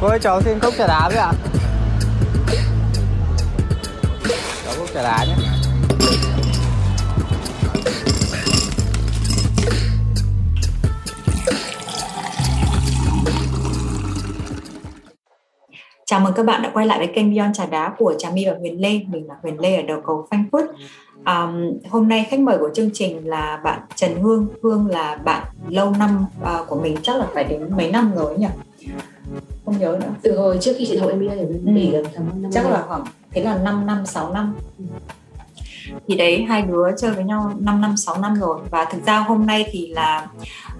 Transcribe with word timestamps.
Cô 0.00 0.06
ơi 0.06 0.18
cháu 0.22 0.42
xin 0.42 0.58
cốc 0.58 0.74
trà 0.78 0.86
đá 0.86 1.08
với 1.08 1.18
ạ 1.18 1.32
Cháu 4.64 4.74
cốc 4.78 4.88
trà 4.94 5.02
đá 5.02 5.24
nhé 5.24 5.34
Chào 16.06 16.20
mừng 16.20 16.32
các 16.36 16.46
bạn 16.46 16.62
đã 16.62 16.70
quay 16.74 16.86
lại 16.86 16.98
với 16.98 17.06
kênh 17.06 17.34
Beyond 17.34 17.56
Trà 17.56 17.66
Đá 17.66 17.94
của 17.98 18.14
Trà 18.18 18.30
My 18.30 18.46
và 18.46 18.52
Huyền 18.58 18.80
Lê. 18.80 19.00
Mình 19.08 19.28
là 19.28 19.34
Huyền 19.42 19.60
Lê 19.60 19.76
ở 19.76 19.82
đầu 19.82 20.00
cầu 20.06 20.28
Frankfurt. 20.30 20.66
Um, 21.26 21.78
hôm 21.90 22.08
nay 22.08 22.26
khách 22.30 22.40
mời 22.40 22.58
của 22.58 22.70
chương 22.74 22.90
trình 22.92 23.28
là 23.28 23.60
bạn 23.64 23.80
Trần 23.94 24.22
Hương. 24.22 24.48
Hương 24.62 24.86
là 24.86 25.16
bạn 25.24 25.46
lâu 25.68 25.92
năm 25.98 26.26
uh, 26.42 26.68
của 26.68 26.80
mình 26.80 26.96
chắc 27.02 27.16
là 27.16 27.26
phải 27.34 27.44
đến 27.44 27.76
mấy 27.76 27.90
năm 27.90 28.12
rồi 28.14 28.38
nhỉ? 28.38 28.46
Không 29.70 29.78
nhớ 29.78 29.98
nữa. 30.00 30.14
Từ 30.22 30.38
hồi 30.38 30.58
trước 30.60 30.72
khi 30.78 30.86
chị 30.86 30.96
học 30.96 31.10
MBA 31.14 31.32
ở 31.32 31.36
bên 31.36 31.74
Mỹ 31.74 31.90
gần 31.92 32.04
tầm 32.14 32.42
năm 32.42 32.52
Chắc 32.52 32.70
là 32.70 32.84
khoảng 32.88 33.04
thế 33.30 33.42
là 33.42 33.58
5 33.58 33.86
năm 33.86 34.06
6 34.06 34.32
năm. 34.32 34.56
Thì 36.08 36.16
đấy 36.16 36.42
hai 36.48 36.62
đứa 36.62 36.86
chơi 36.98 37.10
với 37.10 37.24
nhau 37.24 37.52
5 37.58 37.80
năm 37.80 37.96
6 37.96 38.18
năm 38.18 38.34
rồi. 38.34 38.58
Và 38.70 38.84
thực 38.84 39.06
ra 39.06 39.18
hôm 39.18 39.46
nay 39.46 39.66
thì 39.70 39.86
là 39.86 40.28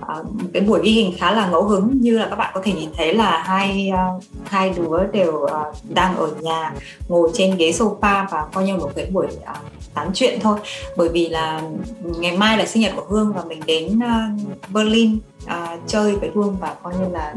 uh, 0.01 0.27
cái 0.53 0.63
buổi 0.63 0.81
ghi 0.85 0.93
hình 0.93 1.15
khá 1.19 1.33
là 1.33 1.47
ngẫu 1.47 1.65
hứng. 1.65 2.01
Như 2.01 2.19
là 2.19 2.27
các 2.31 2.37
bạn 2.37 2.51
có 2.55 2.61
thể 2.65 2.73
nhìn 2.73 2.91
thấy 2.97 3.15
là 3.15 3.43
hai 3.43 3.91
uh, 4.17 4.23
hai 4.45 4.71
đứa 4.71 5.07
đều 5.13 5.33
uh, 5.33 5.51
đang 5.89 6.17
ở 6.17 6.31
nhà 6.41 6.73
ngồi 7.09 7.31
trên 7.35 7.57
ghế 7.57 7.71
sofa 7.71 8.27
và 8.31 8.47
coi 8.53 8.65
như 8.65 8.77
một 8.77 8.91
cái 8.97 9.07
buổi 9.13 9.27
uh, 9.27 9.57
tán 9.95 10.11
chuyện 10.15 10.41
thôi. 10.41 10.59
Bởi 10.97 11.09
vì 11.09 11.29
là 11.29 11.63
ngày 12.03 12.37
mai 12.37 12.59
là 12.59 12.67
sinh 12.67 12.83
nhật 12.83 12.93
của 12.97 13.05
Hương 13.09 13.33
và 13.33 13.45
mình 13.45 13.61
đến 13.67 13.99
uh, 13.99 14.41
Berlin 14.69 15.19
uh, 15.45 15.81
chơi 15.87 16.17
với 16.17 16.31
Hương 16.35 16.57
và 16.61 16.75
coi 16.83 16.95
như 16.95 17.09
là 17.13 17.35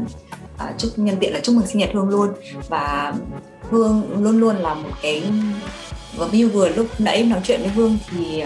uh, 0.54 0.78
chúc 0.78 0.90
nhân 0.96 1.16
tiện 1.20 1.32
là 1.32 1.40
chúc 1.40 1.54
mừng 1.54 1.66
sinh 1.66 1.78
nhật 1.78 1.90
Hương 1.92 2.08
luôn. 2.08 2.28
Và 2.68 3.14
Hương 3.70 4.02
luôn 4.22 4.40
luôn 4.40 4.56
là 4.56 4.74
một 4.74 4.90
cái 5.02 5.22
và 6.16 6.26
như 6.32 6.48
vừa 6.48 6.68
lúc 6.68 6.86
nãy 6.98 7.22
nói 7.22 7.40
chuyện 7.44 7.60
với 7.60 7.70
Hương 7.70 7.98
thì 8.10 8.44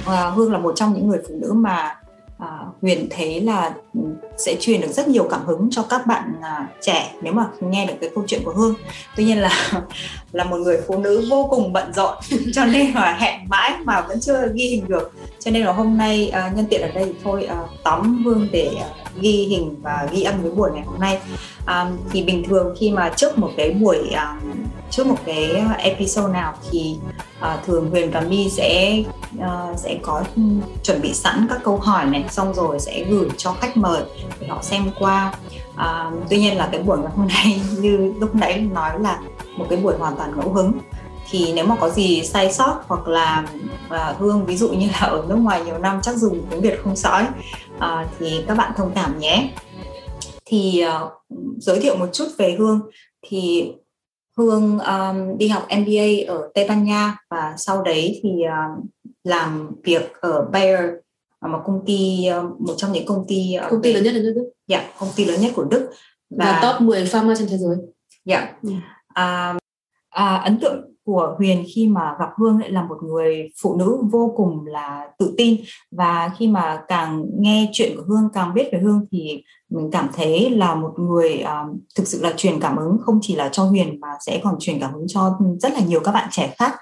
uh, 0.00 0.34
Hương 0.34 0.52
là 0.52 0.58
một 0.58 0.72
trong 0.76 0.94
những 0.94 1.08
người 1.08 1.18
phụ 1.28 1.34
nữ 1.40 1.52
mà 1.52 1.96
uh, 2.42 2.82
Huyền 2.82 3.08
thấy 3.10 3.40
là 3.40 3.74
sẽ 4.38 4.56
truyền 4.60 4.80
được 4.80 4.92
rất 4.92 5.08
nhiều 5.08 5.28
cảm 5.30 5.46
hứng 5.46 5.68
cho 5.70 5.82
các 5.82 6.06
bạn 6.06 6.32
uh, 6.38 6.68
trẻ 6.80 7.12
nếu 7.22 7.32
mà 7.32 7.46
nghe 7.60 7.86
được 7.86 7.94
cái 8.00 8.10
câu 8.14 8.24
chuyện 8.26 8.40
của 8.44 8.52
Hương. 8.52 8.74
Tuy 9.16 9.24
nhiên 9.24 9.38
là 9.38 9.72
là 10.32 10.44
một 10.44 10.56
người 10.56 10.80
phụ 10.86 10.98
nữ 10.98 11.26
vô 11.30 11.46
cùng 11.50 11.72
bận 11.72 11.92
rộn 11.92 12.14
cho 12.54 12.64
nên 12.64 12.92
là 12.94 13.16
hẹn 13.20 13.48
mãi 13.48 13.72
mà 13.84 14.00
vẫn 14.00 14.20
chưa 14.20 14.48
ghi 14.54 14.66
hình 14.66 14.84
được. 14.88 15.12
Cho 15.38 15.50
nên 15.50 15.64
là 15.64 15.72
hôm 15.72 15.98
nay 15.98 16.32
uh, 16.48 16.56
nhân 16.56 16.66
tiện 16.70 16.80
ở 16.80 16.88
đây 16.94 17.04
thì 17.04 17.14
thôi 17.24 17.48
uh, 17.52 17.70
tóm 17.84 18.24
Hương 18.24 18.48
để 18.52 18.70
uh, 18.76 18.99
ghi 19.20 19.46
hình 19.50 19.76
và 19.82 20.08
ghi 20.12 20.22
âm 20.22 20.42
với 20.42 20.50
buổi 20.50 20.70
ngày 20.74 20.84
hôm 20.86 21.00
nay. 21.00 21.18
Um, 21.66 21.96
thì 22.12 22.22
bình 22.22 22.44
thường 22.48 22.74
khi 22.78 22.90
mà 22.90 23.12
trước 23.16 23.38
một 23.38 23.50
cái 23.56 23.70
buổi 23.70 23.98
um, 23.98 24.64
trước 24.90 25.06
một 25.06 25.18
cái 25.26 25.62
episode 25.78 26.32
nào 26.32 26.54
thì 26.70 26.96
uh, 27.40 27.64
thường 27.66 27.90
Huyền 27.90 28.10
và 28.10 28.20
My 28.20 28.50
sẽ 28.50 29.02
uh, 29.38 29.78
sẽ 29.78 29.98
có 30.02 30.22
chuẩn 30.82 31.02
bị 31.02 31.14
sẵn 31.14 31.46
các 31.50 31.60
câu 31.64 31.76
hỏi 31.76 32.06
này 32.06 32.24
xong 32.30 32.54
rồi 32.54 32.80
sẽ 32.80 33.04
gửi 33.10 33.28
cho 33.36 33.52
khách 33.52 33.76
mời 33.76 34.02
để 34.40 34.46
họ 34.46 34.62
xem 34.62 34.90
qua 34.98 35.34
uh, 35.74 36.14
tuy 36.30 36.38
nhiên 36.38 36.56
là 36.56 36.68
cái 36.72 36.82
buổi 36.82 36.98
ngày 36.98 37.12
hôm 37.16 37.28
nay 37.28 37.60
như 37.80 38.12
lúc 38.20 38.34
nãy 38.34 38.60
nói 38.60 38.90
là 39.00 39.20
một 39.56 39.66
cái 39.70 39.78
buổi 39.78 39.94
hoàn 39.98 40.16
toàn 40.16 40.32
ngẫu 40.36 40.52
hứng 40.52 40.72
thì 41.30 41.52
nếu 41.52 41.66
mà 41.66 41.76
có 41.76 41.88
gì 41.88 42.22
sai 42.22 42.52
sót 42.52 42.74
hoặc 42.88 43.08
là 43.08 43.44
uh, 43.86 44.18
Hương 44.18 44.44
ví 44.44 44.56
dụ 44.56 44.68
như 44.68 44.86
là 44.86 45.06
ở 45.06 45.24
nước 45.28 45.36
ngoài 45.36 45.64
nhiều 45.64 45.78
năm 45.78 46.00
chắc 46.02 46.16
dùng 46.16 46.42
tiếng 46.50 46.60
Việt 46.60 46.80
không 46.84 46.96
sõi 46.96 47.24
uh, 47.84 48.08
thì 48.18 48.44
các 48.48 48.56
bạn 48.56 48.72
thông 48.76 48.92
cảm 48.94 49.18
nhé 49.18 49.50
thì 50.44 50.84
uh, 51.02 51.12
giới 51.58 51.80
thiệu 51.80 51.96
một 51.96 52.08
chút 52.12 52.28
về 52.38 52.56
Hương 52.58 52.80
thì 53.22 53.72
Hương 54.36 54.78
um, 54.78 55.38
đi 55.38 55.48
học 55.48 55.68
MBA 55.78 56.34
ở 56.34 56.50
Tây 56.54 56.66
Ban 56.68 56.84
Nha 56.84 57.16
và 57.30 57.54
sau 57.56 57.82
đấy 57.82 58.20
thì 58.22 58.30
um, 58.30 58.86
làm 59.24 59.70
việc 59.84 60.12
ở 60.20 60.48
Bayer 60.52 60.84
một 61.48 61.62
công 61.64 61.82
ty 61.86 62.28
một 62.58 62.74
trong 62.76 62.92
những 62.92 63.06
công 63.06 63.24
ty 63.28 63.56
công 63.70 63.82
ty 63.82 63.92
lớn 63.92 64.04
nhất 64.04 64.14
ở 64.14 64.20
Đức. 64.20 64.52
Dạ, 64.66 64.90
công 64.98 65.08
ty 65.16 65.24
lớn 65.24 65.40
nhất 65.40 65.52
của 65.54 65.64
Đức 65.64 65.90
và, 66.30 66.60
và 66.62 66.72
top 66.72 66.80
10 66.82 67.04
pharma 67.04 67.34
trên 67.38 67.48
thế 67.48 67.58
giới. 67.58 67.76
Dạ. 68.24 68.38
Yeah. 68.38 68.62
Ừ. 68.62 68.70
À, 69.14 69.54
à, 70.10 70.36
ấn 70.36 70.60
tượng 70.60 70.89
của 71.10 71.34
Huyền 71.38 71.64
khi 71.74 71.86
mà 71.86 72.16
gặp 72.18 72.28
Hương 72.38 72.58
lại 72.58 72.70
là 72.70 72.82
một 72.82 72.96
người 73.02 73.48
phụ 73.62 73.76
nữ 73.76 73.96
vô 74.10 74.34
cùng 74.36 74.66
là 74.66 75.08
tự 75.18 75.34
tin 75.36 75.60
và 75.90 76.30
khi 76.38 76.48
mà 76.48 76.82
càng 76.88 77.24
nghe 77.38 77.70
chuyện 77.72 77.96
của 77.96 78.02
Hương 78.08 78.28
càng 78.32 78.54
biết 78.54 78.68
về 78.72 78.78
Hương 78.78 79.06
thì 79.12 79.42
mình 79.70 79.90
cảm 79.92 80.08
thấy 80.14 80.50
là 80.50 80.74
một 80.74 80.92
người 80.98 81.44
uh, 81.44 81.76
thực 81.96 82.06
sự 82.06 82.22
là 82.22 82.32
truyền 82.36 82.60
cảm 82.60 82.76
hứng 82.76 82.98
không 83.00 83.18
chỉ 83.22 83.36
là 83.36 83.48
cho 83.48 83.64
Huyền 83.64 84.00
mà 84.00 84.08
sẽ 84.26 84.40
còn 84.44 84.56
truyền 84.58 84.80
cảm 84.80 84.92
hứng 84.92 85.06
cho 85.08 85.38
rất 85.60 85.72
là 85.72 85.80
nhiều 85.80 86.00
các 86.00 86.12
bạn 86.12 86.28
trẻ 86.32 86.54
khác. 86.58 86.72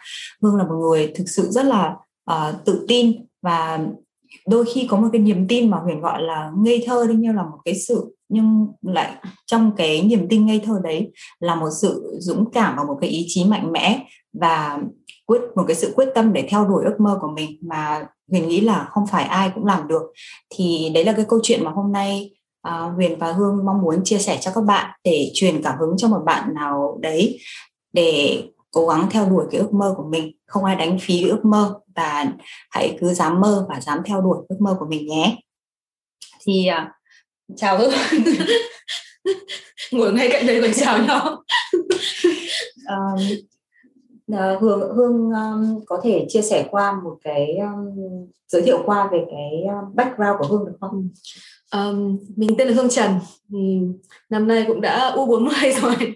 Hương 0.42 0.56
là 0.56 0.64
một 0.64 0.76
người 0.80 1.12
thực 1.14 1.28
sự 1.28 1.50
rất 1.50 1.64
là 1.64 1.94
uh, 2.30 2.64
tự 2.64 2.84
tin 2.88 3.12
và 3.42 3.78
đôi 4.48 4.64
khi 4.74 4.86
có 4.90 4.96
một 4.96 5.08
cái 5.12 5.20
niềm 5.20 5.48
tin 5.48 5.70
mà 5.70 5.78
Huyền 5.78 6.00
gọi 6.00 6.22
là 6.22 6.52
ngây 6.56 6.84
thơ 6.86 7.06
đi 7.08 7.14
như 7.14 7.32
là 7.32 7.42
một 7.42 7.58
cái 7.64 7.74
sự 7.74 8.14
nhưng 8.28 8.66
lại 8.82 9.12
trong 9.46 9.72
cái 9.76 10.02
niềm 10.02 10.26
tin 10.28 10.46
ngây 10.46 10.60
thơ 10.64 10.80
đấy 10.84 11.12
là 11.40 11.54
một 11.54 11.68
sự 11.80 12.16
dũng 12.18 12.50
cảm 12.50 12.76
và 12.76 12.84
một 12.84 12.98
cái 13.00 13.10
ý 13.10 13.24
chí 13.28 13.44
mạnh 13.44 13.72
mẽ 13.72 14.06
và 14.32 14.78
quyết 15.26 15.40
một 15.54 15.64
cái 15.68 15.76
sự 15.76 15.92
quyết 15.96 16.08
tâm 16.14 16.32
để 16.32 16.46
theo 16.50 16.64
đuổi 16.64 16.84
ước 16.84 17.00
mơ 17.00 17.18
của 17.20 17.28
mình 17.28 17.58
mà 17.60 18.06
Huyền 18.30 18.48
nghĩ 18.48 18.60
là 18.60 18.88
không 18.90 19.06
phải 19.06 19.24
ai 19.24 19.50
cũng 19.54 19.66
làm 19.66 19.88
được. 19.88 20.02
Thì 20.50 20.90
đấy 20.94 21.04
là 21.04 21.12
cái 21.12 21.24
câu 21.28 21.40
chuyện 21.42 21.64
mà 21.64 21.70
hôm 21.70 21.92
nay 21.92 22.30
uh, 22.68 22.94
Huyền 22.94 23.18
và 23.18 23.32
Hương 23.32 23.64
mong 23.64 23.82
muốn 23.82 24.04
chia 24.04 24.18
sẻ 24.18 24.38
cho 24.40 24.50
các 24.54 24.60
bạn 24.60 24.90
để 25.04 25.30
truyền 25.34 25.62
cảm 25.62 25.78
hứng 25.78 25.94
cho 25.96 26.08
một 26.08 26.20
bạn 26.24 26.54
nào 26.54 26.98
đấy 27.00 27.38
để 27.92 28.42
cố 28.70 28.86
gắng 28.86 29.06
theo 29.10 29.30
đuổi 29.30 29.46
cái 29.50 29.60
ước 29.60 29.72
mơ 29.72 29.94
của 29.96 30.08
mình. 30.10 30.32
Không 30.46 30.64
ai 30.64 30.76
đánh 30.76 30.98
phí 31.00 31.20
cái 31.20 31.30
ước 31.30 31.44
mơ 31.44 31.80
và 31.94 32.26
hãy 32.70 32.96
cứ 33.00 33.14
dám 33.14 33.40
mơ 33.40 33.66
và 33.68 33.80
dám 33.80 33.98
theo 34.04 34.20
đuổi 34.20 34.38
ước 34.48 34.56
mơ 34.60 34.76
của 34.80 34.86
mình 34.86 35.06
nhé. 35.06 35.36
Thì 36.46 36.68
uh, 36.70 37.56
chào 37.56 37.78
Hương. 37.78 37.92
Ngồi 39.92 40.12
ngay 40.12 40.28
cạnh 40.32 40.46
đây 40.46 40.62
còn 40.62 40.70
chào 40.74 40.98
nhau. 40.98 41.42
Um, 42.88 43.18
Hương 44.60 44.94
Hương 44.96 45.30
um, 45.30 45.84
có 45.86 46.00
thể 46.02 46.26
chia 46.28 46.42
sẻ 46.42 46.68
qua 46.70 47.00
một 47.04 47.16
cái 47.24 47.56
um, 47.56 47.96
giới 48.48 48.62
thiệu 48.62 48.82
qua 48.84 49.08
về 49.12 49.24
cái 49.30 49.62
um, 49.64 49.94
background 49.94 50.38
của 50.38 50.46
Hương 50.46 50.66
được 50.66 50.76
không? 50.80 51.08
Um, 51.74 52.18
mình 52.36 52.50
tên 52.58 52.68
là 52.68 52.74
Hương 52.74 52.88
Trần 52.88 53.10
năm 54.30 54.48
nay 54.48 54.64
cũng 54.66 54.80
đã 54.80 55.12
U40 55.16 55.50
rồi 55.82 56.14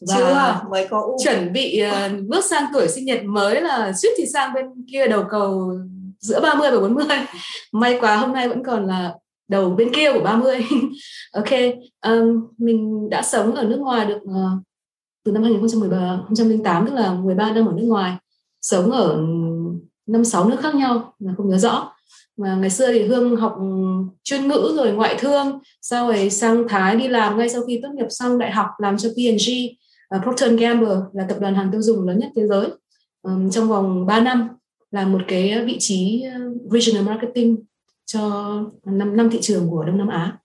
và 0.00 0.16
Chưa, 0.16 0.68
mới 0.70 0.88
có 0.88 1.00
U. 1.00 1.16
chuẩn 1.24 1.52
bị 1.52 1.82
uh, 1.86 2.12
bước 2.28 2.44
sang 2.44 2.64
tuổi 2.72 2.88
sinh 2.88 3.04
nhật 3.04 3.24
mới 3.24 3.60
là 3.60 3.92
suýt 3.92 4.10
thì 4.16 4.24
sang 4.32 4.54
bên 4.54 4.66
kia 4.92 5.06
đầu 5.06 5.24
cầu 5.30 5.72
giữa 6.18 6.40
30 6.40 6.70
và 6.70 6.80
40 6.80 7.06
may 7.72 7.98
quá 8.00 8.16
hôm 8.16 8.32
nay 8.32 8.48
vẫn 8.48 8.64
còn 8.64 8.86
là 8.86 9.14
đầu 9.48 9.70
bên 9.70 9.94
kia 9.94 10.12
của 10.12 10.20
30 10.20 10.66
ok 11.32 11.50
um, 12.06 12.46
mình 12.58 13.10
đã 13.10 13.22
sống 13.22 13.54
ở 13.54 13.64
nước 13.64 13.78
ngoài 13.80 14.06
được 14.06 14.20
uh, 14.22 14.62
từ 15.24 15.32
năm 15.32 15.42
2013 15.42 16.82
tức 16.86 16.94
là 16.94 17.14
13 17.14 17.52
năm 17.52 17.66
ở 17.66 17.72
nước 17.72 17.84
ngoài 17.86 18.16
sống 18.62 18.90
ở 18.90 19.16
năm 20.06 20.24
sáu 20.24 20.48
nước 20.48 20.60
khác 20.60 20.74
nhau 20.74 21.14
mà 21.18 21.34
không 21.36 21.48
nhớ 21.48 21.58
rõ. 21.58 21.92
Mà 22.36 22.54
ngày 22.54 22.70
xưa 22.70 22.92
thì 22.92 23.02
hương 23.02 23.36
học 23.36 23.56
chuyên 24.22 24.48
ngữ 24.48 24.72
rồi 24.76 24.92
ngoại 24.92 25.16
thương 25.18 25.58
sau 25.82 26.06
rồi 26.06 26.30
sang 26.30 26.68
thái 26.68 26.96
đi 26.96 27.08
làm 27.08 27.38
ngay 27.38 27.48
sau 27.48 27.62
khi 27.66 27.80
tốt 27.82 27.88
nghiệp 27.94 28.06
xong 28.10 28.38
đại 28.38 28.50
học 28.50 28.66
làm 28.78 28.98
cho 28.98 29.08
P&G 29.08 29.50
uh, 30.16 30.22
Procter 30.22 30.60
Gamble 30.60 30.96
là 31.12 31.24
tập 31.28 31.36
đoàn 31.40 31.54
hàng 31.54 31.70
tiêu 31.72 31.82
dùng 31.82 32.06
lớn 32.06 32.18
nhất 32.18 32.30
thế 32.36 32.46
giới. 32.46 32.68
Um, 33.22 33.50
trong 33.50 33.68
vòng 33.68 34.06
3 34.06 34.20
năm 34.20 34.48
là 34.90 35.06
một 35.06 35.20
cái 35.28 35.64
vị 35.64 35.76
trí 35.80 36.22
ờ, 36.22 36.40
regional 36.70 37.04
marketing 37.04 37.56
cho 38.06 38.20
năm 38.84 39.16
năm 39.16 39.30
thị 39.30 39.38
trường 39.42 39.70
của 39.70 39.84
Đông 39.84 39.98
Nam 39.98 40.08
Á 40.08 40.38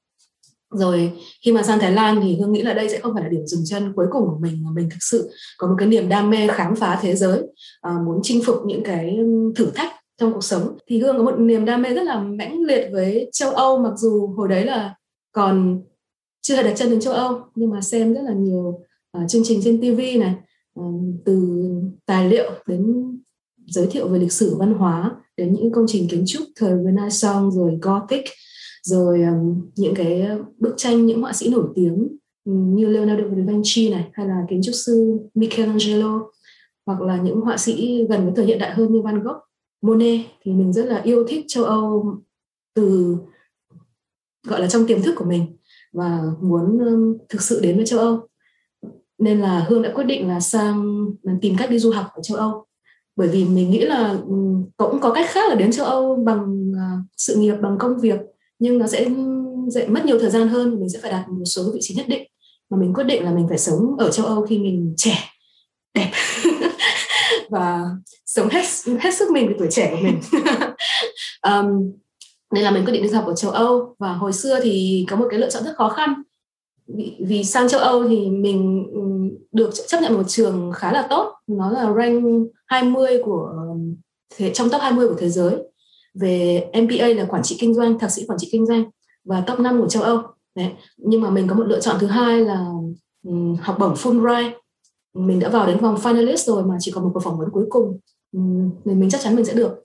rồi 0.71 1.11
khi 1.45 1.51
mà 1.51 1.63
sang 1.63 1.79
Thái 1.79 1.91
Lan 1.91 2.19
thì 2.23 2.37
Hương 2.39 2.51
nghĩ 2.51 2.61
là 2.61 2.73
đây 2.73 2.89
sẽ 2.89 2.99
không 2.99 3.13
phải 3.13 3.23
là 3.23 3.29
điểm 3.29 3.47
dừng 3.47 3.61
chân 3.65 3.93
cuối 3.95 4.05
cùng 4.11 4.25
của 4.25 4.37
mình 4.41 4.63
mà 4.63 4.71
mình 4.73 4.89
thực 4.89 4.99
sự 4.99 5.29
có 5.57 5.67
một 5.67 5.75
cái 5.77 5.87
niềm 5.87 6.09
đam 6.09 6.29
mê 6.29 6.47
khám 6.47 6.75
phá 6.75 6.99
thế 7.01 7.15
giới 7.15 7.41
à, 7.81 7.91
muốn 8.05 8.19
chinh 8.23 8.41
phục 8.45 8.55
những 8.65 8.83
cái 8.83 9.17
thử 9.55 9.71
thách 9.75 9.91
trong 10.17 10.33
cuộc 10.33 10.43
sống. 10.43 10.77
Thì 10.87 10.99
Hương 10.99 11.17
có 11.17 11.23
một 11.23 11.39
niềm 11.39 11.65
đam 11.65 11.81
mê 11.81 11.93
rất 11.93 12.03
là 12.03 12.19
mãnh 12.19 12.63
liệt 12.63 12.89
với 12.91 13.29
châu 13.33 13.51
Âu 13.51 13.77
mặc 13.77 13.93
dù 13.97 14.27
hồi 14.37 14.47
đấy 14.47 14.65
là 14.65 14.95
còn 15.31 15.81
chưa 16.41 16.55
hề 16.55 16.63
đặt 16.63 16.73
chân 16.75 16.89
đến 16.89 16.99
châu 16.99 17.13
Âu 17.13 17.41
nhưng 17.55 17.69
mà 17.69 17.81
xem 17.81 18.13
rất 18.13 18.21
là 18.21 18.33
nhiều 18.33 18.79
uh, 19.17 19.29
chương 19.29 19.43
trình 19.45 19.61
trên 19.63 19.77
TV 19.77 20.19
này 20.19 20.35
uh, 20.79 21.01
từ 21.25 21.61
tài 22.05 22.29
liệu 22.29 22.51
đến 22.67 23.05
giới 23.67 23.87
thiệu 23.87 24.07
về 24.07 24.19
lịch 24.19 24.31
sử 24.31 24.55
văn 24.55 24.73
hóa 24.73 25.15
đến 25.37 25.53
những 25.53 25.71
công 25.71 25.85
trình 25.87 26.07
kiến 26.07 26.23
trúc 26.27 26.43
thời 26.55 26.73
Renaissance 26.85 27.55
rồi 27.55 27.77
Gothic 27.81 28.23
rồi 28.81 29.21
um, 29.21 29.69
những 29.75 29.95
cái 29.95 30.27
bức 30.57 30.73
tranh 30.77 31.05
những 31.05 31.21
họa 31.21 31.33
sĩ 31.33 31.49
nổi 31.49 31.67
tiếng 31.75 32.07
như 32.45 32.85
Leonardo 32.85 33.23
da 33.23 33.43
Vinci 33.47 33.89
này 33.89 34.09
hay 34.13 34.27
là 34.27 34.45
kiến 34.49 34.61
trúc 34.63 34.75
sư 34.75 35.19
Michelangelo 35.33 36.21
hoặc 36.85 37.01
là 37.01 37.17
những 37.17 37.41
họa 37.41 37.57
sĩ 37.57 38.05
gần 38.09 38.25
với 38.25 38.33
thời 38.35 38.45
hiện 38.45 38.59
đại 38.59 38.71
hơn 38.71 38.93
như 38.93 39.01
Van 39.01 39.23
Gogh, 39.23 39.37
Monet 39.81 40.21
thì 40.41 40.51
mình 40.51 40.73
rất 40.73 40.85
là 40.85 41.01
yêu 41.01 41.25
thích 41.27 41.45
châu 41.47 41.63
Âu 41.63 42.15
từ 42.75 43.17
gọi 44.47 44.61
là 44.61 44.67
trong 44.67 44.87
tiềm 44.87 45.01
thức 45.01 45.15
của 45.17 45.25
mình 45.25 45.57
và 45.93 46.21
muốn 46.41 46.79
um, 46.79 47.17
thực 47.29 47.41
sự 47.41 47.59
đến 47.61 47.75
với 47.75 47.85
châu 47.85 47.99
Âu. 47.99 48.27
Nên 49.17 49.39
là 49.39 49.65
Hương 49.69 49.81
đã 49.81 49.91
quyết 49.95 50.03
định 50.03 50.27
là 50.27 50.39
sang 50.39 51.05
tìm 51.41 51.55
cách 51.57 51.69
đi 51.69 51.79
du 51.79 51.91
học 51.91 52.05
ở 52.15 52.21
châu 52.21 52.37
Âu. 52.37 52.65
Bởi 53.15 53.27
vì 53.27 53.45
mình 53.45 53.71
nghĩ 53.71 53.79
là 53.79 54.17
cũng 54.77 54.99
có 55.01 55.13
cách 55.13 55.29
khác 55.29 55.49
là 55.49 55.55
đến 55.55 55.71
châu 55.71 55.85
Âu 55.85 56.15
bằng 56.15 56.71
uh, 56.71 57.05
sự 57.17 57.35
nghiệp 57.35 57.55
bằng 57.61 57.77
công 57.79 57.99
việc 57.99 58.19
nhưng 58.59 58.77
nó 58.77 58.87
sẽ 58.87 59.09
sẽ 59.73 59.87
mất 59.87 60.05
nhiều 60.05 60.19
thời 60.19 60.29
gian 60.29 60.47
hơn 60.47 60.79
mình 60.79 60.89
sẽ 60.89 60.99
phải 60.99 61.11
đạt 61.11 61.29
một 61.29 61.45
số 61.45 61.71
vị 61.73 61.79
trí 61.81 61.95
nhất 61.95 62.07
định. 62.07 62.27
Mà 62.69 62.77
mình 62.77 62.93
quyết 62.93 63.03
định 63.03 63.23
là 63.23 63.31
mình 63.31 63.45
phải 63.49 63.57
sống 63.57 63.95
ở 63.97 64.11
châu 64.11 64.25
Âu 64.25 64.45
khi 64.45 64.57
mình 64.57 64.93
trẻ 64.97 65.17
đẹp. 65.93 66.11
Và 67.49 67.85
sống 68.25 68.49
hết 68.49 68.65
hết 68.99 69.13
sức 69.13 69.31
mình 69.31 69.45
với 69.45 69.55
tuổi 69.59 69.67
trẻ 69.71 69.91
của 69.91 70.03
mình. 70.03 70.19
Um, 71.41 71.91
nên 72.51 72.63
là 72.63 72.71
mình 72.71 72.85
quyết 72.85 72.93
định 72.93 73.03
đi 73.03 73.09
học 73.09 73.25
ở 73.27 73.35
châu 73.35 73.51
Âu. 73.51 73.95
Và 73.99 74.13
hồi 74.13 74.33
xưa 74.33 74.59
thì 74.63 75.05
có 75.09 75.15
một 75.15 75.27
cái 75.29 75.39
lựa 75.39 75.49
chọn 75.49 75.63
rất 75.63 75.75
khó 75.75 75.89
khăn. 75.89 76.13
Vì, 76.87 77.17
vì 77.19 77.43
sang 77.43 77.69
châu 77.69 77.81
Âu 77.81 78.07
thì 78.09 78.29
mình 78.29 78.85
được 79.51 79.69
chấp 79.87 80.01
nhận 80.01 80.13
một 80.13 80.23
trường 80.27 80.71
khá 80.75 80.91
là 80.91 81.07
tốt. 81.09 81.33
Nó 81.47 81.71
là 81.71 81.93
rank 81.97 82.23
20 82.65 83.21
của 83.25 83.53
thế, 84.37 84.51
trong 84.53 84.69
top 84.69 84.81
20 84.81 85.07
của 85.07 85.15
thế 85.19 85.29
giới 85.29 85.55
về 86.13 86.63
MBA 86.81 87.07
là 87.07 87.25
quản 87.25 87.43
trị 87.43 87.57
kinh 87.59 87.73
doanh 87.73 87.99
thạc 87.99 88.11
sĩ 88.11 88.25
quản 88.27 88.39
trị 88.39 88.49
kinh 88.51 88.65
doanh 88.65 88.83
và 89.25 89.41
top 89.41 89.59
5 89.59 89.81
của 89.81 89.87
châu 89.87 90.03
Âu. 90.03 90.21
Đấy. 90.55 90.71
nhưng 90.97 91.21
mà 91.21 91.29
mình 91.29 91.47
có 91.47 91.55
một 91.55 91.63
lựa 91.63 91.79
chọn 91.79 91.95
thứ 91.99 92.07
hai 92.07 92.41
là 92.41 92.65
um, 93.27 93.55
học 93.55 93.77
bổng 93.79 93.93
Fulbright 93.93 94.51
mình 95.13 95.39
đã 95.39 95.49
vào 95.49 95.67
đến 95.67 95.79
vòng 95.79 95.95
finalist 95.95 96.37
rồi 96.37 96.63
mà 96.63 96.75
chỉ 96.79 96.91
còn 96.91 97.03
một 97.03 97.11
cuộc 97.13 97.19
phỏng 97.19 97.37
vấn 97.37 97.49
cuối 97.51 97.65
cùng. 97.69 97.99
Um, 98.31 98.71
mình, 98.85 98.99
mình 98.99 99.09
chắc 99.09 99.21
chắn 99.21 99.35
mình 99.35 99.45
sẽ 99.45 99.53
được. 99.53 99.83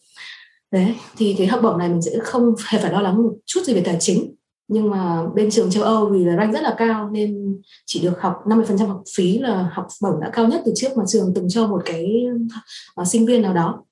Đấy 0.72 0.94
thì 1.16 1.34
cái 1.38 1.46
học 1.46 1.60
bổng 1.62 1.78
này 1.78 1.88
mình 1.88 2.02
sẽ 2.02 2.10
không 2.22 2.54
hề 2.68 2.78
phải 2.78 2.92
lo 2.92 3.00
lắng 3.00 3.22
một 3.22 3.32
chút 3.46 3.60
gì 3.64 3.74
về 3.74 3.82
tài 3.84 3.96
chính. 4.00 4.34
Nhưng 4.68 4.90
mà 4.90 5.26
bên 5.34 5.50
trường 5.50 5.70
châu 5.70 5.82
Âu 5.82 6.06
vì 6.06 6.24
là 6.24 6.36
rank 6.36 6.54
rất 6.54 6.62
là 6.62 6.74
cao 6.78 7.10
nên 7.10 7.60
chỉ 7.86 8.00
được 8.00 8.20
học 8.20 8.36
50% 8.46 8.86
học 8.86 9.02
phí 9.16 9.38
là 9.38 9.70
học 9.72 9.86
bổng 10.02 10.20
đã 10.20 10.30
cao 10.32 10.48
nhất 10.48 10.62
từ 10.66 10.72
trước 10.76 10.88
mà 10.96 11.04
trường 11.06 11.32
từng 11.34 11.48
cho 11.48 11.66
một 11.66 11.82
cái 11.84 12.26
uh, 13.00 13.06
sinh 13.06 13.26
viên 13.26 13.42
nào 13.42 13.54
đó 13.54 13.84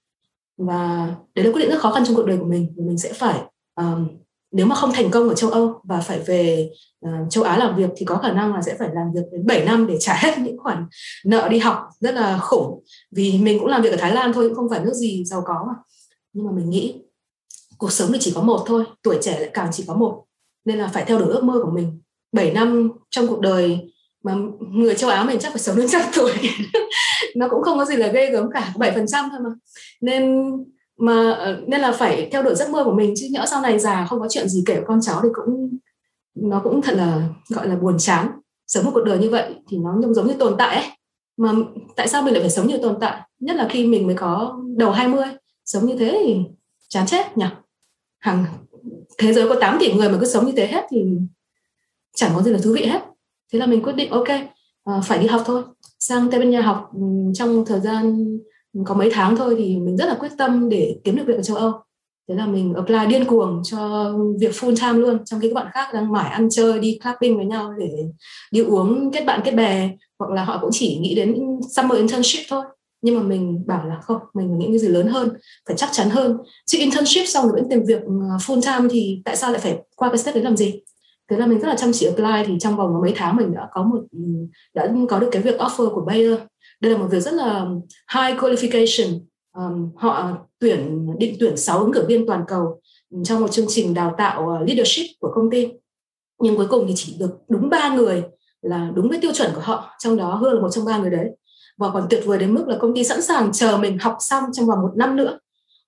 và 0.58 1.14
đấy 1.34 1.44
là 1.44 1.52
quyết 1.52 1.62
định 1.62 1.70
rất 1.70 1.80
khó 1.80 1.92
khăn 1.92 2.04
trong 2.06 2.16
cuộc 2.16 2.26
đời 2.26 2.38
của 2.38 2.46
mình. 2.46 2.74
Mình 2.76 2.98
sẽ 2.98 3.12
phải 3.12 3.40
um, 3.74 4.08
nếu 4.52 4.66
mà 4.66 4.74
không 4.74 4.92
thành 4.92 5.10
công 5.10 5.28
ở 5.28 5.34
châu 5.34 5.50
Âu 5.50 5.80
và 5.84 6.00
phải 6.00 6.18
về 6.18 6.70
uh, 7.06 7.30
châu 7.30 7.44
Á 7.44 7.58
làm 7.58 7.76
việc 7.76 7.90
thì 7.96 8.06
có 8.06 8.16
khả 8.16 8.32
năng 8.32 8.54
là 8.54 8.62
sẽ 8.62 8.76
phải 8.78 8.88
làm 8.94 9.12
việc 9.14 9.22
đến 9.32 9.46
7 9.46 9.64
năm 9.64 9.86
để 9.86 9.96
trả 10.00 10.14
hết 10.20 10.38
những 10.38 10.58
khoản 10.58 10.86
nợ 11.24 11.48
đi 11.48 11.58
học. 11.58 11.88
Rất 12.00 12.14
là 12.14 12.38
khủng. 12.38 12.84
Vì 13.10 13.38
mình 13.38 13.58
cũng 13.58 13.68
làm 13.68 13.82
việc 13.82 13.90
ở 13.90 13.96
Thái 13.96 14.14
Lan 14.14 14.32
thôi 14.32 14.48
cũng 14.48 14.56
không 14.56 14.70
phải 14.70 14.80
nước 14.80 14.94
gì 14.94 15.24
giàu 15.24 15.42
có 15.46 15.64
mà. 15.66 15.74
Nhưng 16.32 16.46
mà 16.46 16.52
mình 16.52 16.70
nghĩ 16.70 16.94
cuộc 17.78 17.92
sống 17.92 18.12
thì 18.12 18.18
chỉ 18.20 18.32
có 18.34 18.42
một 18.42 18.62
thôi 18.66 18.84
tuổi 19.02 19.18
trẻ 19.22 19.40
lại 19.40 19.50
càng 19.54 19.68
chỉ 19.72 19.84
có 19.86 19.94
một. 19.94 20.24
Nên 20.64 20.78
là 20.78 20.88
phải 20.88 21.04
theo 21.04 21.18
đuổi 21.18 21.28
ước 21.28 21.44
mơ 21.44 21.60
của 21.62 21.70
mình. 21.70 22.00
7 22.32 22.52
năm 22.52 22.92
trong 23.10 23.26
cuộc 23.26 23.40
đời 23.40 23.92
mà 24.24 24.34
người 24.70 24.94
châu 24.94 25.10
Á 25.10 25.24
mình 25.24 25.38
chắc 25.40 25.52
phải 25.52 25.62
sống 25.62 25.76
đến 25.76 25.88
trăm 25.88 26.02
tuổi. 26.16 26.32
nó 27.36 27.48
cũng 27.48 27.62
không 27.62 27.78
có 27.78 27.84
gì 27.84 27.96
là 27.96 28.06
ghê 28.06 28.30
gớm 28.30 28.50
cả, 28.50 28.72
bảy 28.78 28.92
phần 28.92 29.06
trăm 29.06 29.28
thôi 29.30 29.40
mà. 29.44 29.50
Nên 30.00 30.50
mà 30.98 31.32
ờ, 31.32 31.60
nên 31.66 31.80
là 31.80 31.92
phải 31.92 32.28
theo 32.32 32.42
đuổi 32.42 32.54
giấc 32.54 32.70
mơ 32.70 32.84
của 32.84 32.92
mình, 32.92 33.14
chứ 33.16 33.26
nhỡ 33.30 33.44
sau 33.50 33.60
này 33.60 33.78
già 33.78 34.06
không 34.10 34.20
có 34.20 34.28
chuyện 34.30 34.48
gì 34.48 34.62
kể 34.66 34.80
con 34.86 35.00
cháu 35.02 35.20
thì 35.22 35.28
cũng, 35.32 35.78
nó 36.34 36.60
cũng 36.64 36.82
thật 36.82 36.94
là, 36.96 37.28
gọi 37.48 37.68
là 37.68 37.76
buồn 37.76 37.98
chán. 37.98 38.28
Sống 38.66 38.84
một 38.84 38.90
cuộc 38.94 39.04
đời 39.04 39.18
như 39.18 39.30
vậy 39.30 39.54
thì 39.68 39.78
nó 39.78 40.00
giống 40.02 40.14
giống 40.14 40.26
như 40.26 40.34
tồn 40.34 40.54
tại 40.58 40.76
ấy. 40.76 40.84
Mà 41.36 41.52
tại 41.96 42.08
sao 42.08 42.22
mình 42.22 42.34
lại 42.34 42.42
phải 42.42 42.50
sống 42.50 42.66
như 42.66 42.78
tồn 42.78 42.96
tại? 43.00 43.20
Nhất 43.40 43.56
là 43.56 43.68
khi 43.70 43.86
mình 43.86 44.06
mới 44.06 44.16
có 44.16 44.60
đầu 44.76 44.90
20 44.90 45.24
sống 45.64 45.86
như 45.86 45.96
thế 45.98 46.22
thì 46.26 46.36
chán 46.88 47.06
chết 47.06 47.38
nhỉ? 47.38 47.46
Hàng 48.18 48.44
thế 49.18 49.32
giới 49.32 49.48
có 49.48 49.56
8 49.60 49.76
tỷ 49.80 49.92
người 49.92 50.08
mà 50.08 50.18
cứ 50.20 50.26
sống 50.26 50.46
như 50.46 50.52
thế 50.56 50.66
hết 50.66 50.86
thì 50.90 51.04
chẳng 52.14 52.30
có 52.34 52.42
gì 52.42 52.50
là 52.50 52.58
thú 52.62 52.72
vị 52.72 52.86
hết. 52.86 53.00
Thế 53.52 53.58
là 53.58 53.66
mình 53.66 53.82
quyết 53.82 53.92
định, 53.92 54.10
ok 54.10 54.28
ờ, 54.84 55.00
phải 55.04 55.18
đi 55.18 55.26
học 55.26 55.42
thôi 55.46 55.62
sang 56.08 56.30
tây 56.30 56.40
ban 56.40 56.50
nha 56.50 56.60
học 56.60 56.90
ừ, 56.94 57.00
trong 57.34 57.64
thời 57.66 57.80
gian 57.80 58.26
có 58.86 58.94
mấy 58.94 59.10
tháng 59.12 59.36
thôi 59.36 59.54
thì 59.58 59.76
mình 59.76 59.96
rất 59.96 60.06
là 60.06 60.16
quyết 60.20 60.32
tâm 60.38 60.68
để 60.68 60.96
kiếm 61.04 61.16
được 61.16 61.24
việc 61.26 61.36
ở 61.36 61.42
châu 61.42 61.56
âu. 61.56 61.72
Thế 62.28 62.34
là 62.34 62.46
mình 62.46 62.74
apply 62.74 62.98
điên 63.08 63.24
cuồng 63.24 63.62
cho 63.64 64.12
việc 64.40 64.50
full 64.50 64.76
time 64.76 64.98
luôn. 64.98 65.24
Trong 65.24 65.40
khi 65.40 65.48
các 65.48 65.54
bạn 65.54 65.66
khác 65.72 65.88
đang 65.94 66.12
mải 66.12 66.30
ăn 66.30 66.48
chơi, 66.50 66.78
đi 66.78 66.98
clubbing 67.02 67.36
với 67.36 67.46
nhau 67.46 67.74
để 67.78 67.90
đi 68.52 68.60
uống 68.60 69.10
kết 69.12 69.24
bạn, 69.26 69.40
kết 69.44 69.50
bè, 69.54 69.90
hoặc 70.18 70.30
là 70.30 70.44
họ 70.44 70.58
cũng 70.60 70.70
chỉ 70.72 70.98
nghĩ 70.98 71.14
đến 71.14 71.36
summer 71.76 71.98
internship 71.98 72.46
thôi. 72.48 72.64
Nhưng 73.02 73.14
mà 73.14 73.22
mình 73.22 73.64
bảo 73.66 73.86
là 73.86 74.00
không, 74.02 74.20
mình 74.34 74.58
nghĩ 74.58 74.66
cái 74.68 74.78
gì 74.78 74.88
lớn 74.88 75.06
hơn, 75.08 75.28
phải 75.68 75.76
chắc 75.76 75.88
chắn 75.92 76.10
hơn. 76.10 76.38
Chứ 76.66 76.78
internship 76.78 77.28
xong 77.28 77.44
rồi 77.44 77.52
vẫn 77.60 77.70
tìm 77.70 77.80
việc 77.86 78.02
ừ, 78.02 78.12
full 78.46 78.60
time 78.60 78.88
thì 78.90 79.22
tại 79.24 79.36
sao 79.36 79.50
lại 79.50 79.60
phải 79.60 79.78
qua 79.96 80.08
cái 80.08 80.18
step 80.18 80.34
đấy 80.34 80.44
làm 80.44 80.56
gì? 80.56 80.80
Thế 81.32 81.38
là 81.38 81.46
mình 81.46 81.60
rất 81.60 81.68
là 81.68 81.76
chăm 81.76 81.90
chỉ 81.92 82.06
apply 82.06 82.44
thì 82.46 82.58
trong 82.60 82.76
vòng 82.76 83.00
mấy 83.02 83.12
tháng 83.16 83.36
mình 83.36 83.54
đã 83.54 83.68
có 83.72 83.82
một 83.82 84.00
ừ, 84.12 84.18
đã 84.74 84.94
có 85.08 85.18
được 85.18 85.28
cái 85.32 85.42
việc 85.42 85.58
offer 85.58 85.94
của 85.94 86.00
Bayer. 86.00 86.38
Đây 86.80 86.92
là 86.92 86.98
một 86.98 87.06
việc 87.10 87.20
rất 87.20 87.34
là 87.34 87.66
high 88.14 88.38
qualification. 88.38 89.20
Um, 89.56 89.90
họ 89.96 90.30
tuyển 90.58 91.06
định 91.18 91.36
tuyển 91.40 91.56
6 91.56 91.78
ứng 91.78 91.92
cử 91.92 92.04
viên 92.08 92.26
toàn 92.26 92.44
cầu 92.48 92.80
trong 93.24 93.40
một 93.40 93.50
chương 93.50 93.66
trình 93.68 93.94
đào 93.94 94.14
tạo 94.18 94.48
ờ, 94.48 94.64
leadership 94.66 95.06
của 95.20 95.32
công 95.34 95.50
ty. 95.50 95.68
Nhưng 96.42 96.56
cuối 96.56 96.66
cùng 96.70 96.84
thì 96.88 96.92
chỉ 96.96 97.16
được 97.18 97.30
đúng 97.48 97.70
ba 97.70 97.94
người 97.94 98.22
là 98.62 98.90
đúng 98.94 99.08
với 99.08 99.18
tiêu 99.20 99.32
chuẩn 99.32 99.50
của 99.54 99.60
họ 99.60 99.94
trong 99.98 100.16
đó 100.16 100.34
hương 100.34 100.54
là 100.54 100.60
một 100.60 100.70
trong 100.70 100.84
ba 100.84 100.98
người 100.98 101.10
đấy. 101.10 101.26
Và 101.78 101.90
còn 101.92 102.06
tuyệt 102.10 102.22
vời 102.26 102.38
đến 102.38 102.54
mức 102.54 102.68
là 102.68 102.76
công 102.80 102.94
ty 102.94 103.04
sẵn 103.04 103.22
sàng 103.22 103.52
chờ 103.52 103.76
mình 103.76 103.98
học 103.98 104.16
xong 104.20 104.44
trong 104.52 104.66
vòng 104.66 104.78
một 104.82 104.92
năm 104.96 105.16
nữa 105.16 105.38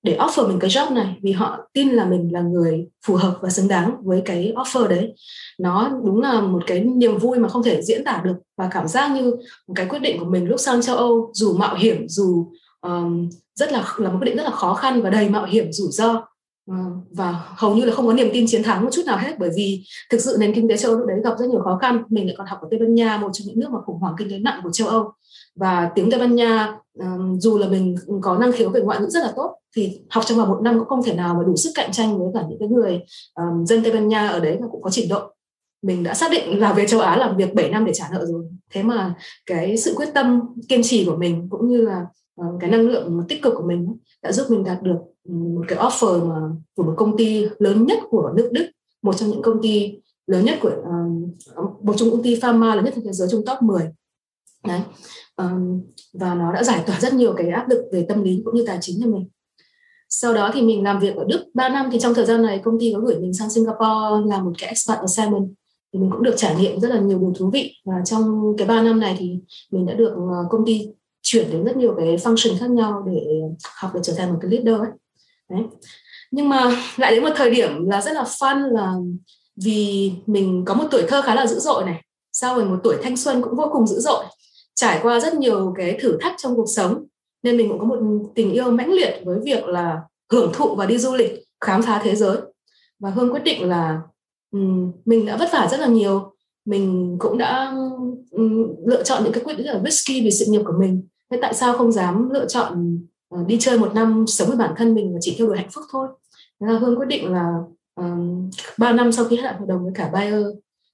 để 0.05 0.17
offer 0.19 0.49
mình 0.49 0.59
cái 0.59 0.71
job 0.71 0.95
này 0.95 1.19
vì 1.23 1.33
họ 1.33 1.59
tin 1.73 1.89
là 1.89 2.05
mình 2.05 2.33
là 2.33 2.41
người 2.41 2.87
phù 3.07 3.15
hợp 3.15 3.39
và 3.41 3.51
xứng 3.51 3.69
đáng 3.69 3.97
với 4.03 4.23
cái 4.25 4.53
offer 4.57 4.87
đấy. 4.87 5.15
Nó 5.59 5.91
đúng 6.05 6.21
là 6.21 6.41
một 6.41 6.63
cái 6.67 6.81
niềm 6.81 7.19
vui 7.19 7.39
mà 7.39 7.49
không 7.49 7.63
thể 7.63 7.83
diễn 7.83 8.05
tả 8.05 8.23
được 8.25 8.37
và 8.57 8.69
cảm 8.73 8.89
giác 8.89 9.11
như 9.11 9.31
một 9.69 9.75
cái 9.77 9.87
quyết 9.87 9.99
định 9.99 10.19
của 10.19 10.25
mình 10.25 10.49
lúc 10.49 10.61
sang 10.61 10.83
châu 10.83 10.97
Âu 10.97 11.31
dù 11.35 11.57
mạo 11.57 11.75
hiểm 11.75 12.09
dù 12.09 12.53
um, 12.81 13.29
rất 13.55 13.73
là 13.73 13.85
là 13.97 14.11
một 14.11 14.19
quyết 14.21 14.27
định 14.27 14.37
rất 14.37 14.45
là 14.45 14.51
khó 14.51 14.75
khăn 14.75 15.03
và 15.03 15.11
đầy 15.11 15.29
mạo 15.29 15.45
hiểm 15.45 15.73
rủi 15.73 15.89
ro. 15.91 16.27
Ờ, 16.71 16.77
và 17.11 17.45
hầu 17.57 17.75
như 17.77 17.85
là 17.85 17.95
không 17.95 18.07
có 18.07 18.13
niềm 18.13 18.29
tin 18.33 18.47
chiến 18.47 18.63
thắng 18.63 18.85
một 18.85 18.91
chút 18.93 19.03
nào 19.07 19.19
hết 19.19 19.39
bởi 19.39 19.51
vì 19.57 19.85
thực 20.11 20.21
sự 20.21 20.37
nền 20.41 20.55
kinh 20.55 20.69
tế 20.69 20.77
châu 20.77 20.91
Âu 20.91 20.99
lúc 20.99 21.09
đấy 21.09 21.19
gặp 21.25 21.35
rất 21.39 21.49
nhiều 21.49 21.61
khó 21.61 21.79
khăn. 21.83 22.03
Mình 22.09 22.27
lại 22.27 22.35
còn 22.39 22.47
học 22.47 22.59
ở 22.63 22.69
Tây 22.71 22.81
Ban 22.81 22.95
Nha 22.95 23.17
một 23.17 23.31
trong 23.33 23.47
những 23.47 23.61
nước 23.61 23.71
mà 23.71 23.79
khủng 23.87 23.99
hoảng 23.99 24.15
kinh 24.19 24.31
tế 24.31 24.39
nặng 24.39 24.61
của 24.65 24.71
châu 24.73 24.89
Âu. 24.89 25.13
Và 25.57 25.91
tiếng 25.95 26.11
Tây 26.11 26.21
Ban 26.21 26.35
Nha 26.35 26.77
dù 27.39 27.59
là 27.59 27.69
mình 27.69 27.97
có 28.23 28.39
năng 28.39 28.53
khiếu 28.53 28.71
về 28.71 28.81
ngoại 28.81 29.01
ngữ 29.01 29.07
rất 29.09 29.21
là 29.21 29.33
tốt 29.37 29.57
thì 29.77 30.01
học 30.11 30.25
trong 30.27 30.39
vòng 30.39 30.49
một 30.49 30.61
năm 30.63 30.79
cũng 30.79 30.89
không 30.89 31.03
thể 31.03 31.15
nào 31.15 31.35
mà 31.35 31.41
đủ 31.47 31.57
sức 31.57 31.71
cạnh 31.75 31.93
tranh 31.93 32.19
với 32.19 32.29
cả 32.35 32.41
những 32.49 32.59
cái 32.59 32.69
người 32.69 33.01
um, 33.35 33.65
dân 33.65 33.83
Tây 33.83 33.93
Ban 33.93 34.09
Nha 34.09 34.29
ở 34.29 34.41
đấy 34.41 34.59
mà 34.61 34.67
cũng 34.71 34.83
có 34.83 34.91
trình 34.91 35.09
độ. 35.09 35.31
Mình 35.83 36.03
đã 36.03 36.15
xác 36.15 36.31
định 36.31 36.61
là 36.61 36.73
về 36.73 36.87
châu 36.87 37.01
Á 37.01 37.17
làm 37.17 37.37
việc 37.37 37.55
7 37.55 37.71
năm 37.71 37.85
để 37.85 37.93
trả 37.95 38.09
nợ 38.13 38.27
rồi. 38.27 38.45
Thế 38.73 38.83
mà 38.83 39.15
cái 39.47 39.77
sự 39.77 39.95
quyết 39.97 40.09
tâm 40.15 40.41
kiên 40.69 40.83
trì 40.83 41.05
của 41.05 41.17
mình 41.17 41.49
cũng 41.51 41.69
như 41.69 41.77
là 41.77 42.07
Ờ, 42.37 42.47
cái 42.61 42.71
năng 42.71 42.89
lượng 42.89 43.23
tích 43.29 43.43
cực 43.43 43.55
của 43.57 43.67
mình 43.67 43.97
đã 44.23 44.33
giúp 44.33 44.47
mình 44.51 44.65
đạt 44.65 44.83
được 44.83 44.99
ừ, 45.25 45.35
một 45.35 45.65
cái 45.69 45.79
offer 45.79 46.29
mà 46.29 46.41
của 46.77 46.83
một 46.83 46.95
công 46.97 47.17
ty 47.17 47.47
lớn 47.59 47.87
nhất 47.87 47.99
của 48.11 48.33
nước 48.37 48.51
Đức, 48.53 48.71
một 49.03 49.17
trong 49.17 49.31
những 49.31 49.43
công 49.43 49.63
ty 49.63 49.99
lớn 50.27 50.45
nhất 50.45 50.59
của 50.61 50.71
ờ, 51.55 51.63
một 51.83 51.95
trong 51.97 52.11
công 52.11 52.23
ty 52.23 52.41
pharma 52.41 52.75
lớn 52.75 52.85
nhất 52.85 52.93
trên 52.97 53.05
thế 53.05 53.13
giới 53.13 53.29
trong 53.31 53.45
top 53.47 53.63
10 53.63 53.83
đấy 54.67 54.81
ờ, 55.35 55.51
và 56.13 56.35
nó 56.35 56.53
đã 56.53 56.63
giải 56.63 56.85
tỏa 56.87 57.01
rất 57.01 57.15
nhiều 57.15 57.35
cái 57.37 57.49
áp 57.49 57.69
lực 57.69 57.85
về 57.93 58.07
tâm 58.09 58.23
lý 58.23 58.43
cũng 58.45 58.55
như 58.55 58.65
tài 58.67 58.79
chính 58.81 59.01
cho 59.03 59.11
mình. 59.11 59.29
Sau 60.09 60.35
đó 60.35 60.51
thì 60.55 60.63
mình 60.63 60.83
làm 60.83 61.01
việc 61.01 61.17
ở 61.17 61.25
Đức 61.29 61.45
3 61.55 61.69
năm, 61.69 61.89
thì 61.93 61.99
trong 62.01 62.15
thời 62.15 62.27
gian 62.27 62.43
này 62.43 62.61
công 62.65 62.81
ty 62.81 62.93
có 62.95 63.01
gửi 63.01 63.19
mình 63.21 63.35
sang 63.35 63.51
Singapore 63.51 64.27
làm 64.27 64.45
một 64.45 64.53
cái 64.59 64.69
expat 64.69 64.99
assignment. 64.99 65.49
Thì 65.93 65.99
mình 65.99 66.11
cũng 66.11 66.23
được 66.23 66.35
trải 66.37 66.57
nghiệm 66.57 66.81
rất 66.81 66.89
là 66.89 67.01
nhiều 67.01 67.19
điều 67.19 67.33
thú 67.39 67.51
vị 67.51 67.73
và 67.85 67.95
trong 68.05 68.55
cái 68.59 68.67
3 68.67 68.83
năm 68.83 69.01
này 69.01 69.17
thì 69.19 69.39
mình 69.71 69.87
đã 69.87 69.95
được 69.95 70.15
công 70.51 70.67
ty 70.67 70.89
chuyển 71.25 71.51
đến 71.51 71.65
rất 71.65 71.77
nhiều 71.77 71.95
cái 71.97 72.17
function 72.17 72.59
khác 72.61 72.71
nhau 72.71 73.05
để 73.07 73.23
học 73.75 73.91
để 73.95 74.01
trở 74.03 74.13
thành 74.17 74.33
một 74.33 74.39
cái 74.43 74.51
leader 74.51 74.81
ấy. 74.81 74.91
Đấy. 75.51 75.63
Nhưng 76.31 76.49
mà 76.49 76.83
lại 76.97 77.15
đến 77.15 77.25
một 77.25 77.33
thời 77.37 77.51
điểm 77.51 77.87
là 77.87 78.01
rất 78.01 78.13
là 78.13 78.23
fun 78.23 78.69
là 78.69 78.93
vì 79.65 80.13
mình 80.27 80.65
có 80.67 80.75
một 80.75 80.85
tuổi 80.91 81.03
thơ 81.09 81.23
khá 81.23 81.35
là 81.35 81.47
dữ 81.47 81.59
dội 81.59 81.85
này 81.85 82.03
sau 82.33 82.57
rồi 82.57 82.65
một 82.65 82.81
tuổi 82.85 82.97
thanh 83.03 83.17
xuân 83.17 83.43
cũng 83.43 83.57
vô 83.57 83.69
cùng 83.73 83.87
dữ 83.87 84.01
dội 84.01 84.25
trải 84.75 84.99
qua 85.03 85.21
rất 85.21 85.35
nhiều 85.35 85.75
cái 85.77 85.99
thử 86.03 86.19
thách 86.21 86.35
trong 86.39 86.57
cuộc 86.57 86.67
sống 86.77 87.05
nên 87.43 87.57
mình 87.57 87.69
cũng 87.69 87.79
có 87.79 87.85
một 87.85 87.99
tình 88.35 88.53
yêu 88.53 88.71
mãnh 88.71 88.93
liệt 88.93 89.21
với 89.25 89.39
việc 89.45 89.65
là 89.65 90.01
hưởng 90.33 90.53
thụ 90.55 90.75
và 90.75 90.87
đi 90.87 90.99
du 90.99 91.15
lịch 91.15 91.33
khám 91.61 91.83
phá 91.83 92.01
thế 92.05 92.17
giới 92.17 92.39
và 92.99 93.11
hương 93.11 93.33
quyết 93.33 93.45
định 93.45 93.69
là 93.69 94.01
um, 94.51 94.93
mình 95.05 95.27
đã 95.27 95.37
vất 95.37 95.53
vả 95.53 95.69
rất 95.71 95.81
là 95.81 95.87
nhiều 95.87 96.35
mình 96.65 97.17
cũng 97.19 97.39
đã 97.39 97.75
um, 98.31 98.75
lựa 98.87 99.03
chọn 99.03 99.25
những 99.25 99.33
cái 99.33 99.45
quyết 99.45 99.55
định 99.55 99.67
rất 99.67 99.73
là 99.73 99.81
risky 99.91 100.21
vì 100.25 100.31
sự 100.31 100.45
nghiệp 100.49 100.63
của 100.65 100.75
mình 100.81 101.07
thế 101.35 101.41
tại 101.43 101.55
sao 101.55 101.73
không 101.79 101.93
dám 101.93 102.31
lựa 102.31 102.47
chọn 102.47 102.99
uh, 103.35 103.47
đi 103.47 103.57
chơi 103.61 103.79
một 103.79 103.95
năm 103.95 104.25
sống 104.27 104.49
với 104.49 104.57
bản 104.57 104.75
thân 104.77 104.95
mình 104.95 105.13
và 105.15 105.19
chỉ 105.23 105.35
theo 105.39 105.47
đuổi 105.47 105.57
hạnh 105.57 105.71
phúc 105.71 105.85
thôi? 105.91 106.09
Thế 106.61 106.67
là 106.67 106.79
hương 106.79 106.97
quyết 106.97 107.09
định 107.09 107.33
là 107.33 107.53
um, 107.95 108.51
3 108.79 108.93
năm 108.93 109.13
sau 109.13 109.25
khi 109.25 109.37
hết 109.37 109.43
hạn 109.43 109.59
hợp 109.59 109.67
đồng 109.69 109.85
với 109.85 109.93
cả 109.95 110.11
Bayer 110.13 110.45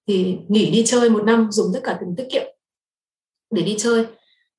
thì 0.08 0.38
nghỉ 0.48 0.70
đi 0.70 0.82
chơi 0.86 1.10
một 1.10 1.24
năm 1.24 1.48
dùng 1.52 1.66
tất 1.74 1.80
cả 1.84 1.96
tiền 2.00 2.14
tiết 2.16 2.26
kiệm 2.30 2.42
để 3.50 3.62
đi 3.62 3.74
chơi. 3.78 4.06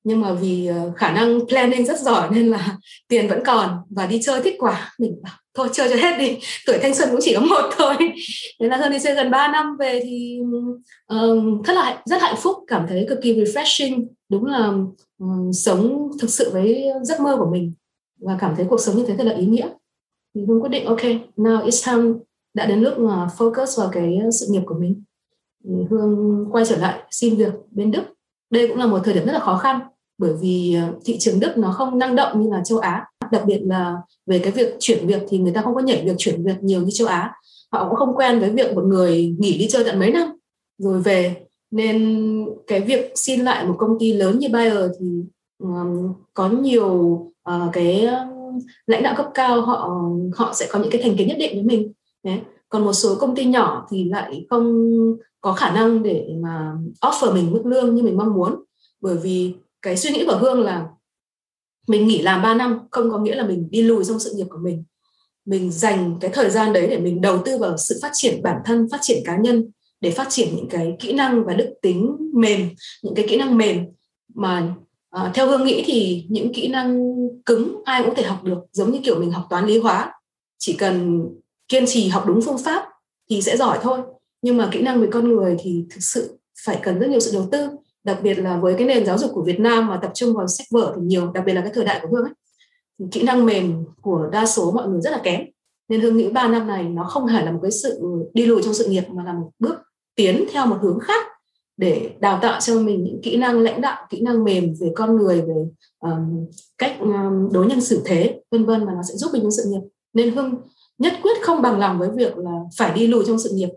Nhưng 0.04 0.22
mà 0.22 0.34
vì 0.34 0.68
ờ, 0.68 0.92
khả 0.96 1.12
năng 1.12 1.48
planning 1.48 1.86
rất 1.86 2.00
giỏi 2.00 2.30
nên 2.32 2.48
là 2.48 2.78
tiền 3.08 3.28
vẫn 3.28 3.44
còn 3.46 3.78
và 3.90 4.06
đi 4.06 4.20
chơi 4.24 4.42
thích 4.42 4.56
quá 4.60 4.94
mình 5.00 5.22
bảo 5.24 5.41
thôi 5.54 5.70
chơi 5.74 5.90
cho 5.90 5.96
hết 5.96 6.18
đi. 6.20 6.38
Tuổi 6.68 6.78
thanh 6.82 6.96
xuân 6.96 7.10
cũng 7.12 7.20
chỉ 7.22 7.36
có 7.36 7.42
một 7.42 7.70
thôi. 7.78 7.96
Thế 8.60 8.68
là 8.68 8.78
hơn 8.78 8.92
đi 8.92 8.98
chơi 9.04 9.16
gần 9.16 9.32
3 9.32 9.48
năm 9.48 9.78
về 9.80 10.00
thì 10.04 10.40
um, 11.08 11.62
rất 11.62 11.74
là 11.74 12.02
rất 12.06 12.22
hạnh 12.22 12.36
phúc 12.38 12.58
cảm 12.68 12.86
thấy 12.90 13.06
cực 13.10 13.20
kỳ 13.22 13.34
refreshing. 13.34 14.08
Đúng 14.30 14.46
là 14.46 14.74
um, 15.18 15.52
sống 15.52 16.12
thực 16.22 16.30
sự 16.30 16.50
với 16.54 16.86
giấc 17.04 17.22
mơ 17.22 17.38
của 17.38 17.50
mình 17.52 17.74
và 18.20 18.38
cảm 18.40 18.56
thấy 18.56 18.66
cuộc 18.70 18.80
sống 18.80 18.96
như 18.98 19.04
thế 19.08 19.16
thật 19.18 19.24
là 19.24 19.36
ý 19.36 19.46
nghĩa. 19.46 19.70
Thì 20.36 20.42
hương 20.48 20.62
quyết 20.62 20.70
định 20.70 20.86
ok 20.86 21.02
now 21.38 21.66
it's 21.66 21.92
time 21.92 22.20
đã 22.54 22.66
đến 22.66 22.82
lúc 22.82 23.00
mà 23.00 23.28
focus 23.38 23.82
vào 23.82 23.90
cái 23.92 24.20
sự 24.40 24.46
nghiệp 24.50 24.62
của 24.66 24.76
mình. 24.80 25.04
Thì 25.64 25.74
hương 25.90 26.46
quay 26.52 26.66
trở 26.66 26.78
lại 26.78 27.00
xin 27.12 27.36
việc 27.36 27.54
bên 27.72 27.92
đức. 27.92 28.04
Đây 28.50 28.68
cũng 28.68 28.78
là 28.78 28.86
một 28.86 29.00
thời 29.04 29.14
điểm 29.14 29.26
rất 29.26 29.34
là 29.34 29.40
khó 29.40 29.58
khăn 29.58 29.80
bởi 30.22 30.34
vì 30.42 30.76
ờ, 30.76 30.94
thị 31.06 31.18
trường 31.20 31.40
đức 31.40 31.58
nó 31.58 31.72
không 31.72 32.00
năng 32.00 32.16
động 32.16 32.44
như 32.44 32.50
là 32.52 32.62
châu 32.66 32.78
á. 32.78 33.06
Đặc 33.32 33.44
biệt 33.46 33.60
là 33.64 33.96
về 34.26 34.40
cái 34.40 34.52
việc 34.52 34.76
chuyển 34.80 35.08
việc 35.08 35.22
thì 35.30 35.38
người 35.38 35.54
ta 35.54 35.62
không 35.62 35.76
có 35.76 35.82
nhảy 35.82 36.04
việc 36.06 36.16
chuyển 36.18 36.44
việc 36.44 36.56
nhiều 36.62 36.82
như 36.82 36.92
châu 36.94 37.08
á. 37.08 37.32
Họ 37.72 37.90
cũng 37.90 37.98
không 37.98 38.16
quen 38.16 38.40
với 38.40 38.50
việc 38.50 38.76
một 38.76 38.84
người 38.84 39.36
nghỉ 39.40 39.58
đi 39.58 39.68
chơi 39.70 39.84
tận 39.84 40.00
mấy 40.00 40.12
năm. 40.12 40.28
Rồi 40.78 41.02
về 41.02 41.36
nên 41.72 42.46
cái 42.68 42.82
việc 42.82 43.12
xin 43.16 43.40
lại 43.40 43.66
một 43.66 43.76
công 43.78 44.00
ty 44.00 44.14
lớn 44.14 44.40
như 44.40 44.48
Bayer 44.50 44.92
thì 45.00 45.08
um, 45.64 46.14
có 46.34 46.50
nhiều 46.50 46.88
uh, 47.50 47.74
cái 47.74 48.08
lãnh 48.88 49.04
đạo 49.04 49.14
cấp 49.18 49.26
cao 49.34 49.62
họ 49.62 50.00
họ 50.36 50.54
sẽ 50.54 50.68
có 50.72 50.80
những 50.80 50.92
cái 50.92 51.02
thành 51.02 51.16
kiến 51.18 51.28
nhất 51.28 51.38
định 51.40 51.54
với 51.54 51.64
mình. 51.64 51.92
Đấy. 52.24 52.40
còn 52.70 52.86
một 52.86 52.94
số 52.94 53.16
công 53.16 53.36
ty 53.36 53.46
nhỏ 53.46 53.88
thì 53.92 54.04
lại 54.04 54.46
không 54.50 54.88
có 55.42 55.54
khả 55.54 55.72
năng 55.72 56.04
để 56.04 56.28
mà 56.42 56.74
offer 57.02 57.34
mình 57.34 57.52
mức 57.52 57.62
lương 57.66 57.96
như 57.96 58.04
mình 58.04 58.18
mong 58.18 58.34
muốn. 58.34 58.64
Bởi 59.02 59.18
vì 59.18 59.54
cái 59.82 59.98
suy 59.98 60.10
nghĩ 60.10 60.26
của 60.26 60.38
Hương 60.38 60.60
là 60.60 60.88
mình 61.88 62.08
nghỉ 62.08 62.22
làm 62.22 62.42
3 62.42 62.54
năm 62.54 62.80
không 62.92 63.12
có 63.12 63.20
nghĩa 63.20 63.36
là 63.36 63.48
mình 63.48 63.68
đi 63.72 63.82
lùi 63.82 64.06
trong 64.06 64.20
sự 64.20 64.34
nghiệp 64.36 64.48
của 64.50 64.60
mình. 64.64 64.84
Mình 65.46 65.72
dành 65.72 66.18
cái 66.22 66.32
thời 66.34 66.50
gian 66.50 66.74
đấy 66.74 66.88
để 66.88 66.98
mình 66.98 67.22
đầu 67.22 67.42
tư 67.46 67.58
vào 67.58 67.78
sự 67.78 68.00
phát 68.02 68.12
triển 68.14 68.42
bản 68.44 68.58
thân 68.66 68.88
phát 68.92 69.00
triển 69.02 69.24
cá 69.26 69.38
nhân 69.38 69.72
để 70.02 70.12
phát 70.12 70.28
triển 70.30 70.56
những 70.56 70.70
cái 70.70 70.96
kỹ 71.00 71.14
năng 71.14 71.46
và 71.46 71.54
đức 71.54 71.74
tính 71.82 72.18
mềm 72.34 72.70
những 73.04 73.16
cái 73.16 73.26
kỹ 73.30 73.38
năng 73.38 73.58
mềm. 73.58 73.86
Mà 74.36 74.76
à, 75.10 75.32
theo 75.34 75.48
hương 75.48 75.66
nghĩ 75.66 75.84
thì 75.86 76.26
những 76.30 76.54
kỹ 76.54 76.68
năng 76.68 77.16
cứng 77.46 77.82
ai 77.86 78.02
cũng 78.02 78.10
có 78.10 78.22
thể 78.22 78.28
học 78.28 78.44
được 78.44 78.60
giống 78.72 78.92
như 78.92 79.00
kiểu 79.04 79.20
mình 79.20 79.32
học 79.32 79.48
toán 79.50 79.66
lý 79.66 79.80
hóa. 79.80 80.14
Chỉ 80.58 80.74
cần 80.74 81.26
kiên 81.68 81.86
trì 81.88 82.08
học 82.08 82.24
đúng 82.28 82.42
phương 82.42 82.58
pháp 82.58 82.90
thì 83.30 83.42
sẽ 83.42 83.58
giỏi 83.58 83.80
thôi. 83.82 84.00
Nhưng 84.42 84.58
mà 84.58 84.70
kỹ 84.72 84.82
năng 84.82 85.02
về 85.02 85.08
con 85.12 85.28
người 85.28 85.58
thì 85.60 85.86
thực 85.90 86.00
sự 86.02 86.38
phải 86.66 86.80
cần 86.84 87.00
rất 87.00 87.10
nhiều 87.10 87.20
sự 87.20 87.32
đầu 87.34 87.48
tư 87.52 87.70
đặc 88.04 88.20
biệt 88.24 88.34
là 88.34 88.58
với 88.58 88.76
cái 88.78 88.88
nền 88.88 89.06
giáo 89.06 89.18
dục 89.18 89.32
của 89.34 89.44
Việt 89.44 89.60
Nam 89.60 89.88
mà 89.88 90.00
tập 90.02 90.12
trung 90.14 90.34
vào 90.34 90.48
sách 90.48 90.68
vở 90.72 90.94
thì 90.96 91.02
nhiều 91.02 91.32
đặc 91.32 91.44
biệt 91.46 91.54
là 91.54 91.62
cái 91.62 91.72
thời 91.74 91.86
đại 91.86 92.00
của 92.02 92.08
Hương 92.08 92.24
ấy 92.24 92.34
thì 93.00 93.06
kỹ 93.12 93.24
năng 93.24 93.46
mềm 93.46 93.86
của 94.02 94.30
đa 94.32 94.46
số 94.46 94.72
mọi 94.72 94.88
người 94.88 95.02
rất 95.02 95.12
là 95.12 95.22
kém. 95.24 95.42
Nên 95.90 96.02
Hương 96.02 96.18
nghĩ 96.18 96.30
3 96.30 96.48
năm 96.48 96.68
này 96.68 96.84
nó 96.84 97.04
không 97.04 97.26
hẳn 97.26 97.46
là 97.46 97.52
một 97.52 97.60
cái 97.62 97.72
sự 97.72 98.02
đi 98.34 98.46
lùi 98.46 98.64
trong 98.64 98.74
sự 98.74 98.88
nghiệp 98.88 99.04
mà 99.10 99.24
là 99.24 99.34
một 99.34 99.50
bước 99.60 99.76
tiến 100.16 100.46
theo 100.52 100.66
một 100.66 100.78
hướng 100.82 101.00
khác 101.00 101.28
để 101.78 102.12
đào 102.20 102.40
tạo 102.42 102.60
cho 102.62 102.80
mình 102.80 103.04
những 103.04 103.22
kỹ 103.24 103.38
năng 103.38 103.60
lãnh 103.60 103.82
đạo 103.82 104.08
kỹ 104.10 104.22
năng 104.22 104.44
mềm 104.44 104.74
về 104.82 104.92
con 104.96 105.16
người 105.16 105.42
về 105.42 105.56
um, 106.00 106.48
cách 106.78 106.96
um, 107.00 107.52
đối 107.52 107.66
nhân 107.66 107.82
xử 107.82 108.02
thế 108.06 108.42
vân 108.52 108.66
vân 108.66 108.86
mà 108.86 108.94
nó 108.96 109.02
sẽ 109.04 109.16
giúp 109.16 109.30
mình 109.34 109.42
trong 109.42 109.52
sự 109.52 109.64
nghiệp. 109.68 109.82
Nên 110.14 110.36
hương 110.36 110.62
nhất 110.98 111.14
quyết 111.22 111.42
không 111.42 111.62
bằng 111.62 111.80
lòng 111.80 112.00
với 112.00 112.10
việc 112.16 112.38
là 112.38 112.52
phải 112.78 112.94
đi 112.94 113.08
lùi 113.08 113.24
trong 113.28 113.40
sự 113.40 113.50
nghiệp 113.54 113.70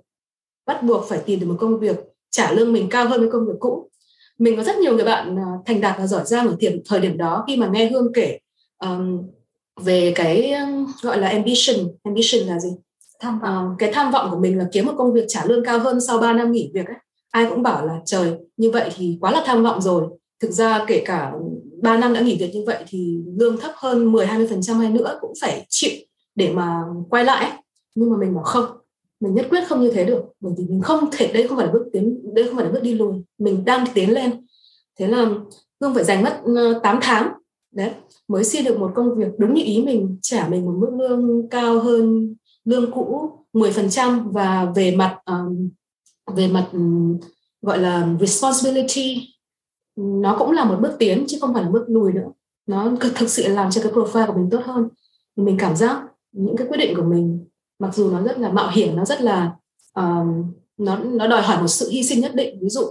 bắt 0.66 0.82
buộc 0.82 1.04
phải 1.08 1.18
tìm 1.26 1.40
được 1.40 1.46
một 1.46 1.56
công 1.60 1.80
việc 1.80 1.96
trả 2.30 2.52
lương 2.52 2.72
mình 2.72 2.88
cao 2.90 3.08
hơn 3.08 3.20
cái 3.20 3.30
công 3.32 3.46
việc 3.46 3.56
cũ 3.60 3.90
mình 4.38 4.56
có 4.56 4.62
rất 4.62 4.76
nhiều 4.76 4.94
người 4.94 5.04
bạn 5.04 5.38
à, 5.38 5.46
thành 5.66 5.80
đạt 5.80 5.98
và 5.98 6.06
giỏi 6.06 6.22
giang 6.24 6.48
ở 6.48 6.56
thời, 6.60 6.82
thời 6.88 7.00
điểm 7.00 7.16
đó 7.16 7.44
khi 7.46 7.56
mà 7.56 7.68
nghe 7.72 7.90
hương 7.90 8.12
kể 8.12 8.38
um, 8.78 9.22
về 9.80 10.12
cái 10.14 10.54
gọi 11.02 11.18
là 11.18 11.28
ambition 11.28 11.76
ambition 12.02 12.40
là 12.46 12.60
gì? 12.60 12.70
Tham 13.20 13.40
vọng. 13.40 13.72
Uh, 13.72 13.78
cái 13.78 13.92
tham 13.92 14.12
vọng 14.12 14.30
của 14.30 14.38
mình 14.38 14.58
là 14.58 14.68
kiếm 14.72 14.86
một 14.86 14.92
công 14.96 15.12
việc 15.12 15.24
trả 15.28 15.44
lương 15.44 15.64
cao 15.64 15.78
hơn 15.78 16.00
sau 16.00 16.18
3 16.18 16.32
năm 16.32 16.52
nghỉ 16.52 16.70
việc 16.74 16.86
ấy. 16.86 16.96
Ai 17.30 17.46
cũng 17.50 17.62
bảo 17.62 17.86
là 17.86 18.00
trời 18.04 18.32
như 18.56 18.70
vậy 18.70 18.90
thì 18.96 19.18
quá 19.20 19.30
là 19.30 19.42
tham 19.46 19.62
vọng 19.62 19.80
rồi. 19.82 20.04
Thực 20.40 20.50
ra 20.50 20.84
kể 20.86 21.02
cả 21.06 21.32
3 21.82 21.96
năm 21.96 22.14
đã 22.14 22.20
nghỉ 22.20 22.36
việc 22.40 22.54
như 22.54 22.64
vậy 22.66 22.84
thì 22.88 23.18
lương 23.36 23.56
thấp 23.56 23.72
hơn 23.76 24.12
10 24.12 24.26
20 24.26 24.46
phần 24.50 24.62
trăm 24.62 24.78
hay 24.78 24.90
nữa 24.90 25.18
cũng 25.20 25.32
phải 25.40 25.66
chịu 25.68 25.92
để 26.34 26.52
mà 26.52 26.82
quay 27.10 27.24
lại 27.24 27.52
nhưng 27.94 28.10
mà 28.10 28.16
mình 28.16 28.34
bảo 28.34 28.44
không 28.44 28.66
mình 29.20 29.34
nhất 29.34 29.46
quyết 29.50 29.64
không 29.68 29.80
như 29.80 29.90
thế 29.90 30.04
được 30.04 30.24
bởi 30.40 30.52
vì 30.58 30.64
mình 30.64 30.80
không 30.80 31.08
thể 31.12 31.32
đây 31.32 31.48
không 31.48 31.56
phải 31.56 31.66
là 31.66 31.72
bước 31.72 31.86
tiến 31.92 32.34
đây 32.34 32.44
không 32.44 32.56
phải 32.56 32.64
là 32.64 32.72
bước 32.72 32.82
đi 32.82 32.94
lùi. 32.94 33.14
Mình 33.38 33.64
đang 33.64 33.84
tiến 33.94 34.10
lên. 34.10 34.46
Thế 34.98 35.06
là 35.06 35.30
hương 35.80 35.94
phải 35.94 36.04
dành 36.04 36.22
mất 36.22 36.40
ờ, 36.56 36.80
8 36.82 36.98
tháng. 37.02 37.32
Đấy 37.72 37.90
mới 38.28 38.44
xin 38.44 38.64
được 38.64 38.78
một 38.78 38.92
công 38.94 39.14
việc 39.16 39.28
đúng 39.38 39.54
như 39.54 39.62
ý 39.64 39.82
mình 39.82 40.18
trả 40.22 40.48
mình 40.48 40.64
một 40.64 40.74
mức 40.78 40.90
lương 40.98 41.48
cao 41.48 41.80
hơn 41.80 42.34
lương 42.64 42.92
cũ 42.92 43.30
10% 43.52 44.32
và 44.32 44.72
về 44.76 44.96
mặt 44.96 45.18
um, 45.26 45.70
về 46.36 46.48
mặt 46.48 46.68
um, 46.72 47.18
gọi 47.62 47.78
là 47.78 48.08
responsibility 48.20 49.34
nó 49.96 50.36
cũng 50.38 50.50
là 50.50 50.64
một 50.64 50.78
bước 50.80 50.96
tiến 50.98 51.24
chứ 51.28 51.38
không 51.40 51.54
phải 51.54 51.62
là 51.62 51.70
bước 51.70 51.84
lùi 51.88 52.12
nữa. 52.12 52.32
Nó 52.66 52.92
thực 53.14 53.28
sự 53.30 53.48
làm 53.48 53.70
cho 53.70 53.82
cái 53.82 53.92
profile 53.92 54.26
của 54.26 54.32
mình 54.32 54.50
tốt 54.50 54.60
hơn. 54.64 54.88
Mình 55.36 55.56
cảm 55.58 55.76
giác 55.76 56.02
những 56.32 56.56
cái 56.56 56.66
quyết 56.66 56.76
định 56.76 56.96
của 56.96 57.02
mình 57.02 57.44
mặc 57.84 57.94
dù 57.94 58.10
nó 58.10 58.22
rất 58.22 58.38
là 58.38 58.52
mạo 58.52 58.70
hiểm 58.70 58.96
nó 58.96 59.04
rất 59.04 59.20
là 59.20 59.56
um, 59.94 60.52
nó 60.76 60.98
nó 60.98 61.26
đòi 61.26 61.42
hỏi 61.42 61.60
một 61.60 61.68
sự 61.68 61.88
hy 61.90 62.02
sinh 62.02 62.20
nhất 62.20 62.34
định. 62.34 62.58
Ví 62.60 62.68
dụ 62.68 62.82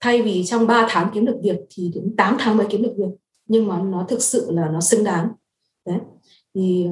thay 0.00 0.22
vì 0.22 0.44
trong 0.46 0.66
3 0.66 0.86
tháng 0.90 1.10
kiếm 1.14 1.24
được 1.24 1.38
việc 1.42 1.56
thì 1.70 1.92
đến 1.94 2.14
8 2.16 2.36
tháng 2.38 2.56
mới 2.56 2.66
kiếm 2.70 2.82
được 2.82 2.94
việc 2.96 3.18
nhưng 3.46 3.66
mà 3.66 3.82
nó 3.82 4.06
thực 4.08 4.22
sự 4.22 4.50
là 4.50 4.68
nó 4.72 4.80
xứng 4.80 5.04
đáng. 5.04 5.28
Đấy. 5.86 5.98
Thì 6.54 6.86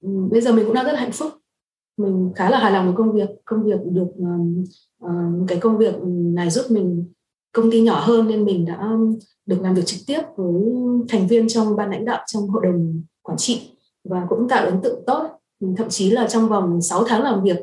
um, 0.00 0.30
bây 0.30 0.40
giờ 0.40 0.52
mình 0.52 0.64
cũng 0.64 0.74
đang 0.74 0.84
rất 0.84 0.92
là 0.92 1.00
hạnh 1.00 1.12
phúc. 1.12 1.32
Mình 1.96 2.32
khá 2.36 2.50
là 2.50 2.58
hài 2.58 2.72
lòng 2.72 2.86
với 2.86 2.94
công 2.96 3.12
việc 3.12 3.28
công 3.44 3.64
việc 3.64 3.80
được 3.84 4.08
um, 4.16 4.64
um, 5.00 5.46
cái 5.46 5.58
công 5.58 5.78
việc 5.78 5.94
này 6.34 6.50
giúp 6.50 6.66
mình 6.70 7.12
công 7.52 7.70
ty 7.70 7.80
nhỏ 7.80 8.00
hơn 8.00 8.28
nên 8.28 8.44
mình 8.44 8.64
đã 8.64 8.90
được 9.46 9.58
làm 9.62 9.74
việc 9.74 9.86
trực 9.86 10.00
tiếp 10.06 10.20
với 10.36 10.62
thành 11.08 11.26
viên 11.26 11.48
trong 11.48 11.76
ban 11.76 11.90
lãnh 11.90 12.04
đạo 12.04 12.24
trong 12.26 12.48
hội 12.48 12.62
đồng 12.66 13.02
quản 13.22 13.38
trị 13.38 13.70
và 14.04 14.26
cũng 14.28 14.48
tạo 14.48 14.64
ấn 14.64 14.80
tượng 14.82 15.02
tốt 15.06 15.37
thậm 15.76 15.88
chí 15.88 16.10
là 16.10 16.28
trong 16.28 16.48
vòng 16.48 16.82
6 16.82 17.04
tháng 17.04 17.22
làm 17.22 17.42
việc 17.42 17.56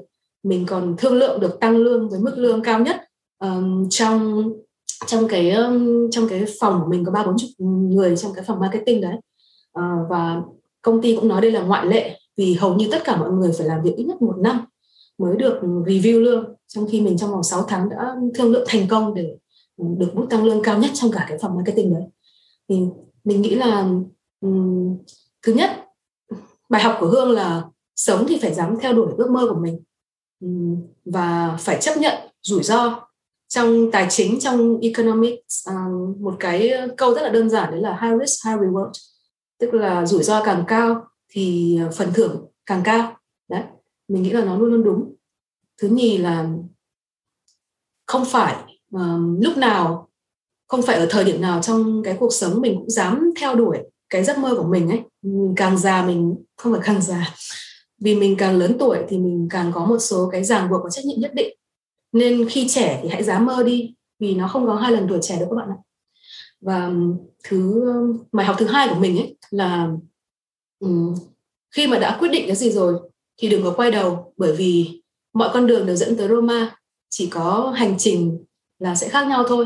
mình 0.43 0.65
còn 0.65 0.95
thương 0.97 1.13
lượng 1.13 1.39
được 1.39 1.59
tăng 1.59 1.77
lương 1.77 2.09
với 2.09 2.19
mức 2.19 2.33
lương 2.37 2.61
cao 2.61 2.79
nhất. 2.79 3.01
Um, 3.39 3.89
trong 3.89 4.51
trong 5.07 5.27
cái 5.27 5.51
um, 5.51 6.09
trong 6.11 6.27
cái 6.29 6.45
phòng 6.59 6.81
của 6.83 6.89
mình 6.89 7.05
có 7.05 7.11
ba 7.11 7.23
bốn 7.25 7.37
chục 7.37 7.49
người 7.59 8.17
trong 8.17 8.33
cái 8.33 8.43
phòng 8.43 8.59
marketing 8.59 9.01
đấy. 9.01 9.15
Uh, 9.79 10.09
và 10.09 10.41
công 10.81 11.01
ty 11.01 11.15
cũng 11.15 11.27
nói 11.27 11.41
đây 11.41 11.51
là 11.51 11.61
ngoại 11.61 11.85
lệ 11.85 12.19
vì 12.37 12.53
hầu 12.53 12.75
như 12.75 12.87
tất 12.91 13.01
cả 13.03 13.17
mọi 13.17 13.31
người 13.31 13.51
phải 13.57 13.67
làm 13.67 13.83
việc 13.83 13.93
ít 13.97 14.03
nhất 14.03 14.21
một 14.21 14.35
năm 14.37 14.65
mới 15.17 15.35
được 15.35 15.59
review 15.61 16.21
lương. 16.21 16.55
Trong 16.67 16.87
khi 16.91 17.01
mình 17.01 17.17
trong 17.17 17.31
vòng 17.31 17.43
6 17.43 17.65
tháng 17.67 17.89
đã 17.89 18.15
thương 18.35 18.51
lượng 18.51 18.65
thành 18.67 18.87
công 18.87 19.13
để 19.13 19.37
được 19.77 20.15
mức 20.15 20.27
tăng 20.29 20.43
lương 20.43 20.63
cao 20.63 20.77
nhất 20.79 20.91
trong 20.93 21.11
cả 21.11 21.25
cái 21.29 21.37
phòng 21.41 21.55
marketing 21.55 21.93
đấy. 21.93 22.03
Thì 22.69 22.75
mình 23.23 23.41
nghĩ 23.41 23.55
là 23.55 23.89
um, 24.41 24.97
thứ 25.43 25.53
nhất 25.53 25.69
bài 26.69 26.83
học 26.83 26.97
của 26.99 27.07
hương 27.07 27.31
là 27.31 27.63
sống 27.95 28.25
thì 28.27 28.39
phải 28.41 28.53
dám 28.53 28.75
theo 28.81 28.93
đuổi 28.93 29.13
ước 29.17 29.29
mơ 29.31 29.47
của 29.49 29.59
mình. 29.59 29.83
Ừ, 30.41 30.47
và 31.05 31.57
phải 31.59 31.77
chấp 31.81 31.97
nhận 31.97 32.15
rủi 32.41 32.63
ro 32.63 33.07
trong 33.47 33.91
tài 33.91 34.07
chính 34.09 34.39
trong 34.39 34.79
economics. 34.81 35.67
Um, 35.67 36.23
một 36.23 36.35
cái 36.39 36.73
câu 36.97 37.13
rất 37.13 37.21
là 37.21 37.29
đơn 37.29 37.49
giản 37.49 37.71
đấy 37.71 37.81
là 37.81 37.99
high 38.01 38.19
risk 38.21 38.45
high 38.45 38.59
reward 38.59 38.91
tức 39.59 39.73
là 39.73 40.05
rủi 40.05 40.23
ro 40.23 40.43
càng 40.43 40.63
cao 40.67 41.07
thì 41.29 41.79
phần 41.95 42.13
thưởng 42.13 42.45
càng 42.65 42.81
cao. 42.83 43.17
Đấy 43.49 43.63
mình 44.07 44.23
nghĩ 44.23 44.29
là 44.29 44.45
nó 44.45 44.57
luôn 44.57 44.69
luôn 44.69 44.83
đúng. 44.83 45.15
Thứ 45.81 45.87
nhì 45.87 46.17
là 46.17 46.49
không 48.07 48.25
phải 48.25 48.55
um, 48.91 49.39
lúc 49.41 49.57
nào 49.57 50.09
không 50.67 50.81
phải 50.81 50.95
ở 50.95 51.07
thời 51.09 51.23
điểm 51.23 51.41
nào 51.41 51.61
trong 51.61 52.01
cái 52.03 52.17
cuộc 52.19 52.33
sống 52.33 52.61
mình 52.61 52.75
cũng 52.77 52.89
dám 52.89 53.29
theo 53.39 53.55
đuổi 53.55 53.77
cái 54.09 54.23
giấc 54.23 54.37
mơ 54.37 54.55
của 54.57 54.67
mình 54.67 54.89
ấy. 54.89 55.01
Càng 55.55 55.77
già 55.77 56.05
mình 56.05 56.35
không 56.57 56.73
phải 56.73 56.81
càng 56.85 57.01
già 57.01 57.35
vì 58.05 58.15
mình 58.15 58.35
càng 58.37 58.57
lớn 58.57 58.75
tuổi 58.79 58.99
thì 59.09 59.17
mình 59.17 59.47
càng 59.51 59.71
có 59.73 59.85
một 59.85 59.97
số 59.99 60.29
cái 60.31 60.43
ràng 60.43 60.69
buộc 60.69 60.83
và 60.83 60.89
trách 60.89 61.05
nhiệm 61.05 61.19
nhất 61.19 61.31
định. 61.33 61.57
Nên 62.11 62.49
khi 62.49 62.67
trẻ 62.67 62.99
thì 63.03 63.09
hãy 63.09 63.23
dám 63.23 63.45
mơ 63.45 63.63
đi, 63.63 63.93
vì 64.19 64.35
nó 64.35 64.47
không 64.47 64.65
có 64.65 64.75
hai 64.75 64.91
lần 64.91 65.07
tuổi 65.09 65.19
trẻ 65.21 65.39
đâu 65.39 65.49
các 65.49 65.55
bạn 65.55 65.69
ạ. 65.69 65.77
Và 66.61 66.91
thứ 67.43 67.85
bài 68.31 68.45
học 68.45 68.55
thứ 68.59 68.65
hai 68.65 68.87
của 68.87 68.95
mình 68.95 69.17
ấy 69.17 69.37
là 69.51 69.91
khi 71.75 71.87
mà 71.87 71.99
đã 71.99 72.17
quyết 72.19 72.29
định 72.29 72.43
cái 72.47 72.55
gì 72.55 72.71
rồi 72.71 72.99
thì 73.37 73.49
đừng 73.49 73.63
có 73.63 73.71
quay 73.71 73.91
đầu, 73.91 74.33
bởi 74.37 74.55
vì 74.55 75.01
mọi 75.33 75.49
con 75.53 75.67
đường 75.67 75.85
đều 75.85 75.95
dẫn 75.95 76.17
tới 76.17 76.27
Roma. 76.27 76.75
Chỉ 77.09 77.27
có 77.27 77.73
hành 77.75 77.95
trình 77.97 78.43
là 78.79 78.95
sẽ 78.95 79.09
khác 79.09 79.27
nhau 79.27 79.43
thôi. 79.47 79.65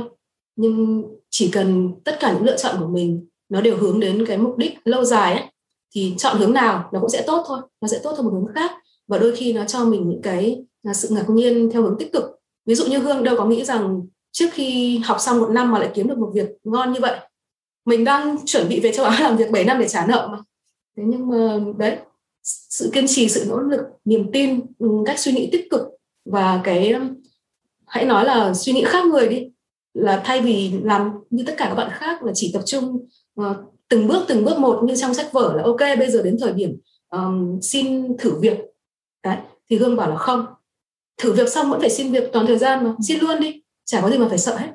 Nhưng 0.55 1.03
chỉ 1.29 1.49
cần 1.51 1.93
tất 2.03 2.17
cả 2.19 2.33
những 2.33 2.43
lựa 2.43 2.57
chọn 2.57 2.75
của 2.79 2.87
mình 2.87 3.27
nó 3.49 3.61
đều 3.61 3.77
hướng 3.77 3.99
đến 3.99 4.25
cái 4.25 4.37
mục 4.37 4.57
đích 4.57 4.73
lâu 4.85 5.03
dài 5.03 5.33
ấy 5.33 5.43
thì 5.91 6.15
chọn 6.17 6.37
hướng 6.37 6.53
nào 6.53 6.89
nó 6.93 6.99
cũng 6.99 7.09
sẽ 7.09 7.23
tốt 7.27 7.43
thôi 7.47 7.61
nó 7.81 7.87
sẽ 7.87 7.99
tốt 8.03 8.13
theo 8.15 8.23
một 8.23 8.31
hướng 8.33 8.55
khác. 8.55 8.71
Và 9.07 9.17
đôi 9.17 9.35
khi 9.35 9.53
nó 9.53 9.65
cho 9.65 9.85
mình 9.85 10.09
những 10.09 10.21
cái 10.21 10.63
à, 10.83 10.93
sự 10.93 11.09
ngạc 11.11 11.29
nhiên 11.29 11.69
theo 11.73 11.81
hướng 11.81 11.95
tích 11.99 12.13
cực. 12.13 12.23
Ví 12.65 12.75
dụ 12.75 12.85
như 12.85 12.97
hương 12.97 13.23
đâu 13.23 13.35
có 13.37 13.45
nghĩ 13.45 13.65
rằng 13.65 14.01
trước 14.31 14.47
khi 14.51 14.97
học 14.97 15.17
xong 15.19 15.39
một 15.39 15.49
năm 15.51 15.71
mà 15.71 15.79
lại 15.79 15.91
kiếm 15.93 16.07
được 16.07 16.17
một 16.17 16.31
việc 16.33 16.49
ngon 16.63 16.93
như 16.93 16.99
vậy. 16.99 17.19
Mình 17.85 18.03
đang 18.03 18.37
chuẩn 18.45 18.69
bị 18.69 18.79
về 18.79 18.91
châu 18.91 19.05
á 19.05 19.19
làm 19.23 19.37
việc 19.37 19.51
7 19.51 19.65
năm 19.65 19.79
để 19.79 19.87
trả 19.87 20.05
nợ 20.07 20.29
mà. 20.31 20.37
Thế 20.97 21.03
nhưng 21.07 21.29
mà 21.29 21.59
đấy 21.77 21.97
sự 22.43 22.89
kiên 22.93 23.05
trì 23.07 23.29
sự 23.29 23.45
nỗ 23.49 23.59
lực 23.59 23.79
niềm 24.05 24.31
tin 24.33 24.61
ừ, 24.79 24.87
cách 25.05 25.19
suy 25.19 25.31
nghĩ 25.31 25.49
tích 25.51 25.69
cực 25.69 25.81
và 26.25 26.61
cái 26.63 26.95
hãy 27.87 28.05
nói 28.05 28.25
là 28.25 28.53
suy 28.53 28.73
nghĩ 28.73 28.83
khác 28.83 29.05
người 29.05 29.29
đi 29.29 29.51
là 29.93 30.21
thay 30.25 30.41
vì 30.41 30.71
làm 30.83 31.11
như 31.29 31.43
tất 31.47 31.53
cả 31.57 31.65
các 31.69 31.75
bạn 31.75 31.89
khác 31.93 32.23
là 32.23 32.31
chỉ 32.35 32.51
tập 32.53 32.61
trung 32.65 33.07
uh, 33.41 33.45
từng 33.89 34.07
bước 34.07 34.25
từng 34.27 34.45
bước 34.45 34.59
một 34.59 34.83
như 34.83 34.95
trong 34.95 35.13
sách 35.13 35.31
vở 35.31 35.53
là 35.55 35.63
ok 35.63 35.79
bây 35.99 36.11
giờ 36.11 36.21
đến 36.23 36.37
thời 36.39 36.53
điểm 36.53 36.77
um, 37.09 37.59
xin 37.61 38.17
thử 38.17 38.39
việc 38.39 38.57
đấy 39.23 39.37
thì 39.69 39.77
hương 39.77 39.95
bảo 39.95 40.09
là 40.09 40.15
không 40.15 40.45
thử 41.17 41.33
việc 41.33 41.49
xong 41.49 41.69
vẫn 41.69 41.79
phải 41.79 41.89
xin 41.89 42.11
việc 42.11 42.29
toàn 42.33 42.47
thời 42.47 42.57
gian 42.57 42.83
mà 42.83 42.93
xin 43.07 43.19
luôn 43.19 43.39
đi 43.39 43.61
chả 43.85 44.01
có 44.01 44.09
gì 44.09 44.17
mà 44.17 44.29
phải 44.29 44.37
sợ 44.37 44.57
hết 44.57 44.71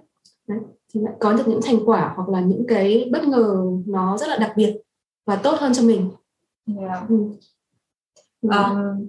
đấy. 0.46 0.58
thì 0.94 1.00
lại 1.00 1.14
có 1.20 1.32
được 1.32 1.48
những 1.48 1.60
thành 1.62 1.78
quả 1.86 2.12
hoặc 2.16 2.28
là 2.28 2.40
những 2.40 2.64
cái 2.68 3.08
bất 3.12 3.24
ngờ 3.24 3.62
nó 3.86 4.18
rất 4.18 4.28
là 4.28 4.36
đặc 4.36 4.52
biệt 4.56 4.76
và 5.26 5.36
tốt 5.36 5.56
hơn 5.58 5.74
cho 5.74 5.82
mình 5.82 6.10
yeah. 6.80 7.08
ừ. 7.08 7.16
um, 8.42 9.08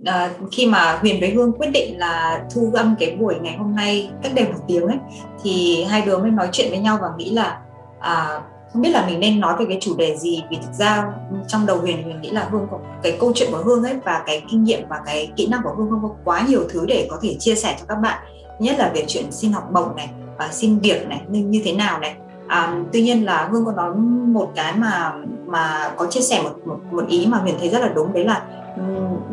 uh, 0.00 0.52
khi 0.52 0.66
mà 0.66 0.98
Huyền 1.00 1.20
với 1.20 1.30
Hương 1.30 1.52
quyết 1.52 1.70
định 1.74 1.98
là 1.98 2.46
thu 2.54 2.72
âm 2.74 2.94
cái 2.98 3.16
buổi 3.16 3.34
ngày 3.40 3.56
hôm 3.56 3.76
nay 3.76 4.10
cách 4.22 4.32
đây 4.34 4.44
một 4.44 4.58
tiếng 4.66 4.86
ấy 4.86 4.98
thì 5.42 5.84
hai 5.84 6.02
đứa 6.06 6.18
mới 6.18 6.30
nói 6.30 6.48
chuyện 6.52 6.70
với 6.70 6.78
nhau 6.78 6.98
và 7.02 7.08
nghĩ 7.18 7.30
là 7.30 7.62
uh, 7.98 8.57
không 8.72 8.82
biết 8.82 8.90
là 8.90 9.06
mình 9.06 9.20
nên 9.20 9.40
nói 9.40 9.56
về 9.58 9.66
cái 9.68 9.78
chủ 9.80 9.96
đề 9.96 10.16
gì? 10.16 10.44
Vì 10.50 10.56
thực 10.56 10.72
ra 10.72 11.12
trong 11.48 11.66
đầu 11.66 11.78
huyền 11.78 12.02
huyền 12.02 12.20
nghĩ 12.20 12.30
là 12.30 12.48
hương 12.50 12.66
có 12.70 12.78
cái 13.02 13.16
câu 13.20 13.32
chuyện 13.34 13.50
của 13.52 13.62
hương 13.64 13.84
ấy 13.84 13.94
và 14.04 14.22
cái 14.26 14.42
kinh 14.50 14.64
nghiệm 14.64 14.88
và 14.88 15.00
cái 15.06 15.32
kỹ 15.36 15.46
năng 15.46 15.60
của 15.64 15.74
hương 15.76 15.90
không 15.90 16.02
có 16.02 16.10
quá 16.24 16.44
nhiều 16.48 16.62
thứ 16.68 16.86
để 16.86 17.08
có 17.10 17.18
thể 17.22 17.36
chia 17.38 17.54
sẻ 17.54 17.76
cho 17.78 17.84
các 17.88 17.94
bạn. 17.94 18.18
Nhất 18.58 18.78
là 18.78 18.90
về 18.94 19.04
chuyện 19.08 19.32
xin 19.32 19.52
học 19.52 19.68
bổng 19.72 19.96
này 19.96 20.08
và 20.38 20.48
xin 20.52 20.78
việc 20.78 21.08
này 21.08 21.20
như, 21.28 21.44
như 21.44 21.62
thế 21.64 21.72
nào 21.72 21.98
này. 21.98 22.16
À, 22.48 22.82
tuy 22.92 23.02
nhiên 23.02 23.24
là 23.24 23.48
hương 23.52 23.64
có 23.64 23.72
nói 23.72 23.94
một 24.26 24.50
cái 24.54 24.76
mà 24.76 25.12
mà 25.46 25.94
có 25.96 26.06
chia 26.06 26.20
sẻ 26.20 26.42
một 26.42 26.66
một, 26.66 26.78
một 26.90 27.08
ý 27.08 27.26
mà 27.26 27.38
huyền 27.38 27.54
thấy 27.60 27.68
rất 27.68 27.78
là 27.78 27.88
đúng 27.88 28.12
đấy 28.12 28.24
là 28.24 28.46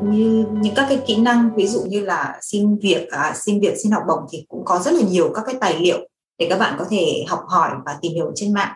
như 0.01 0.45
những 0.51 0.75
các 0.75 0.85
cái 0.89 1.01
kỹ 1.07 1.15
năng 1.15 1.55
ví 1.55 1.67
dụ 1.67 1.81
như 1.87 1.99
là 1.99 2.37
xin 2.41 2.77
việc 2.81 3.11
à, 3.11 3.33
xin 3.35 3.59
việc 3.61 3.73
xin 3.83 3.91
học 3.91 4.03
bổng 4.07 4.19
thì 4.31 4.45
cũng 4.49 4.65
có 4.65 4.79
rất 4.79 4.93
là 4.93 5.01
nhiều 5.09 5.31
các 5.35 5.43
cái 5.45 5.55
tài 5.61 5.79
liệu 5.79 5.97
để 6.37 6.47
các 6.49 6.59
bạn 6.59 6.75
có 6.79 6.85
thể 6.89 7.25
học 7.27 7.39
hỏi 7.47 7.69
và 7.85 7.97
tìm 8.01 8.11
hiểu 8.13 8.31
trên 8.35 8.53
mạng 8.53 8.73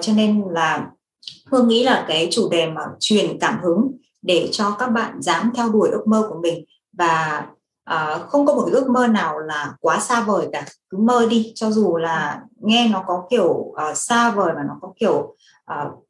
cho 0.00 0.12
nên 0.16 0.44
là 0.50 0.90
hương 1.46 1.68
nghĩ 1.68 1.84
là 1.84 2.04
cái 2.08 2.28
chủ 2.30 2.48
đề 2.50 2.70
mà 2.70 2.82
truyền 3.00 3.38
cảm 3.38 3.60
hứng 3.62 3.96
để 4.22 4.48
cho 4.52 4.70
các 4.78 4.88
bạn 4.88 5.22
dám 5.22 5.52
theo 5.54 5.68
đuổi 5.68 5.90
ước 5.90 6.06
mơ 6.06 6.26
của 6.30 6.40
mình 6.42 6.64
và 6.92 7.46
uh, 7.90 8.28
không 8.28 8.46
có 8.46 8.54
một 8.54 8.68
ước 8.72 8.88
mơ 8.90 9.06
nào 9.06 9.38
là 9.38 9.74
quá 9.80 10.00
xa 10.00 10.20
vời 10.20 10.48
cả. 10.52 10.66
Cứ 10.90 10.98
mơ 10.98 11.26
đi 11.30 11.52
cho 11.54 11.70
dù 11.70 11.96
là 11.96 12.42
nghe 12.60 12.88
nó 12.88 13.04
có 13.06 13.26
kiểu 13.30 13.48
uh, 13.50 13.74
xa 13.94 14.30
vời 14.30 14.52
mà 14.56 14.62
nó 14.68 14.78
có 14.80 14.92
kiểu 15.00 15.36
uh, 15.72 16.06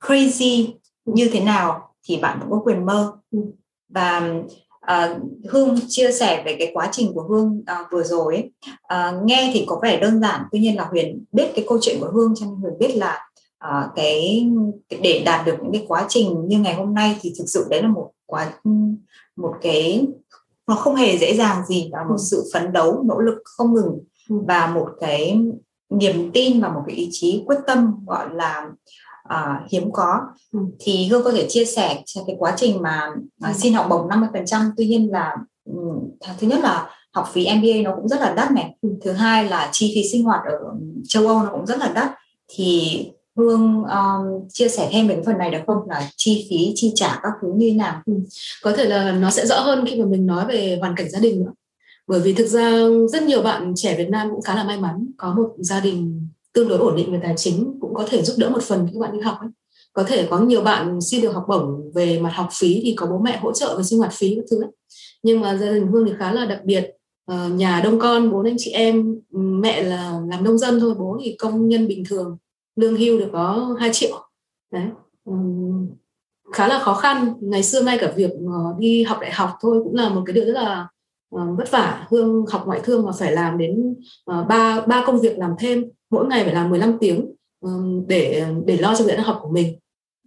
crazy 0.00 0.72
như 1.04 1.28
thế 1.32 1.40
nào 1.40 1.94
thì 2.04 2.16
bạn 2.16 2.38
cũng 2.40 2.50
có 2.50 2.60
quyền 2.64 2.86
mơ. 2.86 3.12
Và 3.88 4.32
uh, 4.86 5.22
hương 5.50 5.78
chia 5.88 6.12
sẻ 6.12 6.42
về 6.46 6.56
cái 6.58 6.70
quá 6.74 6.88
trình 6.92 7.12
của 7.14 7.22
hương 7.22 7.58
uh, 7.58 7.86
vừa 7.92 8.02
rồi 8.02 8.34
ấy. 8.34 8.52
Uh, 8.94 9.24
nghe 9.24 9.50
thì 9.54 9.64
có 9.66 9.80
vẻ 9.82 10.00
đơn 10.00 10.20
giản 10.20 10.40
tuy 10.52 10.58
nhiên 10.58 10.76
là 10.76 10.84
huyền 10.84 11.24
biết 11.32 11.52
cái 11.54 11.64
câu 11.68 11.78
chuyện 11.82 12.00
của 12.00 12.10
hương 12.12 12.34
cho 12.36 12.46
nên 12.46 12.54
huyền 12.54 12.78
biết 12.78 12.96
là 12.96 13.28
uh, 13.68 13.90
cái 13.96 14.50
để 15.02 15.22
đạt 15.26 15.46
được 15.46 15.56
những 15.62 15.72
cái 15.72 15.84
quá 15.88 16.06
trình 16.08 16.44
như 16.46 16.58
ngày 16.58 16.74
hôm 16.74 16.94
nay 16.94 17.18
thì 17.20 17.32
thực 17.38 17.44
sự 17.46 17.66
đấy 17.70 17.82
là 17.82 17.88
một 17.88 18.10
quá 18.26 18.52
một 19.36 19.54
cái 19.62 20.06
nó 20.66 20.74
không 20.74 20.94
hề 20.94 21.18
dễ 21.18 21.34
dàng 21.34 21.66
gì 21.66 21.90
và 21.92 22.04
một 22.08 22.16
sự 22.18 22.44
phấn 22.52 22.72
đấu 22.72 23.02
nỗ 23.08 23.18
lực 23.18 23.42
không 23.44 23.74
ngừng 23.74 23.98
và 24.28 24.66
một 24.66 24.88
cái 25.00 25.40
niềm 25.90 26.30
tin 26.32 26.60
và 26.60 26.68
một 26.68 26.82
cái 26.86 26.96
ý 26.96 27.08
chí 27.12 27.42
quyết 27.46 27.58
tâm 27.66 28.04
gọi 28.06 28.28
là 28.34 28.70
uh, 29.32 29.70
hiếm 29.70 29.92
có 29.92 30.20
ừ. 30.52 30.58
thì 30.78 31.06
hương 31.06 31.24
có 31.24 31.32
thể 31.32 31.46
chia 31.48 31.64
sẻ 31.64 32.02
cho 32.06 32.20
cái 32.26 32.36
quá 32.38 32.54
trình 32.56 32.82
mà 32.82 33.08
uh, 33.50 33.56
xin 33.56 33.74
học 33.74 33.86
bổng 33.90 34.08
50% 34.08 34.70
tuy 34.76 34.86
nhiên 34.86 35.12
là 35.12 35.36
um, 35.64 36.10
thứ 36.38 36.46
nhất 36.46 36.60
là 36.62 36.90
học 37.12 37.28
phí 37.32 37.48
MBA 37.56 37.82
nó 37.84 37.96
cũng 37.96 38.08
rất 38.08 38.20
là 38.20 38.34
đắt 38.34 38.52
này 38.52 38.76
ừ. 38.82 38.88
thứ 39.04 39.12
hai 39.12 39.44
là 39.44 39.68
chi 39.72 39.92
phí 39.94 40.08
sinh 40.12 40.24
hoạt 40.24 40.40
ở 40.44 40.58
châu 41.08 41.26
Âu 41.26 41.42
nó 41.42 41.50
cũng 41.52 41.66
rất 41.66 41.78
là 41.78 41.92
đắt 41.94 42.10
thì 42.48 43.06
Hương 43.36 43.84
um, 43.84 44.48
chia 44.48 44.68
sẻ 44.68 44.88
thêm 44.92 45.08
về 45.08 45.14
cái 45.14 45.24
phần 45.26 45.38
này 45.38 45.50
được 45.50 45.58
không 45.66 45.88
là 45.88 46.10
chi 46.16 46.46
phí 46.50 46.72
chi 46.74 46.92
trả 46.94 47.20
các 47.22 47.32
thứ 47.42 47.48
như 47.56 47.70
thế 47.70 47.76
nào? 47.76 48.02
Ừ. 48.06 48.12
Có 48.62 48.72
thể 48.72 48.84
là 48.84 49.12
nó 49.12 49.30
sẽ 49.30 49.46
rõ 49.46 49.60
hơn 49.60 49.84
khi 49.88 50.00
mà 50.00 50.06
mình 50.06 50.26
nói 50.26 50.44
về 50.48 50.78
hoàn 50.80 50.96
cảnh 50.96 51.10
gia 51.10 51.18
đình 51.18 51.44
nữa. 51.44 51.52
Bởi 52.06 52.20
vì 52.20 52.32
thực 52.32 52.46
ra 52.46 52.70
rất 53.12 53.22
nhiều 53.22 53.42
bạn 53.42 53.72
trẻ 53.76 53.96
Việt 53.98 54.08
Nam 54.08 54.30
cũng 54.30 54.42
khá 54.42 54.54
là 54.54 54.64
may 54.64 54.80
mắn 54.80 55.06
có 55.16 55.34
một 55.34 55.54
gia 55.58 55.80
đình 55.80 56.28
tương 56.54 56.68
đối 56.68 56.78
ổn 56.78 56.96
định 56.96 57.12
về 57.12 57.20
tài 57.22 57.34
chính 57.36 57.78
cũng 57.80 57.94
có 57.94 58.04
thể 58.08 58.22
giúp 58.22 58.34
đỡ 58.38 58.50
một 58.50 58.62
phần 58.62 58.86
khi 58.86 58.92
các 58.94 59.00
bạn 59.00 59.12
đi 59.12 59.20
học 59.20 59.36
ấy. 59.40 59.50
có 59.92 60.02
thể 60.02 60.26
có 60.30 60.38
nhiều 60.38 60.62
bạn 60.62 61.00
xin 61.00 61.20
được 61.20 61.32
học 61.32 61.44
bổng 61.48 61.92
về 61.94 62.20
mặt 62.20 62.32
học 62.34 62.48
phí 62.58 62.80
thì 62.82 62.94
có 62.96 63.06
bố 63.06 63.18
mẹ 63.18 63.38
hỗ 63.38 63.52
trợ 63.52 63.76
về 63.76 63.82
sinh 63.82 63.98
hoạt 63.98 64.12
phí 64.12 64.34
các 64.36 64.44
thứ 64.50 64.62
ấy. 64.62 64.70
nhưng 65.22 65.40
mà 65.40 65.56
gia 65.56 65.72
đình 65.72 65.86
hương 65.86 66.04
thì 66.06 66.12
khá 66.18 66.32
là 66.32 66.46
đặc 66.46 66.60
biệt 66.64 66.90
ờ, 67.26 67.48
nhà 67.48 67.80
đông 67.84 67.98
con, 67.98 68.30
bốn 68.30 68.44
anh 68.44 68.56
chị 68.58 68.70
em, 68.70 69.20
mẹ 69.30 69.82
là 69.82 70.20
làm 70.30 70.44
nông 70.44 70.58
dân 70.58 70.80
thôi, 70.80 70.94
bố 70.98 71.18
thì 71.24 71.36
công 71.38 71.68
nhân 71.68 71.88
bình 71.88 72.04
thường, 72.08 72.36
lương 72.76 72.96
hưu 72.96 73.18
được 73.18 73.28
có 73.32 73.76
2 73.80 73.90
triệu 73.92 74.16
đấy 74.72 74.84
khá 76.52 76.68
là 76.68 76.78
khó 76.78 76.94
khăn 76.94 77.34
ngày 77.40 77.62
xưa 77.62 77.82
ngay 77.82 77.98
cả 77.98 78.12
việc 78.16 78.30
ờ, 78.30 78.74
đi 78.78 79.02
học 79.02 79.18
đại 79.20 79.32
học 79.32 79.50
thôi 79.60 79.80
cũng 79.84 79.94
là 79.94 80.08
một 80.08 80.22
cái 80.26 80.34
điều 80.34 80.44
rất 80.44 80.52
là 80.52 80.88
ờ, 81.30 81.54
vất 81.58 81.70
vả 81.70 82.06
hương 82.10 82.44
học 82.50 82.62
ngoại 82.66 82.80
thương 82.84 83.06
mà 83.06 83.12
phải 83.18 83.32
làm 83.32 83.58
đến 83.58 83.96
ba 84.48 84.80
ba 84.86 85.04
công 85.06 85.20
việc 85.20 85.38
làm 85.38 85.50
thêm 85.58 85.84
mỗi 86.12 86.26
ngày 86.26 86.44
phải 86.44 86.54
làm 86.54 86.70
15 86.70 86.98
tiếng 87.00 87.32
để 88.06 88.46
để 88.66 88.76
lo 88.76 88.94
cho 88.94 89.04
việc 89.04 89.18
học 89.18 89.38
của 89.42 89.48
mình. 89.48 89.78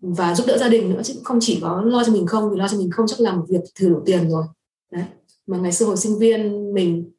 Và 0.01 0.35
giúp 0.35 0.47
đỡ 0.47 0.57
gia 0.57 0.69
đình 0.69 0.89
nữa 0.89 1.01
chứ 1.03 1.13
không 1.23 1.37
chỉ 1.41 1.59
có 1.61 1.81
lo 1.81 2.03
cho 2.03 2.13
mình 2.13 2.27
không 2.27 2.49
thì 2.51 2.59
lo 2.59 2.67
cho 2.67 2.77
mình 2.77 2.91
không 2.91 3.07
chắc 3.07 3.19
làm 3.19 3.39
một 3.39 3.45
việc 3.49 3.59
thừa 3.75 3.89
đủ 3.89 4.01
tiền 4.05 4.29
rồi. 4.29 4.43
Đấy 4.91 5.03
mà 5.47 5.57
ngày 5.57 5.71
xưa 5.71 5.85
hồi 5.85 5.97
sinh 5.97 6.19
viên 6.19 6.73
mình 6.73 7.11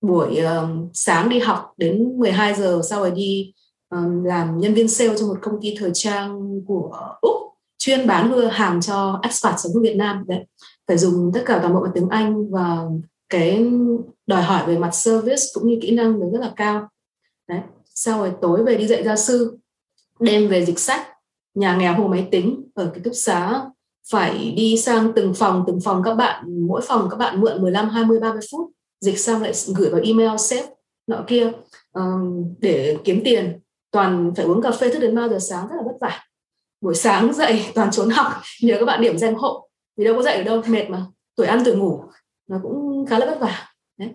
buổi 0.00 0.38
uh, 0.42 0.90
sáng 0.94 1.28
đi 1.28 1.38
học 1.38 1.72
đến 1.76 2.18
12 2.18 2.54
giờ 2.54 2.80
sau 2.84 3.00
rồi 3.00 3.10
đi 3.10 3.52
um, 3.90 4.24
làm 4.24 4.60
nhân 4.60 4.74
viên 4.74 4.88
sale 4.88 5.16
cho 5.18 5.26
một 5.26 5.38
công 5.42 5.60
ty 5.62 5.74
thời 5.78 5.90
trang 5.94 6.60
của 6.66 6.98
úc 7.20 7.36
chuyên 7.78 8.06
bán 8.06 8.32
vừa 8.32 8.46
hàng 8.46 8.80
cho 8.80 9.20
expat 9.22 9.54
sống 9.58 9.72
ở 9.74 9.80
Việt 9.80 9.96
Nam. 9.96 10.24
Đấy 10.26 10.46
phải 10.88 10.98
dùng 10.98 11.30
tất 11.34 11.42
cả 11.46 11.58
toàn 11.62 11.74
bộ 11.74 11.80
bằng 11.80 11.92
tiếng 11.94 12.08
Anh 12.08 12.50
và 12.50 12.84
cái 13.28 13.66
đòi 14.26 14.42
hỏi 14.42 14.66
về 14.66 14.78
mặt 14.78 14.94
service 14.94 15.42
cũng 15.54 15.66
như 15.66 15.78
kỹ 15.82 15.90
năng 15.90 16.30
rất 16.32 16.40
là 16.40 16.52
cao 16.56 16.88
đấy. 17.48 17.60
Sau 17.94 18.18
rồi 18.18 18.32
tối 18.42 18.64
về 18.64 18.76
đi 18.76 18.86
dạy 18.86 19.04
gia 19.04 19.16
sư 19.16 19.58
đêm 20.20 20.48
về 20.48 20.64
dịch 20.64 20.78
sách. 20.78 21.06
Nhà 21.54 21.76
nghèo 21.76 21.94
hồ 21.94 22.06
máy 22.06 22.28
tính 22.30 22.68
ở 22.74 22.92
ký 22.94 23.00
túc 23.04 23.14
xá 23.14 23.64
phải 24.10 24.54
đi 24.56 24.78
sang 24.78 25.12
từng 25.16 25.34
phòng 25.34 25.64
từng 25.66 25.80
phòng 25.80 26.02
các 26.04 26.14
bạn 26.14 26.66
mỗi 26.66 26.80
phòng 26.84 27.08
các 27.10 27.16
bạn 27.16 27.40
mượn 27.40 27.62
15 27.62 27.88
20 27.88 28.20
30 28.20 28.40
phút. 28.50 28.70
Dịch 29.00 29.18
xong 29.18 29.42
lại 29.42 29.52
gửi 29.76 29.90
vào 29.90 30.00
email 30.04 30.36
sếp 30.38 30.64
nọ 31.06 31.24
kia 31.26 31.52
um, 31.92 32.54
để 32.58 32.98
kiếm 33.04 33.20
tiền. 33.24 33.60
Toàn 33.90 34.32
phải 34.36 34.44
uống 34.44 34.62
cà 34.62 34.70
phê 34.70 34.90
thức 34.90 34.98
đến 34.98 35.14
bao 35.14 35.28
giờ 35.28 35.38
sáng 35.38 35.68
rất 35.68 35.76
là 35.76 35.82
vất 35.82 35.96
vả. 36.00 36.20
Buổi 36.80 36.94
sáng 36.94 37.32
dậy 37.34 37.64
toàn 37.74 37.90
trốn 37.90 38.10
học 38.10 38.32
nhờ 38.62 38.76
các 38.80 38.84
bạn 38.84 39.00
điểm 39.00 39.18
danh 39.18 39.34
hộ. 39.34 39.68
Vì 39.96 40.04
đâu 40.04 40.16
có 40.16 40.22
dạy 40.22 40.36
ở 40.36 40.42
đâu 40.42 40.62
mệt 40.66 40.90
mà. 40.90 41.06
Tuổi 41.36 41.46
ăn 41.46 41.62
tuổi 41.64 41.76
ngủ 41.76 42.02
nó 42.46 42.58
cũng 42.62 43.06
khá 43.06 43.18
là 43.18 43.26
vất 43.26 43.40
vả. 43.40 43.68
Đấy 43.98 44.08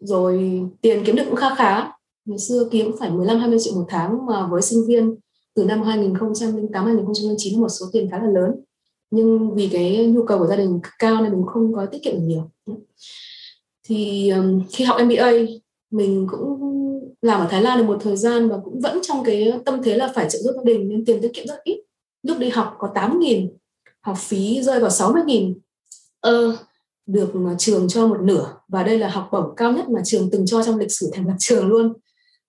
rồi 0.00 0.62
tiền 0.80 1.02
kiếm 1.06 1.16
được 1.16 1.24
cũng 1.26 1.36
khá 1.36 1.54
khá. 1.54 1.92
Ngày 2.24 2.38
xưa 2.38 2.68
kiếm 2.70 2.90
phải 2.98 3.10
15 3.10 3.38
20 3.38 3.58
triệu 3.60 3.74
một 3.74 3.84
tháng 3.88 4.26
mà 4.26 4.46
với 4.46 4.62
sinh 4.62 4.86
viên 4.86 5.14
từ 5.54 5.64
năm 5.64 5.82
2008 5.82 6.84
2009 6.84 7.60
một 7.60 7.68
số 7.68 7.86
tiền 7.92 8.08
khá 8.10 8.18
là 8.18 8.30
lớn. 8.30 8.60
Nhưng 9.10 9.54
vì 9.54 9.68
cái 9.72 10.06
nhu 10.06 10.24
cầu 10.24 10.38
của 10.38 10.46
gia 10.46 10.56
đình 10.56 10.80
cao 10.98 11.22
nên 11.22 11.32
mình 11.32 11.44
không 11.46 11.72
có 11.74 11.86
tiết 11.86 11.98
kiệm 12.02 12.14
được 12.14 12.22
nhiều. 12.22 12.50
Thì 13.84 14.30
um, 14.30 14.62
khi 14.70 14.84
học 14.84 15.00
MBA 15.04 15.30
mình 15.90 16.26
cũng 16.30 16.60
làm 17.22 17.40
ở 17.40 17.46
Thái 17.50 17.62
Lan 17.62 17.78
được 17.78 17.84
một 17.84 17.98
thời 18.00 18.16
gian 18.16 18.48
và 18.48 18.58
cũng 18.64 18.80
vẫn 18.80 18.98
trong 19.02 19.24
cái 19.24 19.52
tâm 19.64 19.82
thế 19.82 19.96
là 19.96 20.12
phải 20.14 20.30
trợ 20.30 20.38
giúp 20.38 20.52
gia 20.56 20.62
đình 20.64 20.88
nên 20.88 21.04
tiền 21.04 21.18
tiết 21.22 21.30
kiệm 21.34 21.46
rất 21.46 21.64
ít. 21.64 21.80
Lúc 22.22 22.38
đi 22.38 22.48
học 22.48 22.74
có 22.78 22.88
8 22.94 23.20
nghìn 23.20 23.50
học 24.00 24.16
phí 24.18 24.62
rơi 24.62 24.80
vào 24.80 24.90
60 24.90 25.22
nghìn. 25.26 25.58
Ờ, 26.20 26.56
được 27.12 27.32
trường 27.58 27.88
cho 27.88 28.06
một 28.06 28.20
nửa. 28.20 28.52
Và 28.68 28.82
đây 28.82 28.98
là 28.98 29.08
học 29.08 29.28
bổng 29.32 29.54
cao 29.56 29.72
nhất 29.72 29.88
mà 29.88 30.00
trường 30.04 30.30
từng 30.32 30.46
cho 30.46 30.62
trong 30.62 30.78
lịch 30.78 30.92
sử 30.92 31.10
thành 31.12 31.26
lập 31.26 31.34
trường 31.38 31.68
luôn. 31.68 31.92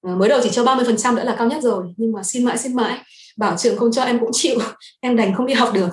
À, 0.01 0.15
mới 0.15 0.29
đầu 0.29 0.39
chỉ 0.43 0.49
cho 0.51 0.63
30% 0.63 1.15
đã 1.15 1.23
là 1.23 1.35
cao 1.35 1.47
nhất 1.47 1.63
rồi, 1.63 1.85
nhưng 1.97 2.11
mà 2.11 2.23
xin 2.23 2.45
mãi 2.45 2.57
xin 2.57 2.75
mãi, 2.75 2.97
bảo 3.37 3.57
trường 3.57 3.77
không 3.77 3.91
cho 3.91 4.03
em 4.03 4.19
cũng 4.19 4.29
chịu, 4.33 4.59
em 5.01 5.15
đành 5.15 5.33
không 5.35 5.45
đi 5.45 5.53
học 5.53 5.69
được. 5.73 5.89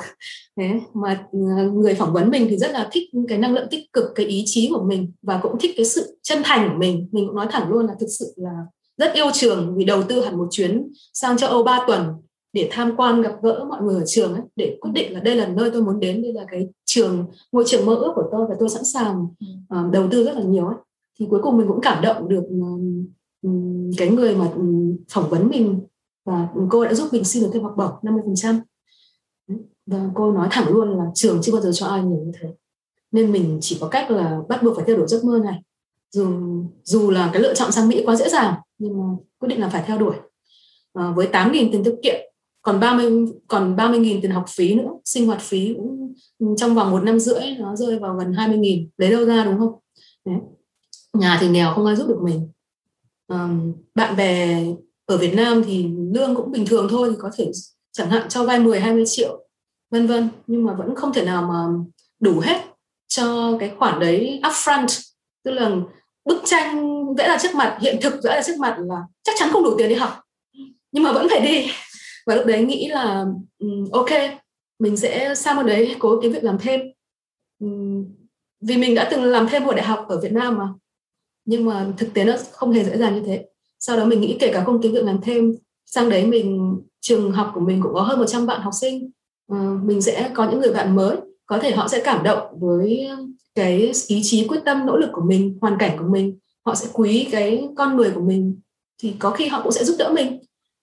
Thế 0.56 0.64
mà 0.94 1.26
ừ, 1.32 1.38
người 1.74 1.94
phỏng 1.94 2.12
vấn 2.12 2.30
mình 2.30 2.46
thì 2.50 2.56
rất 2.56 2.70
là 2.70 2.88
thích 2.92 3.08
cái 3.28 3.38
năng 3.38 3.54
lượng 3.54 3.66
tích 3.70 3.92
cực, 3.92 4.04
cái 4.14 4.26
ý 4.26 4.42
chí 4.46 4.70
của 4.72 4.82
mình 4.82 5.12
và 5.22 5.38
cũng 5.42 5.58
thích 5.60 5.70
cái 5.76 5.86
sự 5.86 6.18
chân 6.22 6.42
thành 6.44 6.68
của 6.68 6.78
mình. 6.78 7.08
Mình 7.12 7.26
cũng 7.26 7.36
nói 7.36 7.46
thẳng 7.50 7.68
luôn 7.68 7.86
là 7.86 7.94
thực 8.00 8.08
sự 8.18 8.34
là 8.36 8.50
rất 8.98 9.14
yêu 9.14 9.26
trường 9.32 9.74
vì 9.76 9.84
đầu 9.84 10.02
tư 10.02 10.24
hẳn 10.24 10.38
một 10.38 10.48
chuyến 10.50 10.88
sang 11.12 11.36
châu 11.36 11.50
Âu 11.50 11.62
3 11.62 11.84
tuần 11.86 12.06
để 12.58 12.68
tham 12.70 12.96
quan 12.96 13.22
gặp 13.22 13.32
gỡ 13.42 13.64
mọi 13.68 13.82
người 13.82 13.94
ở 13.94 14.04
trường 14.06 14.34
ấy, 14.34 14.42
để 14.56 14.78
quyết 14.80 14.90
định 14.94 15.12
là 15.12 15.20
đây 15.20 15.36
là 15.36 15.48
nơi 15.48 15.70
tôi 15.70 15.82
muốn 15.82 16.00
đến 16.00 16.22
đây 16.22 16.32
là 16.32 16.44
cái 16.50 16.68
trường 16.84 17.26
ngôi 17.52 17.64
trường 17.66 17.86
mơ 17.86 17.94
ước 17.94 18.12
của 18.14 18.28
tôi 18.32 18.46
và 18.48 18.54
tôi 18.58 18.68
sẵn 18.68 18.84
sàng 18.84 19.26
uh, 19.74 19.92
đầu 19.92 20.08
tư 20.10 20.24
rất 20.24 20.36
là 20.36 20.42
nhiều 20.42 20.66
ấy. 20.66 20.76
thì 21.18 21.26
cuối 21.30 21.40
cùng 21.42 21.56
mình 21.56 21.68
cũng 21.68 21.80
cảm 21.82 22.02
động 22.02 22.28
được 22.28 22.42
uh, 22.42 23.50
cái 23.98 24.10
người 24.10 24.36
mà 24.36 24.48
phỏng 25.08 25.28
vấn 25.30 25.48
mình 25.48 25.80
và 26.24 26.48
cô 26.70 26.84
đã 26.84 26.94
giúp 26.94 27.08
mình 27.12 27.24
xin 27.24 27.42
được 27.42 27.50
thêm 27.52 27.62
học 27.62 27.74
bổng 27.76 28.14
50% 28.14 28.60
và 29.86 30.10
cô 30.14 30.32
nói 30.32 30.48
thẳng 30.50 30.68
luôn 30.68 30.98
là 30.98 31.04
trường 31.14 31.38
chưa 31.42 31.52
bao 31.52 31.60
giờ 31.62 31.70
cho 31.74 31.86
ai 31.86 32.02
nhiều 32.02 32.18
như 32.24 32.32
thế. 32.40 32.48
Nên 33.12 33.32
mình 33.32 33.58
chỉ 33.60 33.78
có 33.80 33.88
cách 33.88 34.10
là 34.10 34.40
bắt 34.48 34.62
buộc 34.62 34.76
phải 34.76 34.84
theo 34.86 34.96
đuổi 34.96 35.06
giấc 35.08 35.24
mơ 35.24 35.40
này. 35.44 35.62
Dù 36.10 36.26
dù 36.82 37.10
là 37.10 37.30
cái 37.32 37.42
lựa 37.42 37.54
chọn 37.54 37.72
sang 37.72 37.88
Mỹ 37.88 38.02
quá 38.06 38.16
dễ 38.16 38.28
dàng 38.28 38.54
nhưng 38.78 38.98
mà 38.98 39.04
quyết 39.38 39.48
định 39.48 39.60
là 39.60 39.68
phải 39.68 39.84
theo 39.86 39.98
đuổi. 39.98 40.16
À, 40.94 41.12
với 41.16 41.28
8.000 41.32 41.68
tiền 41.72 41.84
tiết 41.84 41.94
kiệm 42.02 42.27
còn 42.62 42.80
30 42.80 43.26
còn 43.48 43.76
30.000 43.76 44.20
tiền 44.22 44.30
học 44.30 44.44
phí 44.48 44.74
nữa 44.74 44.90
sinh 45.04 45.26
hoạt 45.26 45.40
phí 45.40 45.74
cũng 45.76 46.14
ừ, 46.38 46.46
trong 46.56 46.74
vòng 46.74 46.90
một 46.90 47.02
năm 47.02 47.20
rưỡi 47.20 47.40
nó 47.58 47.76
rơi 47.76 47.98
vào 47.98 48.16
gần 48.16 48.32
20.000 48.32 48.86
lấy 48.96 49.10
đâu 49.10 49.24
ra 49.24 49.44
đúng 49.44 49.58
không? 49.58 49.72
Đấy. 50.24 50.36
nhà 51.12 51.38
thì 51.40 51.48
nghèo 51.48 51.72
không 51.74 51.86
ai 51.86 51.96
giúp 51.96 52.08
được 52.08 52.20
mình. 52.22 52.48
À, 53.28 53.48
bạn 53.94 54.16
bè 54.16 54.64
ở 55.06 55.16
Việt 55.16 55.34
Nam 55.34 55.62
thì 55.66 55.88
lương 56.14 56.34
cũng 56.34 56.50
bình 56.50 56.66
thường 56.66 56.86
thôi 56.90 57.08
thì 57.10 57.16
có 57.20 57.30
thể 57.36 57.50
chẳng 57.92 58.10
hạn 58.10 58.28
cho 58.28 58.44
vay 58.44 58.60
10 58.60 58.80
20 58.80 59.04
triệu 59.06 59.46
vân 59.90 60.06
vân. 60.06 60.28
Nhưng 60.46 60.64
mà 60.64 60.74
vẫn 60.74 60.94
không 60.94 61.12
thể 61.12 61.24
nào 61.24 61.42
mà 61.42 61.66
đủ 62.20 62.40
hết 62.40 62.64
cho 63.08 63.56
cái 63.60 63.72
khoản 63.78 64.00
đấy 64.00 64.40
upfront. 64.42 65.00
Tức 65.44 65.50
là 65.50 65.70
bức 66.24 66.42
tranh 66.44 67.04
vẽ 67.14 67.28
ra 67.28 67.38
trước 67.38 67.54
mặt 67.54 67.78
hiện 67.80 67.98
thực 68.02 68.14
vẽ 68.24 68.36
ra 68.36 68.42
trước 68.42 68.58
mặt 68.58 68.76
là 68.78 69.02
chắc 69.22 69.34
chắn 69.38 69.48
không 69.52 69.64
đủ 69.64 69.74
tiền 69.78 69.88
đi 69.88 69.94
học. 69.94 70.20
Nhưng 70.92 71.02
mà 71.02 71.12
vẫn 71.12 71.26
phải 71.30 71.40
đi 71.40 71.70
và 72.28 72.34
lúc 72.34 72.46
đấy 72.46 72.64
nghĩ 72.64 72.88
là 72.88 73.26
um, 73.58 73.90
ok 73.90 74.10
mình 74.78 74.96
sẽ 74.96 75.34
sang 75.34 75.56
bên 75.56 75.66
đấy 75.66 75.96
cố 75.98 76.20
kiếm 76.22 76.32
việc 76.32 76.44
làm 76.44 76.58
thêm. 76.58 76.80
Um, 77.60 78.04
vì 78.60 78.76
mình 78.76 78.94
đã 78.94 79.08
từng 79.10 79.24
làm 79.24 79.46
thêm 79.50 79.64
hồi 79.64 79.74
đại 79.74 79.86
học 79.86 80.06
ở 80.08 80.20
Việt 80.20 80.32
Nam 80.32 80.58
mà. 80.58 80.68
Nhưng 81.44 81.64
mà 81.64 81.86
thực 81.96 82.14
tế 82.14 82.24
nó 82.24 82.32
không 82.52 82.72
hề 82.72 82.84
dễ 82.84 82.96
dàng 82.96 83.14
như 83.14 83.22
thế. 83.26 83.44
Sau 83.78 83.96
đó 83.96 84.04
mình 84.04 84.20
nghĩ 84.20 84.36
kể 84.40 84.50
cả 84.52 84.64
không 84.64 84.82
kiếm 84.82 84.92
việc 84.92 85.04
làm 85.04 85.20
thêm 85.20 85.54
sang 85.86 86.10
đấy 86.10 86.26
mình 86.26 86.76
trường 87.00 87.32
học 87.32 87.50
của 87.54 87.60
mình 87.60 87.80
cũng 87.82 87.94
có 87.94 88.02
hơn 88.02 88.18
100 88.18 88.46
bạn 88.46 88.60
học 88.60 88.72
sinh. 88.80 89.10
Uh, 89.52 89.84
mình 89.84 90.02
sẽ 90.02 90.30
có 90.34 90.50
những 90.50 90.60
người 90.60 90.72
bạn 90.72 90.96
mới 90.96 91.16
có 91.46 91.58
thể 91.58 91.70
họ 91.70 91.88
sẽ 91.88 92.02
cảm 92.04 92.22
động 92.24 92.60
với 92.60 93.08
cái 93.54 93.92
ý 94.08 94.20
chí 94.22 94.46
quyết 94.48 94.60
tâm 94.64 94.86
nỗ 94.86 94.96
lực 94.96 95.10
của 95.12 95.22
mình 95.26 95.58
hoàn 95.60 95.78
cảnh 95.78 95.98
của 95.98 96.08
mình. 96.10 96.38
Họ 96.66 96.74
sẽ 96.74 96.86
quý 96.92 97.28
cái 97.30 97.68
con 97.76 97.96
người 97.96 98.10
của 98.14 98.20
mình. 98.20 98.60
Thì 99.02 99.14
có 99.18 99.30
khi 99.30 99.48
họ 99.48 99.62
cũng 99.62 99.72
sẽ 99.72 99.84
giúp 99.84 99.96
đỡ 99.98 100.12
mình 100.14 100.38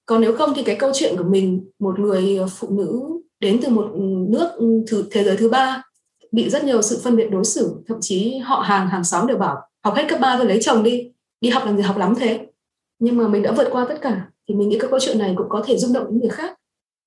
còn 0.06 0.22
nếu 0.22 0.36
không 0.36 0.54
thì 0.56 0.64
cái 0.64 0.76
câu 0.76 0.92
chuyện 0.94 1.18
của 1.18 1.24
mình 1.24 1.70
một 1.80 2.00
người 2.00 2.40
phụ 2.50 2.70
nữ 2.70 3.02
đến 3.40 3.60
từ 3.64 3.70
một 3.70 3.92
nước 4.30 4.50
thứ 4.88 5.06
thế 5.12 5.24
giới 5.24 5.38
thứ 5.38 5.50
ba 5.50 5.84
bị 6.32 6.50
rất 6.50 6.64
nhiều 6.64 6.82
sự 6.82 7.00
phân 7.04 7.16
biệt 7.16 7.28
đối 7.32 7.46
xử 7.46 7.76
thậm 7.88 7.98
chí 8.02 8.38
họ 8.38 8.60
hàng 8.60 8.88
hàng 8.88 9.04
xóm 9.04 9.28
đều 9.28 9.38
bảo 9.38 9.56
học 9.84 9.96
hết 9.96 10.06
cấp 10.10 10.20
3 10.20 10.38
rồi 10.38 10.48
lấy 10.48 10.60
chồng 10.62 10.84
đi 10.84 11.12
đi 11.42 11.50
học 11.50 11.66
làm 11.66 11.78
gì 11.78 11.84
học 11.84 11.98
lắm 11.98 12.14
thế. 12.20 12.48
Nhưng 13.00 13.18
mà 13.18 13.28
mình 13.28 13.44
đã 13.44 13.52
vượt 13.52 13.68
qua 13.72 13.86
tất 13.90 13.98
cả 14.02 14.28
thì 14.48 14.56
mình 14.56 14.70
nghĩ 14.70 14.78
các 14.80 14.88
câu 14.92 15.00
chuyện 15.00 15.20
này 15.20 15.34
cũng 15.38 15.50
có 15.50 15.64
thể 15.68 15.78
rung 15.78 15.94
động 15.94 16.08
những 16.10 16.20
người 16.20 16.30
khác. 16.30 16.60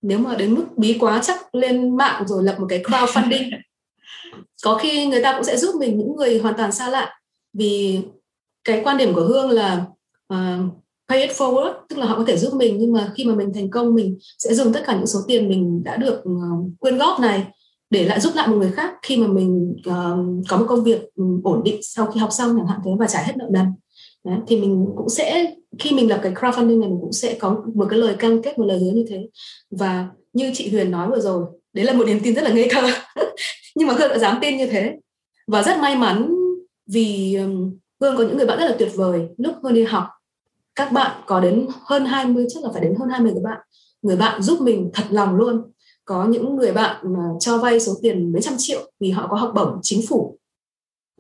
Nếu 0.03 0.19
mà 0.19 0.35
đến 0.35 0.55
mức 0.55 0.65
bí 0.77 0.97
quá 1.01 1.21
chắc 1.23 1.55
lên 1.55 1.97
mạng 1.97 2.25
rồi 2.27 2.45
lập 2.45 2.57
một 2.59 2.67
cái 2.69 2.83
crowdfunding 2.83 3.51
có 4.65 4.79
khi 4.83 5.07
người 5.07 5.23
ta 5.23 5.33
cũng 5.33 5.45
sẽ 5.45 5.57
giúp 5.57 5.75
mình 5.81 5.99
những 5.99 6.17
người 6.17 6.39
hoàn 6.39 6.55
toàn 6.57 6.73
xa 6.73 6.89
lạ. 6.91 7.21
Vì 7.53 8.01
cái 8.65 8.81
quan 8.85 8.97
điểm 8.97 9.15
của 9.15 9.23
hương 9.23 9.51
là 9.51 9.85
uh, 10.35 10.39
pay 11.09 11.21
it 11.21 11.31
forward 11.31 11.75
tức 11.89 11.99
là 11.99 12.07
họ 12.07 12.17
có 12.19 12.25
thể 12.27 12.37
giúp 12.37 12.55
mình 12.55 12.77
nhưng 12.79 12.93
mà 12.93 13.13
khi 13.17 13.25
mà 13.25 13.35
mình 13.35 13.53
thành 13.55 13.71
công 13.71 13.95
mình 13.95 14.19
sẽ 14.39 14.55
dùng 14.55 14.73
tất 14.73 14.83
cả 14.87 14.97
những 14.97 15.07
số 15.07 15.21
tiền 15.29 15.49
mình 15.49 15.83
đã 15.85 15.97
được 15.97 16.23
uh, 16.29 16.81
quyên 16.81 16.99
góp 16.99 17.21
này 17.21 17.45
để 17.91 18.05
lại 18.05 18.21
giúp 18.21 18.33
lại 18.35 18.49
một 18.49 18.57
người 18.57 18.71
khác 18.71 18.95
khi 19.03 19.17
mà 19.17 19.27
mình 19.27 19.77
uh, 19.79 20.47
có 20.49 20.57
một 20.57 20.65
công 20.69 20.85
việc 20.85 21.01
ừ, 21.15 21.25
ổn 21.45 21.63
định 21.65 21.81
sau 21.83 22.07
khi 22.07 22.21
học 22.21 22.33
xong 22.33 22.55
chẳng 22.57 22.67
hạn 22.67 22.81
thế 22.85 22.91
và 22.99 23.07
trả 23.07 23.23
hết 23.23 23.37
nợ 23.37 23.47
nần. 23.51 23.67
Đấy, 24.25 24.37
thì 24.47 24.61
mình 24.61 24.87
cũng 24.97 25.09
sẽ 25.09 25.55
khi 25.79 25.93
mình 25.93 26.09
lập 26.09 26.21
cái 26.23 26.33
crowdfunding 26.33 26.81
này 26.81 26.89
mình 26.89 26.99
cũng 27.01 27.13
sẽ 27.13 27.35
có 27.41 27.65
một 27.75 27.87
cái 27.91 27.99
lời 27.99 28.15
cam 28.19 28.43
kết 28.43 28.59
một 28.59 28.65
lời 28.65 28.79
hứa 28.79 28.91
như 28.91 29.05
thế. 29.09 29.29
Và 29.71 30.09
như 30.33 30.51
chị 30.55 30.71
Huyền 30.71 30.91
nói 30.91 31.11
vừa 31.11 31.21
rồi 31.21 31.45
đấy 31.73 31.85
là 31.85 31.93
một 31.93 32.07
niềm 32.07 32.21
tin 32.23 32.35
rất 32.35 32.43
là 32.43 32.53
ngây 32.53 32.69
thơ 32.71 32.83
nhưng 33.77 33.89
mà 33.89 33.95
Hương 33.95 34.09
đã 34.09 34.19
dám 34.19 34.39
tin 34.41 34.57
như 34.57 34.67
thế. 34.67 34.97
Và 35.47 35.63
rất 35.63 35.79
may 35.79 35.97
mắn 35.97 36.35
vì 36.87 37.37
um, 37.37 37.77
Hương 38.01 38.17
có 38.17 38.25
những 38.25 38.37
người 38.37 38.47
bạn 38.47 38.59
rất 38.59 38.67
là 38.67 38.77
tuyệt 38.79 38.91
vời. 38.95 39.21
Lúc 39.39 39.55
Hương 39.63 39.75
đi 39.75 39.85
học 39.85 40.05
các 40.79 40.93
bạn 40.93 41.21
có 41.27 41.41
đến 41.41 41.67
hơn 41.85 42.05
20 42.05 42.47
chắc 42.49 42.65
là 42.65 42.71
phải 42.73 42.83
đến 42.83 42.95
hơn 42.99 43.09
20 43.09 43.33
người 43.33 43.43
bạn. 43.43 43.61
Người 44.03 44.17
bạn 44.17 44.43
giúp 44.43 44.61
mình 44.61 44.91
thật 44.95 45.05
lòng 45.11 45.37
luôn. 45.37 45.73
Có 46.05 46.25
những 46.25 46.57
người 46.57 46.73
bạn 46.73 47.15
mà 47.15 47.23
cho 47.41 47.59
vay 47.59 47.81
số 47.81 47.93
tiền 48.03 48.33
mấy 48.33 48.43
trăm 48.43 48.55
triệu 48.59 48.93
vì 49.01 49.11
họ 49.11 49.27
có 49.31 49.37
học 49.37 49.53
bổng 49.55 49.79
chính 49.83 50.07
phủ 50.09 50.39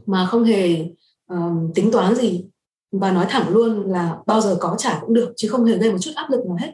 mà 0.07 0.27
không 0.27 0.45
hề 0.45 0.87
uh, 1.35 1.75
tính 1.75 1.91
toán 1.91 2.15
gì. 2.15 2.45
Và 2.93 3.13
nói 3.13 3.27
thẳng 3.29 3.49
luôn 3.49 3.91
là 3.91 4.19
bao 4.27 4.41
giờ 4.41 4.57
có 4.61 4.75
trả 4.79 4.99
cũng 5.01 5.15
được 5.15 5.33
chứ 5.37 5.49
không 5.49 5.65
hề 5.65 5.79
gây 5.79 5.93
một 5.93 5.99
chút 6.01 6.13
áp 6.15 6.31
lực 6.31 6.47
nào 6.47 6.57
hết. 6.61 6.73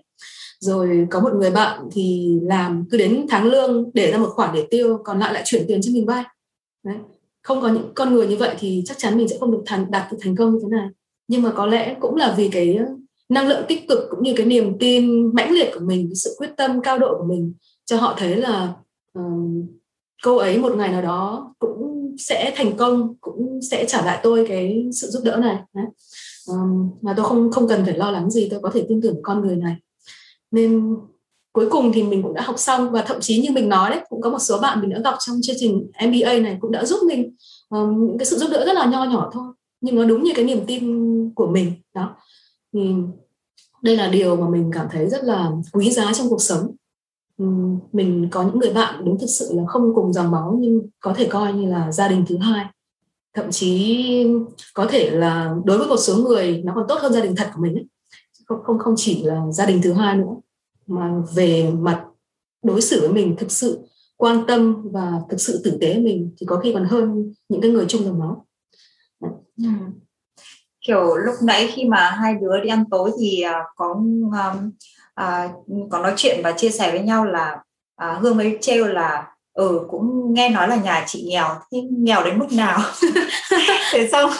Rồi 0.61 1.07
có 1.11 1.20
một 1.20 1.33
người 1.35 1.51
bạn 1.51 1.88
thì 1.92 2.38
làm 2.42 2.85
cứ 2.90 2.97
đến 2.97 3.27
tháng 3.29 3.44
lương 3.44 3.90
để 3.94 4.12
ra 4.12 4.18
một 4.18 4.31
khoản 4.35 4.55
để 4.55 4.66
tiêu 4.70 4.99
còn 5.05 5.18
lại 5.18 5.33
lại 5.35 5.42
chuyển 5.47 5.64
tiền 5.68 5.81
cho 5.83 5.90
mình 5.92 6.07
vay. 6.07 6.25
Đấy. 6.85 6.97
không 7.42 7.61
có 7.61 7.68
những 7.68 7.92
con 7.94 8.14
người 8.14 8.27
như 8.27 8.37
vậy 8.37 8.57
thì 8.59 8.83
chắc 8.87 8.99
chắn 8.99 9.16
mình 9.16 9.29
sẽ 9.29 9.37
không 9.40 9.53
được 9.53 9.62
thành 9.66 9.90
đạt 9.90 10.12
được 10.12 10.18
thành 10.20 10.37
công 10.37 10.55
như 10.55 10.61
thế 10.62 10.68
này 10.77 10.88
nhưng 11.28 11.42
mà 11.42 11.52
có 11.54 11.66
lẽ 11.66 11.96
cũng 12.00 12.14
là 12.14 12.34
vì 12.37 12.48
cái 12.48 12.74
ờ, 12.74 12.84
năng 13.28 13.48
lượng 13.48 13.64
tích 13.68 13.88
cực 13.88 13.98
cũng 14.10 14.22
như 14.22 14.32
cái 14.37 14.46
niềm 14.46 14.78
tin 14.78 15.30
mãnh 15.34 15.50
liệt 15.50 15.70
của 15.74 15.84
mình 15.84 16.06
cái 16.08 16.14
sự 16.14 16.34
quyết 16.38 16.50
tâm 16.56 16.80
cao 16.82 16.98
độ 16.98 17.14
của 17.18 17.24
mình 17.24 17.54
cho 17.84 17.96
họ 17.96 18.14
thấy 18.18 18.37
là 18.37 18.74
uh, 19.18 19.64
cô 20.22 20.37
ấy 20.37 20.58
một 20.58 20.76
ngày 20.76 20.88
nào 20.88 21.02
đó 21.02 21.54
cũng 21.58 21.94
sẽ 22.18 22.52
thành 22.56 22.76
công 22.76 23.14
cũng 23.20 23.60
sẽ 23.70 23.84
trả 23.88 24.04
lại 24.04 24.20
tôi 24.22 24.46
cái 24.48 24.88
sự 24.92 25.06
giúp 25.06 25.22
đỡ 25.24 25.37
này 25.37 25.58
Đấy. 25.74 25.87
Um, 26.48 26.90
mà 27.02 27.14
tôi 27.16 27.26
không 27.26 27.50
không 27.52 27.68
cần 27.68 27.84
phải 27.84 27.98
lo 27.98 28.10
lắng 28.10 28.30
gì 28.30 28.48
tôi 28.50 28.60
có 28.62 28.70
thể 28.74 28.87
tin 28.88 29.00
tưởng 29.02 29.16
con 29.22 29.40
người 29.40 29.56
này 29.56 29.76
nên 30.50 30.96
cuối 31.52 31.70
cùng 31.70 31.92
thì 31.92 32.02
mình 32.02 32.22
cũng 32.22 32.34
đã 32.34 32.42
học 32.42 32.58
xong 32.58 32.90
và 32.90 33.02
thậm 33.02 33.20
chí 33.20 33.42
như 33.42 33.50
mình 33.50 33.68
nói 33.68 33.90
đấy 33.90 34.00
cũng 34.08 34.20
có 34.20 34.30
một 34.30 34.38
số 34.38 34.58
bạn 34.58 34.80
mình 34.80 34.90
đã 34.90 34.98
gặp 35.04 35.14
trong 35.26 35.37
chương 35.42 35.56
trình 35.58 35.90
MBA 36.06 36.32
này 36.32 36.56
cũng 36.60 36.72
đã 36.72 36.84
giúp 36.84 36.98
mình 37.06 37.37
um, 37.68 38.06
những 38.06 38.18
cái 38.18 38.26
sự 38.26 38.38
giúp 38.38 38.48
đỡ 38.52 38.64
rất 38.66 38.72
là 38.72 38.87
nho 38.87 39.04
nhỏ 39.04 39.30
thôi 39.32 39.44
nhưng 39.85 39.97
nó 39.97 40.05
đúng 40.05 40.23
như 40.23 40.33
cái 40.35 40.44
niềm 40.44 40.64
tin 40.66 40.85
của 41.35 41.47
mình, 41.47 41.73
đó. 41.94 42.16
Thì 42.73 42.94
đây 43.83 43.97
là 43.97 44.09
điều 44.09 44.37
mà 44.37 44.49
mình 44.49 44.70
cảm 44.75 44.87
thấy 44.90 45.09
rất 45.09 45.25
là 45.25 45.51
quý 45.73 45.90
giá 45.90 46.12
trong 46.12 46.29
cuộc 46.31 46.42
sống. 46.42 46.70
Ừ, 47.38 47.44
mình 47.92 48.29
có 48.31 48.42
những 48.42 48.59
người 48.59 48.73
bạn 48.73 49.05
đúng 49.05 49.18
thực 49.18 49.27
sự 49.27 49.51
là 49.55 49.62
không 49.66 49.94
cùng 49.94 50.12
dòng 50.12 50.31
máu, 50.31 50.57
nhưng 50.61 50.87
có 51.01 51.14
thể 51.16 51.27
coi 51.31 51.53
như 51.53 51.68
là 51.68 51.92
gia 51.92 52.09
đình 52.09 52.25
thứ 52.29 52.38
hai. 52.38 52.66
Thậm 53.35 53.51
chí 53.51 54.27
có 54.75 54.87
thể 54.90 55.11
là 55.11 55.55
đối 55.64 55.79
với 55.79 55.88
một 55.88 55.97
số 55.97 56.16
người, 56.16 56.62
nó 56.64 56.73
còn 56.75 56.85
tốt 56.88 56.99
hơn 57.01 57.12
gia 57.12 57.20
đình 57.20 57.37
thật 57.37 57.51
của 57.55 57.62
mình 57.62 57.75
ấy. 57.75 57.87
không 58.47 58.59
không 58.64 58.79
không 58.79 58.94
chỉ 58.97 59.23
là 59.23 59.42
gia 59.53 59.66
đình 59.66 59.81
thứ 59.83 59.92
hai 59.92 60.16
nữa, 60.16 60.35
mà 60.87 61.23
về 61.35 61.70
mặt 61.70 62.05
đối 62.62 62.81
xử 62.81 63.01
với 63.01 63.12
mình, 63.12 63.37
thực 63.38 63.51
sự 63.51 63.79
quan 64.16 64.44
tâm 64.47 64.88
và 64.92 65.20
thực 65.31 65.40
sự 65.40 65.61
tử 65.64 65.79
tế 65.81 65.99
mình, 65.99 66.31
thì 66.38 66.47
có 66.47 66.57
khi 66.57 66.73
còn 66.73 66.85
hơn 66.85 67.33
những 67.49 67.61
cái 67.61 67.70
người 67.70 67.85
chung 67.88 68.05
dòng 68.05 68.18
máu 68.18 68.47
ừ. 69.56 69.68
kiểu 70.87 71.16
lúc 71.16 71.34
nãy 71.42 71.70
khi 71.72 71.84
mà 71.84 72.10
hai 72.10 72.34
đứa 72.34 72.60
đi 72.60 72.68
ăn 72.68 72.84
tối 72.90 73.10
thì 73.20 73.40
à, 73.40 73.62
có 73.76 73.87
um, 73.87 74.70
uh, 75.20 75.90
có 75.90 75.98
nói 75.98 76.12
chuyện 76.16 76.40
và 76.44 76.52
chia 76.52 76.70
sẻ 76.70 76.90
với 76.90 77.00
nhau 77.00 77.24
là 77.24 77.62
uh, 78.04 78.22
hương 78.22 78.38
ấy 78.38 78.58
trêu 78.60 78.87
là 78.87 79.34
ừ 79.54 79.87
cũng 79.88 80.34
nghe 80.34 80.48
nói 80.48 80.68
là 80.68 80.76
nhà 80.76 81.04
chị 81.06 81.26
nghèo 81.28 81.48
thế 81.72 81.78
nghèo 81.90 82.24
đến 82.24 82.38
mức 82.38 82.52
nào 82.52 82.78
thế 83.92 84.08
xong 84.12 84.30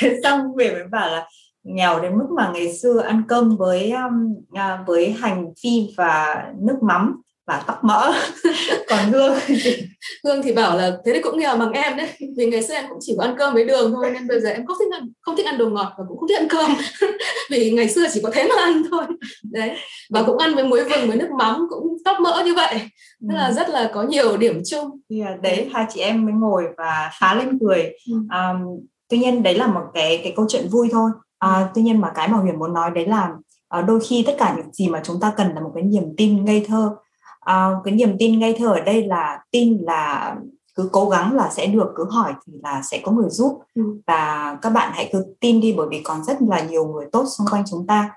thế 0.00 0.20
xong 0.22 0.54
về 0.54 0.72
mới 0.72 0.84
bảo 0.90 1.10
là 1.10 1.28
nghèo 1.62 2.00
đến 2.00 2.18
mức 2.18 2.26
mà 2.36 2.50
ngày 2.54 2.72
xưa 2.72 3.00
ăn 3.00 3.22
cơm 3.28 3.56
với 3.56 3.90
um, 3.90 4.34
uh, 4.52 4.86
với 4.86 5.12
hành 5.12 5.52
phi 5.62 5.88
và 5.96 6.44
nước 6.60 6.78
mắm 6.82 7.22
và 7.46 7.64
tóc 7.66 7.84
mỡ. 7.84 8.12
Còn 8.88 9.12
hương 9.12 9.34
thì... 9.46 9.76
hương 10.24 10.42
thì 10.42 10.52
bảo 10.52 10.76
là 10.76 10.96
thế 11.04 11.12
thì 11.12 11.20
cũng 11.20 11.38
nghèo 11.38 11.56
bằng 11.56 11.72
em 11.72 11.96
đấy. 11.96 12.08
Vì 12.36 12.46
ngày 12.46 12.62
xưa 12.62 12.74
em 12.74 12.84
cũng 12.88 12.98
chỉ 13.00 13.14
có 13.18 13.24
ăn 13.24 13.34
cơm 13.38 13.54
với 13.54 13.64
đường 13.64 13.92
thôi 13.94 14.10
nên 14.14 14.28
bây 14.28 14.40
giờ 14.40 14.48
em 14.50 14.66
không 14.66 14.76
thích 14.78 14.92
ăn 14.92 15.12
không 15.20 15.36
thích 15.36 15.46
ăn 15.46 15.58
đồ 15.58 15.70
ngọt 15.70 15.92
và 15.98 16.04
cũng 16.08 16.18
không 16.18 16.28
thích 16.28 16.38
ăn 16.38 16.48
cơm. 16.48 16.70
Vì 17.50 17.70
ngày 17.70 17.88
xưa 17.88 18.06
chỉ 18.12 18.20
có 18.22 18.30
thế 18.34 18.48
mà 18.48 18.62
ăn 18.62 18.82
thôi. 18.90 19.04
Đấy. 19.42 19.76
Và 20.10 20.22
cũng 20.22 20.38
ăn 20.38 20.54
với 20.54 20.64
muối 20.64 20.84
vừng 20.84 21.08
với 21.08 21.16
nước 21.16 21.30
mắm 21.38 21.66
cũng 21.70 21.96
tóc 22.04 22.16
mỡ 22.20 22.42
như 22.44 22.54
vậy. 22.54 22.74
Tức 23.20 23.34
là 23.34 23.46
ừ. 23.46 23.52
rất 23.52 23.68
là 23.68 23.90
có 23.94 24.02
nhiều 24.02 24.36
điểm 24.36 24.62
chung. 24.70 25.00
Yeah, 25.08 25.40
đấy 25.42 25.70
hai 25.74 25.86
chị 25.94 26.00
em 26.00 26.24
mới 26.24 26.34
ngồi 26.34 26.64
và 26.76 27.10
phá 27.20 27.34
lên 27.34 27.58
cười. 27.60 27.92
Um, 28.10 28.86
tuy 29.08 29.18
nhiên 29.18 29.42
đấy 29.42 29.54
là 29.54 29.66
một 29.66 29.82
cái 29.94 30.20
cái 30.22 30.32
câu 30.36 30.46
chuyện 30.48 30.68
vui 30.70 30.88
thôi. 30.92 31.10
À, 31.38 31.68
tuy 31.74 31.82
nhiên 31.82 32.00
mà 32.00 32.12
cái 32.14 32.28
mà 32.28 32.38
huyền 32.38 32.58
muốn 32.58 32.74
nói 32.74 32.90
đấy 32.94 33.06
là 33.06 33.30
uh, 33.78 33.86
đôi 33.86 34.00
khi 34.00 34.22
tất 34.26 34.32
cả 34.38 34.54
những 34.56 34.72
gì 34.72 34.88
mà 34.88 35.00
chúng 35.04 35.20
ta 35.20 35.32
cần 35.36 35.54
là 35.54 35.60
một 35.60 35.70
cái 35.74 35.84
niềm 35.84 36.04
tin 36.16 36.44
ngây 36.44 36.64
thơ 36.68 36.96
à, 37.44 37.70
cái 37.84 37.94
niềm 37.94 38.16
tin 38.18 38.38
ngây 38.38 38.54
thơ 38.58 38.66
ở 38.66 38.80
đây 38.80 39.04
là 39.04 39.40
tin 39.50 39.78
là 39.82 40.36
cứ 40.74 40.88
cố 40.92 41.08
gắng 41.08 41.34
là 41.34 41.50
sẽ 41.50 41.66
được 41.66 41.92
cứ 41.96 42.04
hỏi 42.10 42.32
thì 42.46 42.52
là 42.62 42.82
sẽ 42.82 43.00
có 43.02 43.12
người 43.12 43.30
giúp. 43.30 43.58
Ừ. 43.74 43.82
và 44.06 44.58
các 44.62 44.70
bạn 44.70 44.92
hãy 44.94 45.10
cứ 45.12 45.34
tin 45.40 45.60
đi 45.60 45.74
bởi 45.76 45.86
vì 45.90 46.00
còn 46.04 46.24
rất 46.24 46.36
là 46.48 46.64
nhiều 46.64 46.86
người 46.86 47.06
tốt 47.12 47.24
xung 47.38 47.46
quanh 47.46 47.64
chúng 47.70 47.86
ta. 47.86 48.10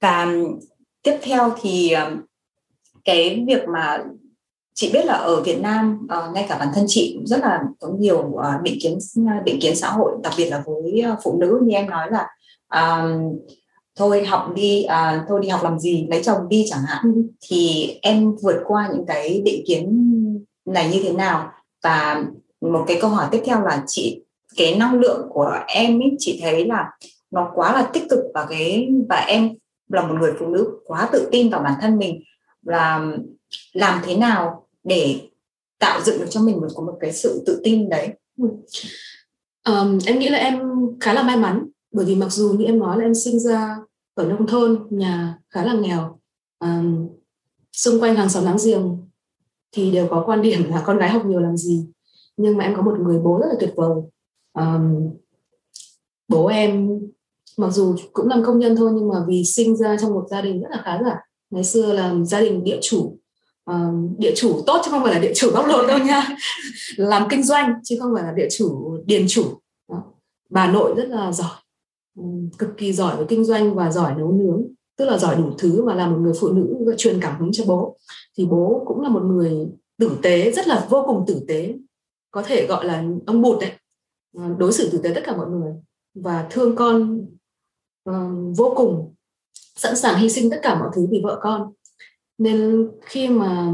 Và 0.00 0.26
tiếp 1.02 1.18
theo 1.22 1.52
thì 1.60 1.94
cái 3.04 3.44
việc 3.46 3.68
mà 3.68 4.04
chị 4.74 4.90
biết 4.92 5.04
là 5.04 5.14
ở 5.14 5.42
Việt 5.42 5.60
Nam 5.60 5.98
uh, 6.04 6.34
ngay 6.34 6.46
cả 6.48 6.58
bản 6.58 6.68
thân 6.74 6.84
chị 6.88 7.12
cũng 7.16 7.26
rất 7.26 7.40
là 7.40 7.62
có 7.80 7.88
nhiều 7.98 8.18
uh, 8.18 8.62
định 8.62 8.78
kiến 8.82 8.98
định 9.44 9.58
kiến 9.60 9.76
xã 9.76 9.90
hội 9.90 10.12
đặc 10.22 10.32
biệt 10.38 10.50
là 10.50 10.62
với 10.66 11.04
phụ 11.24 11.38
nữ. 11.40 11.60
Như 11.62 11.74
em 11.74 11.90
nói 11.90 12.08
là 12.10 12.28
uh, 12.76 13.36
thôi 13.96 14.24
học 14.24 14.52
đi 14.54 14.82
à, 14.82 15.24
thôi 15.28 15.40
đi 15.42 15.48
học 15.48 15.62
làm 15.62 15.78
gì 15.78 16.06
lấy 16.10 16.22
chồng 16.22 16.48
đi 16.48 16.64
chẳng 16.68 16.82
hạn. 16.86 17.04
Ừ. 17.04 17.22
thì 17.40 17.90
em 18.02 18.36
vượt 18.42 18.62
qua 18.66 18.90
những 18.92 19.06
cái 19.06 19.42
định 19.44 19.64
kiến 19.66 20.10
này 20.64 20.90
như 20.92 21.00
thế 21.02 21.12
nào? 21.12 21.50
Và 21.82 22.24
một 22.60 22.84
cái 22.86 22.98
câu 23.00 23.10
hỏi 23.10 23.28
tiếp 23.30 23.42
theo 23.44 23.60
là 23.60 23.84
chị 23.86 24.20
cái 24.56 24.76
năng 24.76 25.00
lượng 25.00 25.28
của 25.30 25.52
em 25.66 25.98
ý, 25.98 26.10
chị 26.18 26.40
thấy 26.42 26.66
là 26.66 26.90
nó 27.30 27.50
quá 27.54 27.72
là 27.72 27.90
tích 27.92 28.04
cực 28.10 28.20
và 28.34 28.46
cái 28.50 28.88
và 29.08 29.16
em 29.16 29.50
là 29.88 30.06
một 30.06 30.14
người 30.20 30.32
phụ 30.38 30.46
nữ 30.46 30.78
quá 30.86 31.08
tự 31.12 31.28
tin 31.32 31.50
vào 31.50 31.62
bản 31.62 31.74
thân 31.80 31.98
mình. 31.98 32.22
Là 32.62 33.06
làm 33.72 34.00
thế 34.04 34.16
nào 34.16 34.66
để 34.84 35.20
tạo 35.78 36.00
dựng 36.00 36.18
được 36.18 36.26
cho 36.30 36.40
mình 36.40 36.60
một 36.60 36.66
có 36.74 36.82
một 36.82 36.96
cái 37.00 37.12
sự 37.12 37.42
tự 37.46 37.60
tin 37.64 37.88
đấy? 37.88 38.08
Um, 39.66 39.98
em 40.06 40.18
nghĩ 40.18 40.28
là 40.28 40.38
em 40.38 40.60
khá 41.00 41.12
là 41.12 41.22
may 41.22 41.36
mắn 41.36 41.66
bởi 41.94 42.04
vì 42.04 42.14
mặc 42.14 42.32
dù 42.32 42.52
như 42.58 42.64
em 42.64 42.78
nói 42.78 42.98
là 42.98 43.04
em 43.04 43.14
sinh 43.14 43.40
ra 43.40 43.76
ở 44.14 44.24
nông 44.24 44.46
thôn 44.46 44.86
nhà 44.90 45.38
khá 45.50 45.64
là 45.64 45.74
nghèo 45.74 46.18
à, 46.58 46.82
xung 47.72 48.00
quanh 48.00 48.14
hàng 48.14 48.28
xóm 48.28 48.44
láng 48.44 48.56
giềng 48.64 48.98
thì 49.72 49.90
đều 49.90 50.08
có 50.10 50.22
quan 50.26 50.42
điểm 50.42 50.68
là 50.68 50.82
con 50.86 50.98
gái 50.98 51.08
học 51.08 51.26
nhiều 51.26 51.40
làm 51.40 51.56
gì. 51.56 51.86
Nhưng 52.36 52.56
mà 52.56 52.64
em 52.64 52.76
có 52.76 52.82
một 52.82 52.98
người 53.00 53.18
bố 53.18 53.38
rất 53.38 53.46
là 53.48 53.54
tuyệt 53.60 53.72
vời. 53.76 53.96
À, 54.52 54.80
bố 56.28 56.46
em 56.46 57.00
mặc 57.56 57.70
dù 57.70 57.94
cũng 58.12 58.28
làm 58.28 58.44
công 58.44 58.58
nhân 58.58 58.76
thôi 58.76 58.90
nhưng 58.94 59.08
mà 59.08 59.24
vì 59.28 59.44
sinh 59.44 59.76
ra 59.76 59.96
trong 60.00 60.14
một 60.14 60.26
gia 60.30 60.40
đình 60.40 60.62
rất 60.62 60.68
là 60.70 60.82
khá 60.84 60.98
giả. 61.04 61.16
Ngày 61.50 61.64
xưa 61.64 61.92
là 61.92 62.14
gia 62.24 62.40
đình 62.40 62.64
địa 62.64 62.78
chủ 62.82 63.18
um, 63.64 64.16
địa 64.18 64.32
chủ 64.36 64.62
tốt 64.66 64.80
chứ 64.84 64.90
không 64.90 65.02
phải 65.02 65.14
là 65.14 65.20
địa 65.20 65.32
chủ 65.34 65.50
bóc 65.54 65.66
lột 65.66 65.88
đâu 65.88 65.98
nha. 65.98 66.36
Làm 66.96 67.28
kinh 67.30 67.42
doanh 67.42 67.72
chứ 67.84 67.96
không 68.00 68.12
phải 68.14 68.22
là 68.22 68.32
địa 68.32 68.48
chủ 68.50 68.98
điền 69.06 69.24
chủ. 69.28 69.44
Đó. 69.88 70.02
bà 70.50 70.72
nội 70.72 70.94
rất 70.96 71.08
là 71.08 71.32
giỏi 71.32 71.63
cực 72.58 72.70
kỳ 72.76 72.92
giỏi 72.92 73.16
về 73.16 73.24
kinh 73.28 73.44
doanh 73.44 73.74
và 73.74 73.90
giỏi 73.90 74.14
nấu 74.18 74.32
nướng. 74.32 74.66
Tức 74.96 75.04
là 75.04 75.18
giỏi 75.18 75.36
đủ 75.36 75.50
thứ 75.58 75.84
và 75.84 75.94
là 75.94 76.08
một 76.08 76.18
người 76.20 76.32
phụ 76.40 76.48
nữ 76.48 76.94
truyền 76.98 77.20
cảm 77.20 77.40
hứng 77.40 77.52
cho 77.52 77.64
bố. 77.66 77.96
Thì 78.38 78.46
bố 78.46 78.84
cũng 78.86 79.00
là 79.00 79.08
một 79.08 79.22
người 79.22 79.66
tử 79.98 80.18
tế 80.22 80.50
rất 80.50 80.68
là 80.68 80.86
vô 80.90 81.04
cùng 81.06 81.24
tử 81.26 81.44
tế. 81.48 81.74
Có 82.30 82.42
thể 82.42 82.66
gọi 82.66 82.84
là 82.84 83.04
ông 83.26 83.42
bụt 83.42 83.60
đấy. 83.60 83.70
Ờ, 84.36 84.44
đối 84.58 84.72
xử 84.72 84.88
tử 84.90 84.98
tế 84.98 85.12
tất 85.14 85.20
cả 85.24 85.36
mọi 85.36 85.50
người. 85.50 85.72
Và 86.14 86.46
thương 86.50 86.76
con 86.76 87.26
uh, 88.10 88.56
vô 88.56 88.72
cùng. 88.76 89.14
Sẵn 89.76 89.96
sàng 89.96 90.20
hy 90.20 90.28
sinh 90.28 90.50
tất 90.50 90.58
cả 90.62 90.78
mọi 90.78 90.88
thứ 90.94 91.06
vì 91.10 91.20
vợ 91.24 91.38
con. 91.42 91.72
Nên 92.38 92.88
khi 93.02 93.28
mà 93.28 93.72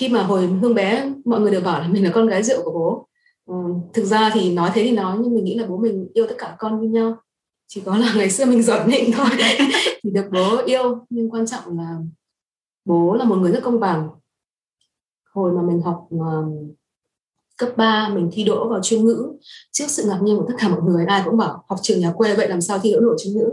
khi 0.00 0.08
mà 0.08 0.22
hồi 0.22 0.46
hương 0.46 0.74
bé 0.74 1.12
mọi 1.24 1.40
người 1.40 1.50
đều 1.50 1.60
bảo 1.60 1.80
là 1.80 1.88
mình 1.88 2.04
là 2.04 2.10
con 2.14 2.26
gái 2.26 2.42
rượu 2.42 2.62
của 2.64 2.72
bố. 2.72 3.08
Uh, 3.52 3.94
thực 3.94 4.04
ra 4.04 4.30
thì 4.34 4.54
nói 4.54 4.70
thế 4.74 4.82
thì 4.82 4.90
nói 4.90 5.18
nhưng 5.20 5.34
mình 5.34 5.44
nghĩ 5.44 5.58
là 5.58 5.66
bố 5.66 5.76
mình 5.76 6.08
yêu 6.14 6.26
tất 6.28 6.34
cả 6.38 6.56
con 6.58 6.80
như 6.80 6.88
nhau 6.88 7.16
chỉ 7.74 7.80
có 7.84 7.96
là 7.96 8.14
ngày 8.16 8.30
xưa 8.30 8.44
mình 8.44 8.62
giỏi 8.62 8.86
nịnh 8.86 9.12
thôi. 9.12 9.28
Thì 10.02 10.10
được 10.10 10.24
bố 10.32 10.56
yêu 10.66 11.06
nhưng 11.10 11.30
quan 11.30 11.46
trọng 11.46 11.78
là 11.78 11.98
bố 12.84 13.14
là 13.14 13.24
một 13.24 13.36
người 13.36 13.52
rất 13.52 13.60
công 13.62 13.80
bằng. 13.80 14.08
Hồi 15.34 15.52
mà 15.52 15.62
mình 15.62 15.82
học 15.82 16.08
uh, 16.14 16.76
cấp 17.58 17.68
3 17.76 18.08
mình 18.08 18.30
thi 18.32 18.44
đỗ 18.44 18.68
vào 18.68 18.80
chuyên 18.82 19.04
ngữ 19.04 19.32
trước 19.72 19.84
sự 19.88 20.04
ngạc 20.08 20.18
nhiên 20.22 20.36
của 20.36 20.44
tất 20.48 20.54
cả 20.58 20.68
mọi 20.68 20.80
người 20.82 21.06
ai 21.06 21.22
cũng 21.24 21.36
bảo 21.36 21.64
học 21.68 21.78
trường 21.82 22.00
nhà 22.00 22.12
quê 22.16 22.34
vậy 22.34 22.48
làm 22.48 22.60
sao 22.60 22.78
thi 22.78 22.92
đỗ 22.92 23.00
nổi 23.00 23.16
chuyên 23.24 23.34
ngữ? 23.34 23.48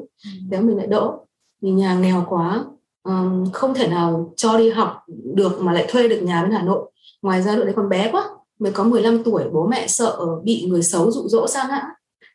Nếu 0.49 0.61
mình 0.61 0.77
lại 0.77 0.87
đỗ. 0.87 1.25
Vì 1.61 1.71
nhà 1.71 1.99
nghèo 1.99 2.25
quá 2.29 2.65
um, 3.03 3.51
không 3.53 3.73
thể 3.73 3.87
nào 3.87 4.33
cho 4.37 4.57
đi 4.57 4.69
học 4.69 5.03
được 5.07 5.61
mà 5.61 5.73
lại 5.73 5.85
thuê 5.89 6.07
được 6.07 6.19
nhà 6.21 6.43
bên 6.43 6.51
Hà 6.51 6.63
Nội. 6.63 6.91
Ngoài 7.21 7.41
ra 7.41 7.55
đội 7.55 7.65
đấy 7.65 7.73
còn 7.77 7.89
bé 7.89 8.09
quá 8.11 8.29
mới 8.59 8.71
có 8.71 8.83
15 8.83 9.23
tuổi 9.23 9.43
bố 9.53 9.67
mẹ 9.67 9.87
sợ 9.87 10.19
bị 10.43 10.65
người 10.69 10.83
xấu 10.83 11.11
dụ 11.11 11.27
dỗ 11.27 11.47
sang 11.47 11.67
hãng 11.67 11.85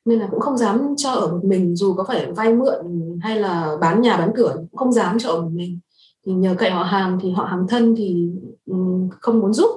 nên 0.05 0.19
là 0.19 0.29
cũng 0.31 0.40
không 0.40 0.57
dám 0.57 0.95
cho 0.97 1.11
ở 1.11 1.33
một 1.33 1.40
mình, 1.45 1.77
dù 1.77 1.95
có 1.95 2.05
phải 2.05 2.33
vay 2.33 2.55
mượn 2.55 2.75
hay 3.23 3.40
là 3.40 3.77
bán 3.81 4.03
nhà, 4.03 4.17
bán 4.17 4.31
cửa, 4.37 4.55
cũng 4.57 4.77
không 4.77 4.93
dám 4.93 5.19
cho 5.19 5.31
ở 5.31 5.43
một 5.43 5.51
mình. 5.53 5.79
Thì 6.27 6.33
nhờ 6.33 6.55
cậy 6.59 6.71
họ 6.71 6.83
hàng 6.83 7.19
thì 7.23 7.31
họ 7.31 7.45
hàng 7.45 7.67
thân 7.69 7.95
thì 7.97 8.31
ừ, 8.67 8.77
không 9.21 9.40
muốn 9.40 9.53
giúp. 9.53 9.71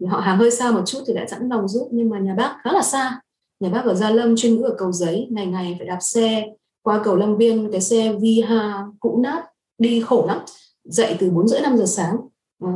Thì 0.00 0.06
họ 0.06 0.20
hàng 0.20 0.38
hơi 0.38 0.50
xa 0.50 0.70
một 0.70 0.82
chút 0.86 0.98
thì 1.06 1.14
lại 1.14 1.28
sẵn 1.28 1.48
lòng 1.48 1.68
giúp, 1.68 1.88
nhưng 1.92 2.10
mà 2.10 2.18
nhà 2.18 2.34
bác 2.34 2.56
khá 2.62 2.72
là 2.72 2.82
xa. 2.82 3.20
Nhà 3.60 3.68
bác 3.68 3.84
ở 3.84 3.94
Gia 3.94 4.10
Lâm 4.10 4.36
chuyên 4.36 4.56
ngữ 4.56 4.62
ở 4.62 4.74
cầu 4.78 4.92
giấy, 4.92 5.28
ngày 5.30 5.46
ngày 5.46 5.74
phải 5.78 5.86
đạp 5.86 5.98
xe 6.00 6.46
qua 6.82 7.00
cầu 7.04 7.16
Lâm 7.16 7.38
biên, 7.38 7.70
cái 7.72 7.80
xe 7.80 8.12
Viha 8.12 8.84
cũ 9.00 9.20
nát, 9.22 9.44
đi 9.78 10.00
khổ 10.00 10.24
lắm, 10.28 10.38
dậy 10.84 11.16
từ 11.18 11.30
bốn 11.30 11.48
rưỡi, 11.48 11.60
năm 11.60 11.76
giờ 11.76 11.84
sáng. 11.86 12.16
Ờ, 12.62 12.68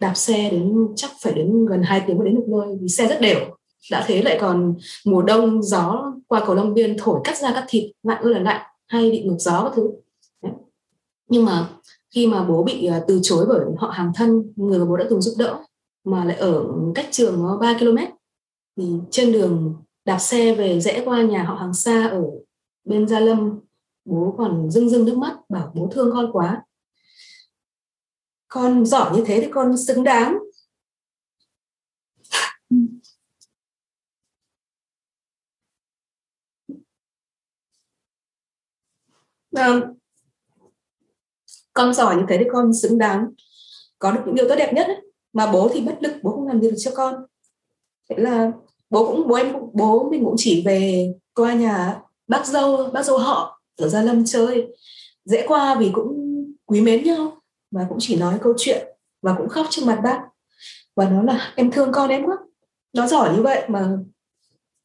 đạp 0.00 0.14
xe 0.14 0.50
đến 0.50 0.88
chắc 0.96 1.10
phải 1.22 1.32
đến 1.32 1.66
gần 1.66 1.82
2 1.82 2.04
tiếng 2.06 2.18
mới 2.18 2.26
đến 2.26 2.34
được 2.34 2.44
nơi 2.48 2.76
vì 2.80 2.88
xe 2.88 3.06
rất 3.08 3.20
đều 3.20 3.38
đã 3.90 4.04
thế 4.06 4.22
lại 4.22 4.38
còn 4.40 4.74
mùa 5.04 5.22
đông, 5.22 5.62
gió 5.62 6.12
qua 6.26 6.42
cầu 6.46 6.54
Long 6.54 6.74
Biên 6.74 6.96
thổi 6.98 7.20
cắt 7.24 7.38
ra 7.38 7.52
các 7.54 7.64
thịt, 7.68 7.92
lạnh 8.02 8.22
ơi 8.22 8.34
là 8.34 8.40
lạnh, 8.40 8.62
hay 8.86 9.10
bị 9.10 9.22
ngược 9.22 9.38
gió 9.38 9.62
các 9.62 9.72
thứ. 9.76 9.90
Đấy. 10.42 10.52
nhưng 11.28 11.44
mà 11.44 11.68
khi 12.14 12.26
mà 12.26 12.44
bố 12.44 12.62
bị 12.62 12.86
à, 12.86 13.02
từ 13.08 13.20
chối 13.22 13.46
bởi 13.48 13.60
họ 13.78 13.88
hàng 13.88 14.12
thân, 14.14 14.52
người 14.56 14.78
mà 14.78 14.84
bố 14.84 14.96
đã 14.96 15.04
từng 15.10 15.22
giúp 15.22 15.34
đỡ, 15.38 15.58
mà 16.04 16.24
lại 16.24 16.36
ở 16.36 16.64
cách 16.94 17.08
trường 17.10 17.58
3 17.60 17.78
km 17.78 17.96
thì 18.76 18.84
trên 19.10 19.32
đường 19.32 19.74
đạp 20.04 20.18
xe 20.18 20.54
về 20.54 20.80
rẽ 20.80 21.02
qua 21.04 21.22
nhà 21.22 21.42
họ 21.42 21.54
hàng 21.54 21.74
xa 21.74 22.06
ở 22.06 22.22
bên 22.84 23.08
Gia 23.08 23.20
Lâm, 23.20 23.60
bố 24.04 24.34
còn 24.38 24.70
rưng 24.70 24.88
rưng 24.88 25.04
nước 25.04 25.16
mắt, 25.16 25.36
bảo 25.48 25.72
bố 25.74 25.88
thương 25.92 26.10
con 26.12 26.32
quá. 26.32 26.62
Con 28.48 28.86
giỏi 28.86 29.16
như 29.16 29.24
thế 29.26 29.40
thì 29.40 29.48
con 29.50 29.76
xứng 29.76 30.04
đáng. 30.04 30.38
Vâng. 39.54 39.82
con 41.72 41.94
giỏi 41.94 42.16
như 42.16 42.22
thế 42.28 42.38
thì 42.38 42.44
con 42.52 42.72
xứng 42.72 42.98
đáng. 42.98 43.26
Có 43.98 44.12
được 44.12 44.20
những 44.26 44.34
điều 44.34 44.48
tốt 44.48 44.54
đẹp 44.58 44.72
nhất 44.72 44.86
ấy. 44.86 44.96
mà 45.32 45.52
bố 45.52 45.70
thì 45.74 45.80
bất 45.80 45.96
lực, 46.00 46.12
bố 46.22 46.30
không 46.30 46.46
làm 46.46 46.62
gì 46.62 46.70
được 46.70 46.76
cho 46.78 46.90
con. 46.94 47.14
Thế 48.10 48.16
là 48.18 48.52
bố 48.90 49.06
cũng, 49.06 49.28
bố 49.28 49.34
em 49.34 49.52
bố 49.72 50.10
mình 50.10 50.24
cũng 50.24 50.34
chỉ 50.38 50.62
về 50.66 51.12
qua 51.34 51.54
nhà 51.54 52.00
bác 52.28 52.46
dâu 52.46 52.90
bác 52.92 53.02
dâu 53.02 53.18
họ 53.18 53.60
ở 53.76 53.88
gia 53.88 54.02
lâm 54.02 54.24
chơi. 54.24 54.66
Dễ 55.24 55.44
qua 55.48 55.74
vì 55.74 55.90
cũng 55.94 56.34
quý 56.66 56.80
mến 56.80 57.04
nhau 57.04 57.42
và 57.70 57.86
cũng 57.88 57.98
chỉ 58.00 58.16
nói 58.16 58.38
câu 58.42 58.54
chuyện 58.56 58.88
và 59.22 59.34
cũng 59.38 59.48
khóc 59.48 59.66
trước 59.70 59.82
mặt 59.86 60.00
bác. 60.04 60.20
Và 60.96 61.08
nó 61.08 61.22
là, 61.22 61.52
em 61.56 61.70
thương 61.70 61.92
con 61.92 62.10
em 62.10 62.26
quá. 62.26 62.36
Nó 62.92 63.06
giỏi 63.06 63.36
như 63.36 63.42
vậy 63.42 63.62
mà 63.68 63.98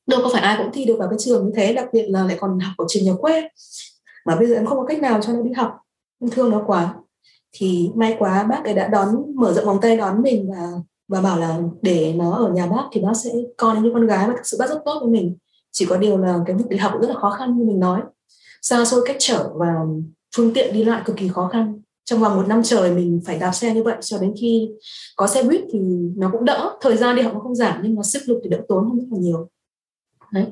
đâu 0.08 0.20
có 0.24 0.30
phải 0.34 0.42
ai 0.42 0.58
cũng 0.58 0.72
thi 0.74 0.86
được 0.86 0.96
vào 1.00 1.10
cái 1.10 1.20
trường 1.20 1.46
như 1.46 1.52
thế, 1.56 1.74
đặc 1.74 1.90
biệt 1.94 2.06
là 2.10 2.24
lại 2.24 2.38
còn 2.40 2.60
học 2.60 2.74
ở 2.78 2.86
trường 2.88 3.04
nhà 3.04 3.14
quê 3.20 3.50
mà 4.26 4.36
bây 4.36 4.48
giờ 4.48 4.56
em 4.56 4.66
không 4.66 4.78
có 4.78 4.86
cách 4.86 5.02
nào 5.02 5.22
cho 5.22 5.34
nó 5.34 5.42
đi 5.42 5.52
học. 5.54 5.78
Em 6.22 6.30
thương 6.30 6.50
nó 6.50 6.64
quá. 6.68 6.96
Thì 7.52 7.90
may 7.96 8.16
quá 8.20 8.44
bác 8.44 8.64
ấy 8.64 8.74
đã 8.74 8.88
đón, 8.88 9.36
mở 9.36 9.54
rộng 9.54 9.66
vòng 9.66 9.82
tay 9.82 9.98
đón 9.98 10.22
mình 10.22 10.50
và 10.52 10.72
và 11.10 11.22
bảo 11.22 11.40
là 11.40 11.60
để 11.82 12.14
nó 12.14 12.32
ở 12.32 12.52
nhà 12.52 12.68
bác 12.68 12.84
thì 12.92 13.02
bác 13.02 13.14
sẽ 13.14 13.30
con 13.58 13.84
như 13.84 13.92
con 13.94 14.08
gái 14.08 14.28
và 14.28 14.34
thực 14.34 14.46
sự 14.46 14.58
bác 14.60 14.70
rất 14.70 14.82
tốt 14.86 15.00
với 15.02 15.10
mình. 15.10 15.38
Chỉ 15.72 15.86
có 15.86 15.98
điều 15.98 16.18
là 16.18 16.40
cái 16.46 16.56
việc 16.56 16.66
đi 16.70 16.78
học 16.78 16.94
rất 17.02 17.10
là 17.10 17.16
khó 17.16 17.30
khăn 17.30 17.58
như 17.58 17.66
mình 17.66 17.80
nói. 17.80 18.02
Xa 18.62 18.86
xôi 18.86 19.02
cách 19.06 19.16
trở 19.20 19.50
và 19.56 19.76
phương 20.36 20.54
tiện 20.54 20.74
đi 20.74 20.84
lại 20.84 21.02
cực 21.06 21.18
kỳ 21.18 21.28
khó 21.28 21.50
khăn. 21.52 21.82
Trong 22.06 22.20
vòng 22.20 22.36
một 22.36 22.48
năm 22.48 22.64
trời 22.64 22.94
mình 22.96 23.22
phải 23.26 23.40
đạp 23.40 23.52
xe 23.52 23.74
như 23.74 23.84
vậy, 23.84 23.96
cho 24.02 24.18
đến 24.18 24.34
khi 24.40 24.70
có 25.16 25.28
xe 25.28 25.44
buýt 25.44 25.62
thì 25.72 25.80
nó 26.18 26.30
cũng 26.32 26.46
đỡ. 26.46 26.78
Thời 26.82 26.98
gian 26.98 27.16
đi 27.16 27.22
học 27.22 27.34
nó 27.34 27.40
không 27.40 27.56
giảm 27.56 27.80
nhưng 27.84 27.96
mà 27.96 28.04
sức 28.04 28.22
lực 28.26 28.40
thì 28.44 28.50
đỡ 28.50 28.62
tốn 28.68 28.90
hơn 28.90 29.00
rất 29.00 29.08
là 29.12 29.18
nhiều. 29.20 29.50
Đấy 30.32 30.46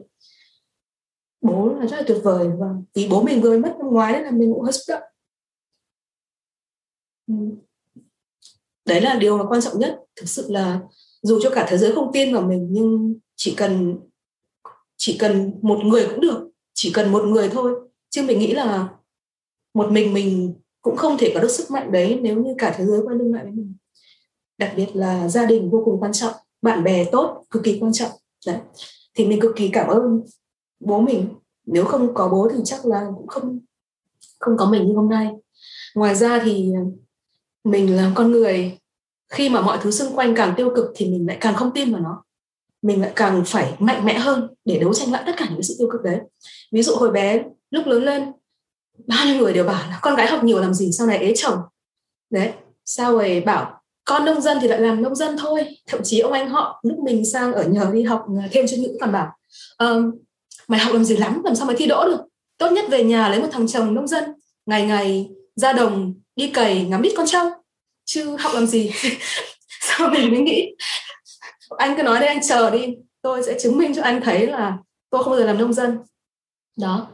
bố 1.48 1.74
là 1.80 1.86
rất 1.86 1.98
là 1.98 2.04
tuyệt 2.08 2.18
vời. 2.24 2.48
Và 2.60 2.68
vì 2.94 3.08
bố 3.08 3.24
mình 3.24 3.42
vừa 3.42 3.50
mới 3.50 3.60
mất 3.60 3.76
năm 3.80 3.88
ngoái 3.88 4.14
nên 4.14 4.24
là 4.24 4.32
mình 4.32 4.54
cũng 4.54 4.64
hơi 4.64 4.74
xúc 4.74 4.84
động. 4.88 5.04
Ừ. 7.28 7.34
Đấy 8.86 9.02
là 9.02 9.16
điều 9.16 9.38
mà 9.38 9.44
quan 9.50 9.62
trọng 9.62 9.80
nhất. 9.80 10.00
Thực 10.16 10.30
sự 10.30 10.46
là 10.50 10.82
dù 11.22 11.40
cho 11.44 11.50
cả 11.50 11.66
thế 11.70 11.78
giới 11.78 11.92
không 11.92 12.12
tin 12.14 12.34
vào 12.34 12.42
mình, 12.42 12.68
nhưng 12.72 13.16
chỉ 13.36 13.54
cần 13.58 14.00
chỉ 14.98 15.18
cần 15.20 15.60
một 15.62 15.80
người 15.84 16.08
cũng 16.10 16.22
được. 16.22 16.50
Chỉ 16.74 16.92
cần 16.94 17.12
một 17.12 17.24
người 17.24 17.50
thôi. 17.50 17.90
Chứ 18.10 18.24
mình 18.24 18.40
nghĩ 18.40 18.54
là 18.54 18.90
một 19.74 19.92
mình 19.92 20.14
mình 20.14 20.54
cũng 20.82 20.96
không 20.96 21.18
thể 21.18 21.32
có 21.34 21.40
được 21.40 21.52
sức 21.52 21.72
mạnh 21.72 21.92
đấy 21.92 22.20
nếu 22.22 22.44
như 22.44 22.56
cả 22.58 22.76
thế 22.78 22.86
giới 22.86 23.02
quay 23.06 23.18
lưng 23.18 23.34
lại 23.34 23.44
với 23.44 23.54
mình. 23.54 23.76
Đặc 24.58 24.74
biệt 24.76 24.88
là 24.94 25.28
gia 25.28 25.46
đình 25.46 25.70
vô 25.70 25.82
cùng 25.86 26.00
quan 26.00 26.14
trọng, 26.14 26.34
bạn 26.62 26.84
bè 26.84 27.06
tốt, 27.12 27.46
cực 27.50 27.64
kỳ 27.64 27.78
quan 27.80 27.94
trọng. 27.94 28.12
Đấy. 28.46 28.58
Thì 29.14 29.26
mình 29.26 29.40
cực 29.40 29.52
kỳ 29.56 29.70
cảm 29.70 29.88
ơn 29.88 30.24
bố 30.80 31.02
mình. 31.02 31.30
Nếu 31.66 31.86
không 31.86 32.14
có 32.14 32.30
bố 32.30 32.50
thì 32.54 32.60
chắc 32.66 32.86
là 32.86 33.06
cũng 33.18 33.28
không 33.28 33.60
không 34.40 34.58
có 34.58 34.66
mình 34.66 34.88
như 34.88 34.96
hôm 34.96 35.10
nay. 35.10 35.32
Ngoài 35.96 36.16
ra 36.16 36.40
thì 36.44 36.72
mình 37.64 37.96
là 37.96 38.12
con 38.16 38.32
người. 38.32 38.78
Khi 39.30 39.50
mà 39.50 39.62
mọi 39.62 39.78
thứ 39.82 39.92
xung 39.92 40.16
quanh 40.16 40.36
càng 40.36 40.54
tiêu 40.58 40.72
cực 40.76 40.86
thì 40.96 41.06
mình 41.06 41.28
lại 41.28 41.38
càng 41.42 41.56
không 41.56 41.72
tin 41.74 41.92
vào 41.92 42.02
nó. 42.02 42.24
Mình 42.82 43.02
lại 43.02 43.12
càng 43.16 43.44
phải 43.46 43.76
mạnh 43.80 44.06
mẽ 44.06 44.20
hơn 44.20 44.48
để 44.66 44.80
đấu 44.80 44.94
tranh 44.94 45.12
lại 45.12 45.24
tất 45.26 45.32
cả 45.38 45.48
những 45.52 45.64
sự 45.64 45.76
tiêu 45.80 45.90
cực 45.92 46.02
đấy. 46.04 46.20
Ví 46.72 46.84
dụ 46.84 46.96
hồi 46.96 47.12
bé 47.12 47.44
lúc 47.70 47.88
lớn 47.88 48.04
lên 48.04 48.32
bao 49.08 49.26
nhiêu 49.26 49.36
người 49.36 49.54
đều 49.54 49.64
bảo 49.64 49.90
là 49.90 50.00
con 50.02 50.16
gái 50.16 50.28
học 50.28 50.44
nhiều 50.44 50.60
làm 50.60 50.74
gì 50.74 50.92
sau 50.92 51.08
này 51.08 51.18
ế 51.18 51.34
chồng. 51.36 51.60
Đấy 52.30 52.52
sao 52.86 53.12
rồi 53.12 53.44
bảo 53.46 53.82
con 54.06 54.26
nông 54.26 54.42
dân 54.42 54.58
thì 54.62 54.68
lại 54.68 54.80
làm 54.80 55.02
nông 55.02 55.16
dân 55.16 55.38
thôi. 55.38 55.78
Thậm 55.88 56.00
chí 56.04 56.20
ông 56.20 56.32
anh 56.32 56.50
họ 56.50 56.80
lúc 56.84 57.00
mình 57.00 57.26
sang 57.26 57.54
ở 57.54 57.64
nhờ 57.64 57.90
đi 57.94 58.04
học 58.04 58.26
thêm 58.52 58.68
chuyên 58.68 58.82
ngữ 58.82 58.98
còn 59.02 59.12
bảo 59.12 59.32
um, 59.78 60.12
mày 60.68 60.80
học 60.80 60.94
làm 60.94 61.04
gì 61.04 61.18
lắm, 61.18 61.42
làm 61.46 61.56
sao 61.56 61.68
mày 61.68 61.76
thi 61.76 61.86
đỗ 61.86 62.06
được? 62.06 62.20
Tốt 62.58 62.70
nhất 62.70 62.86
về 62.90 63.04
nhà 63.04 63.30
lấy 63.30 63.42
một 63.42 63.48
thằng 63.52 63.68
chồng 63.68 63.94
nông 63.94 64.08
dân, 64.08 64.24
ngày 64.66 64.86
ngày 64.86 65.30
ra 65.56 65.74
đồng, 65.74 66.14
đi 66.36 66.50
cày, 66.50 66.86
ngắm 66.86 67.02
ít 67.02 67.14
con 67.18 67.28
trâu. 67.28 67.50
Chứ 68.06 68.36
học 68.40 68.52
làm 68.54 68.68
gì? 68.68 68.92
Sao 69.82 70.10
mình 70.10 70.32
mới 70.32 70.40
nghĩ? 70.40 70.76
Anh 71.78 71.98
cứ 71.98 72.04
nói 72.04 72.20
đây 72.20 72.28
anh 72.28 72.42
chờ 72.48 72.70
đi. 72.70 72.96
Tôi 73.22 73.44
sẽ 73.44 73.60
chứng 73.60 73.78
minh 73.78 73.94
cho 73.96 74.02
anh 74.02 74.22
thấy 74.22 74.48
là 74.48 74.78
tôi 75.10 75.24
không 75.24 75.32
bao 75.32 75.40
giờ 75.40 75.46
làm 75.46 75.58
nông 75.58 75.74
dân. 75.74 75.98
Đó. 76.76 77.08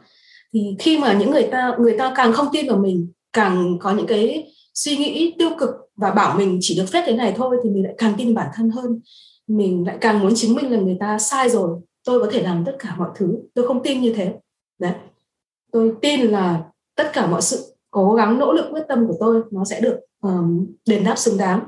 Thì 0.53 0.75
khi 0.79 0.97
mà 0.97 1.13
những 1.13 1.31
người 1.31 1.47
ta 1.51 1.75
người 1.79 1.97
ta 1.97 2.13
càng 2.15 2.33
không 2.33 2.47
tin 2.51 2.67
vào 2.67 2.77
mình, 2.77 3.11
càng 3.33 3.77
có 3.79 3.91
những 3.91 4.07
cái 4.07 4.51
suy 4.73 4.97
nghĩ 4.97 5.35
tiêu 5.39 5.49
cực 5.59 5.69
và 5.95 6.11
bảo 6.11 6.37
mình 6.37 6.57
chỉ 6.61 6.77
được 6.77 6.85
phép 6.91 7.03
thế 7.05 7.13
này 7.13 7.33
thôi 7.37 7.57
thì 7.63 7.69
mình 7.69 7.83
lại 7.83 7.93
càng 7.97 8.13
tin 8.17 8.33
bản 8.33 8.47
thân 8.55 8.69
hơn. 8.69 9.01
Mình 9.47 9.83
lại 9.87 9.97
càng 10.01 10.19
muốn 10.19 10.35
chứng 10.35 10.55
minh 10.55 10.71
là 10.71 10.77
người 10.77 10.97
ta 10.99 11.19
sai 11.19 11.49
rồi 11.49 11.79
tôi 12.03 12.19
có 12.19 12.27
thể 12.31 12.43
làm 12.43 12.63
tất 12.65 12.75
cả 12.79 12.95
mọi 12.97 13.09
thứ. 13.15 13.39
Tôi 13.53 13.67
không 13.67 13.83
tin 13.83 14.01
như 14.01 14.13
thế. 14.15 14.39
Đấy. 14.79 14.93
Tôi 15.71 15.95
tin 16.01 16.21
là 16.21 16.63
tất 16.95 17.09
cả 17.13 17.27
mọi 17.27 17.41
sự 17.41 17.75
cố 17.91 18.13
gắng 18.13 18.39
nỗ 18.39 18.53
lực 18.53 18.65
quyết 18.71 18.83
tâm 18.87 19.07
của 19.07 19.15
tôi 19.19 19.43
nó 19.51 19.65
sẽ 19.65 19.79
được 19.79 19.99
um, 20.21 20.65
đền 20.87 21.03
đáp 21.03 21.15
xứng 21.15 21.37
đáng. 21.37 21.63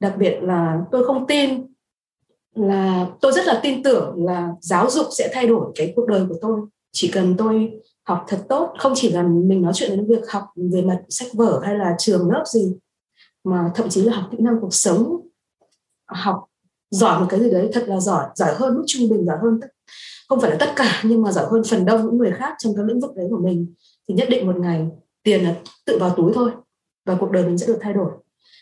Đặc 0.00 0.14
biệt 0.18 0.38
là 0.42 0.82
tôi 0.92 1.04
không 1.04 1.26
tin 1.26 1.66
là 2.54 3.06
tôi 3.20 3.32
rất 3.32 3.46
là 3.46 3.60
tin 3.62 3.82
tưởng 3.82 4.24
là 4.24 4.52
giáo 4.60 4.90
dục 4.90 5.06
sẽ 5.18 5.30
thay 5.32 5.46
đổi 5.46 5.72
cái 5.74 5.92
cuộc 5.96 6.06
đời 6.06 6.26
của 6.28 6.36
tôi. 6.40 6.60
Chỉ 6.92 7.10
cần 7.12 7.34
tôi 7.38 7.80
học 8.04 8.24
thật 8.28 8.44
tốt 8.48 8.74
không 8.78 8.92
chỉ 8.96 9.10
là 9.10 9.22
mình 9.22 9.62
nói 9.62 9.72
chuyện 9.74 9.90
đến 9.90 10.06
việc 10.08 10.30
học 10.30 10.44
về 10.72 10.82
mặt 10.82 11.02
sách 11.08 11.28
vở 11.34 11.60
hay 11.64 11.78
là 11.78 11.94
trường 11.98 12.30
lớp 12.30 12.44
gì 12.46 12.72
mà 13.44 13.70
thậm 13.74 13.88
chí 13.88 14.02
là 14.02 14.12
học 14.16 14.28
kỹ 14.30 14.38
năng 14.40 14.60
cuộc 14.60 14.74
sống 14.74 15.20
học 16.06 16.47
giỏi 16.90 17.20
một 17.20 17.26
cái 17.28 17.40
gì 17.40 17.50
đấy 17.50 17.68
thật 17.72 17.84
là 17.86 18.00
giỏi. 18.00 18.26
Giỏi 18.34 18.54
hơn 18.54 18.74
mức 18.74 18.84
trung 18.86 19.08
bình 19.10 19.26
giỏi 19.26 19.36
hơn 19.42 19.60
không 20.28 20.40
phải 20.40 20.50
là 20.50 20.56
tất 20.60 20.72
cả 20.76 21.02
nhưng 21.04 21.22
mà 21.22 21.32
giỏi 21.32 21.46
hơn 21.50 21.62
phần 21.64 21.84
đông 21.84 22.06
những 22.06 22.18
người 22.18 22.32
khác 22.32 22.54
trong 22.58 22.76
cái 22.76 22.84
lĩnh 22.88 23.00
vực 23.00 23.16
đấy 23.16 23.26
của 23.30 23.38
mình. 23.44 23.74
Thì 24.08 24.14
nhất 24.14 24.28
định 24.30 24.46
một 24.46 24.56
ngày 24.56 24.86
tiền 25.22 25.44
là 25.44 25.54
tự 25.84 25.98
vào 25.98 26.14
túi 26.16 26.32
thôi 26.34 26.50
và 27.06 27.16
cuộc 27.20 27.30
đời 27.30 27.46
mình 27.46 27.58
sẽ 27.58 27.66
được 27.66 27.78
thay 27.80 27.92
đổi. 27.92 28.10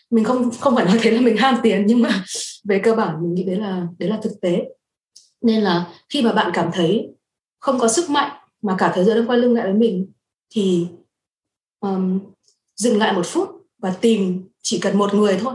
Mình 0.09 0.23
không 0.23 0.51
không 0.59 0.75
phải 0.75 0.85
nói 0.85 0.97
thế 1.01 1.11
là 1.11 1.21
mình 1.21 1.37
ham 1.37 1.59
tiền 1.63 1.85
nhưng 1.87 2.01
mà 2.01 2.23
về 2.63 2.81
cơ 2.83 2.95
bản 2.95 3.21
mình 3.21 3.33
nghĩ 3.33 3.43
đấy 3.43 3.55
là 3.55 3.87
đấy 3.97 4.09
là 4.09 4.19
thực 4.21 4.41
tế. 4.41 4.65
Nên 5.41 5.61
là 5.61 5.87
khi 6.09 6.21
mà 6.21 6.33
bạn 6.33 6.51
cảm 6.53 6.69
thấy 6.73 7.09
không 7.59 7.79
có 7.79 7.87
sức 7.87 8.09
mạnh 8.09 8.31
mà 8.61 8.75
cả 8.77 8.91
thế 8.95 9.03
giới 9.03 9.15
đang 9.15 9.27
quay 9.27 9.39
lưng 9.39 9.53
lại 9.53 9.65
với 9.65 9.73
mình 9.73 10.11
thì 10.49 10.87
um, 11.79 12.19
dừng 12.75 12.97
lại 12.97 13.13
một 13.13 13.25
phút 13.25 13.49
và 13.77 13.93
tìm 14.01 14.49
chỉ 14.61 14.79
cần 14.79 14.97
một 14.97 15.13
người 15.13 15.39
thôi. 15.41 15.53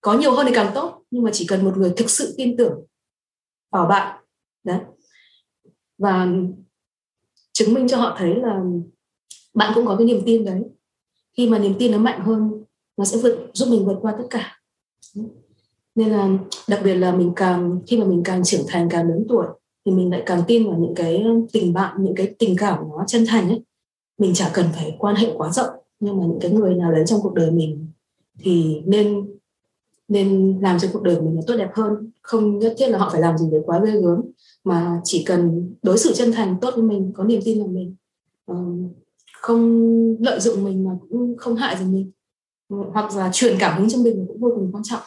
Có 0.00 0.14
nhiều 0.14 0.32
hơn 0.32 0.46
thì 0.46 0.52
càng 0.54 0.70
tốt 0.74 0.95
nhưng 1.16 1.24
mà 1.24 1.30
chỉ 1.32 1.46
cần 1.46 1.64
một 1.64 1.76
người 1.76 1.92
thực 1.96 2.10
sự 2.10 2.34
tin 2.36 2.56
tưởng 2.56 2.84
vào 3.70 3.86
bạn, 3.86 4.24
đấy. 4.64 4.80
Và 5.98 6.28
chứng 7.52 7.74
minh 7.74 7.88
cho 7.88 7.96
họ 7.96 8.16
thấy 8.18 8.34
là 8.34 8.62
bạn 9.54 9.72
cũng 9.74 9.86
có 9.86 9.96
cái 9.96 10.06
niềm 10.06 10.22
tin 10.26 10.44
đấy. 10.44 10.62
Khi 11.36 11.48
mà 11.48 11.58
niềm 11.58 11.74
tin 11.78 11.92
nó 11.92 11.98
mạnh 11.98 12.20
hơn, 12.20 12.64
nó 12.96 13.04
sẽ 13.04 13.18
vượt, 13.22 13.50
giúp 13.52 13.68
mình 13.70 13.84
vượt 13.84 13.98
qua 14.00 14.14
tất 14.18 14.24
cả. 14.30 14.60
Nên 15.94 16.08
là 16.08 16.38
đặc 16.68 16.80
biệt 16.84 16.94
là 16.94 17.12
mình 17.12 17.32
càng, 17.36 17.80
khi 17.86 17.98
mà 17.98 18.06
mình 18.06 18.22
càng 18.24 18.44
trưởng 18.44 18.66
thành, 18.68 18.88
càng 18.90 19.08
lớn 19.08 19.26
tuổi, 19.28 19.46
thì 19.86 19.92
mình 19.92 20.10
lại 20.10 20.22
càng 20.26 20.42
tin 20.46 20.64
vào 20.64 20.78
những 20.78 20.94
cái 20.94 21.24
tình 21.52 21.72
bạn, 21.72 21.96
những 22.04 22.14
cái 22.14 22.34
tình 22.38 22.56
cảm 22.58 22.78
nó 22.88 23.04
chân 23.06 23.24
thành 23.26 23.48
ấy. 23.48 23.62
Mình 24.18 24.34
chả 24.34 24.50
cần 24.54 24.66
phải 24.72 24.96
quan 24.98 25.16
hệ 25.16 25.32
quá 25.36 25.52
rộng, 25.52 25.70
nhưng 26.00 26.20
mà 26.20 26.26
những 26.26 26.38
cái 26.40 26.50
người 26.50 26.74
nào 26.74 26.92
đến 26.92 27.06
trong 27.06 27.20
cuộc 27.22 27.34
đời 27.34 27.50
mình 27.50 27.86
thì 28.38 28.82
nên 28.86 29.35
nên 30.08 30.58
làm 30.62 30.78
cho 30.78 30.88
cuộc 30.92 31.02
đời 31.02 31.20
mình 31.20 31.34
nó 31.34 31.42
tốt 31.46 31.56
đẹp 31.56 31.70
hơn. 31.74 32.10
Không 32.22 32.58
nhất 32.58 32.74
thiết 32.78 32.88
là 32.88 32.98
họ 32.98 33.08
phải 33.12 33.20
làm 33.20 33.38
gì 33.38 33.46
để 33.52 33.58
quá 33.66 33.80
ghê 33.84 33.92
gớm, 34.00 34.20
mà 34.64 35.00
chỉ 35.04 35.24
cần 35.24 35.74
đối 35.82 35.98
xử 35.98 36.12
chân 36.14 36.32
thành, 36.32 36.56
tốt 36.60 36.70
với 36.74 36.84
mình, 36.84 37.12
có 37.14 37.24
niềm 37.24 37.40
tin 37.44 37.58
vào 37.58 37.68
mình 37.68 37.94
ờ, 38.46 38.56
không 39.40 39.90
lợi 40.20 40.40
dụng 40.40 40.64
mình 40.64 40.84
mà 40.84 40.90
cũng 41.00 41.36
không 41.36 41.56
hại 41.56 41.76
gì 41.76 41.84
mình, 41.84 42.10
hoặc 42.68 43.16
là 43.16 43.30
truyền 43.32 43.56
cảm 43.58 43.78
hứng 43.78 43.88
cho 43.88 43.98
mình 43.98 44.24
cũng 44.28 44.40
vô 44.40 44.52
cùng 44.54 44.70
quan 44.72 44.82
trọng. 44.84 45.02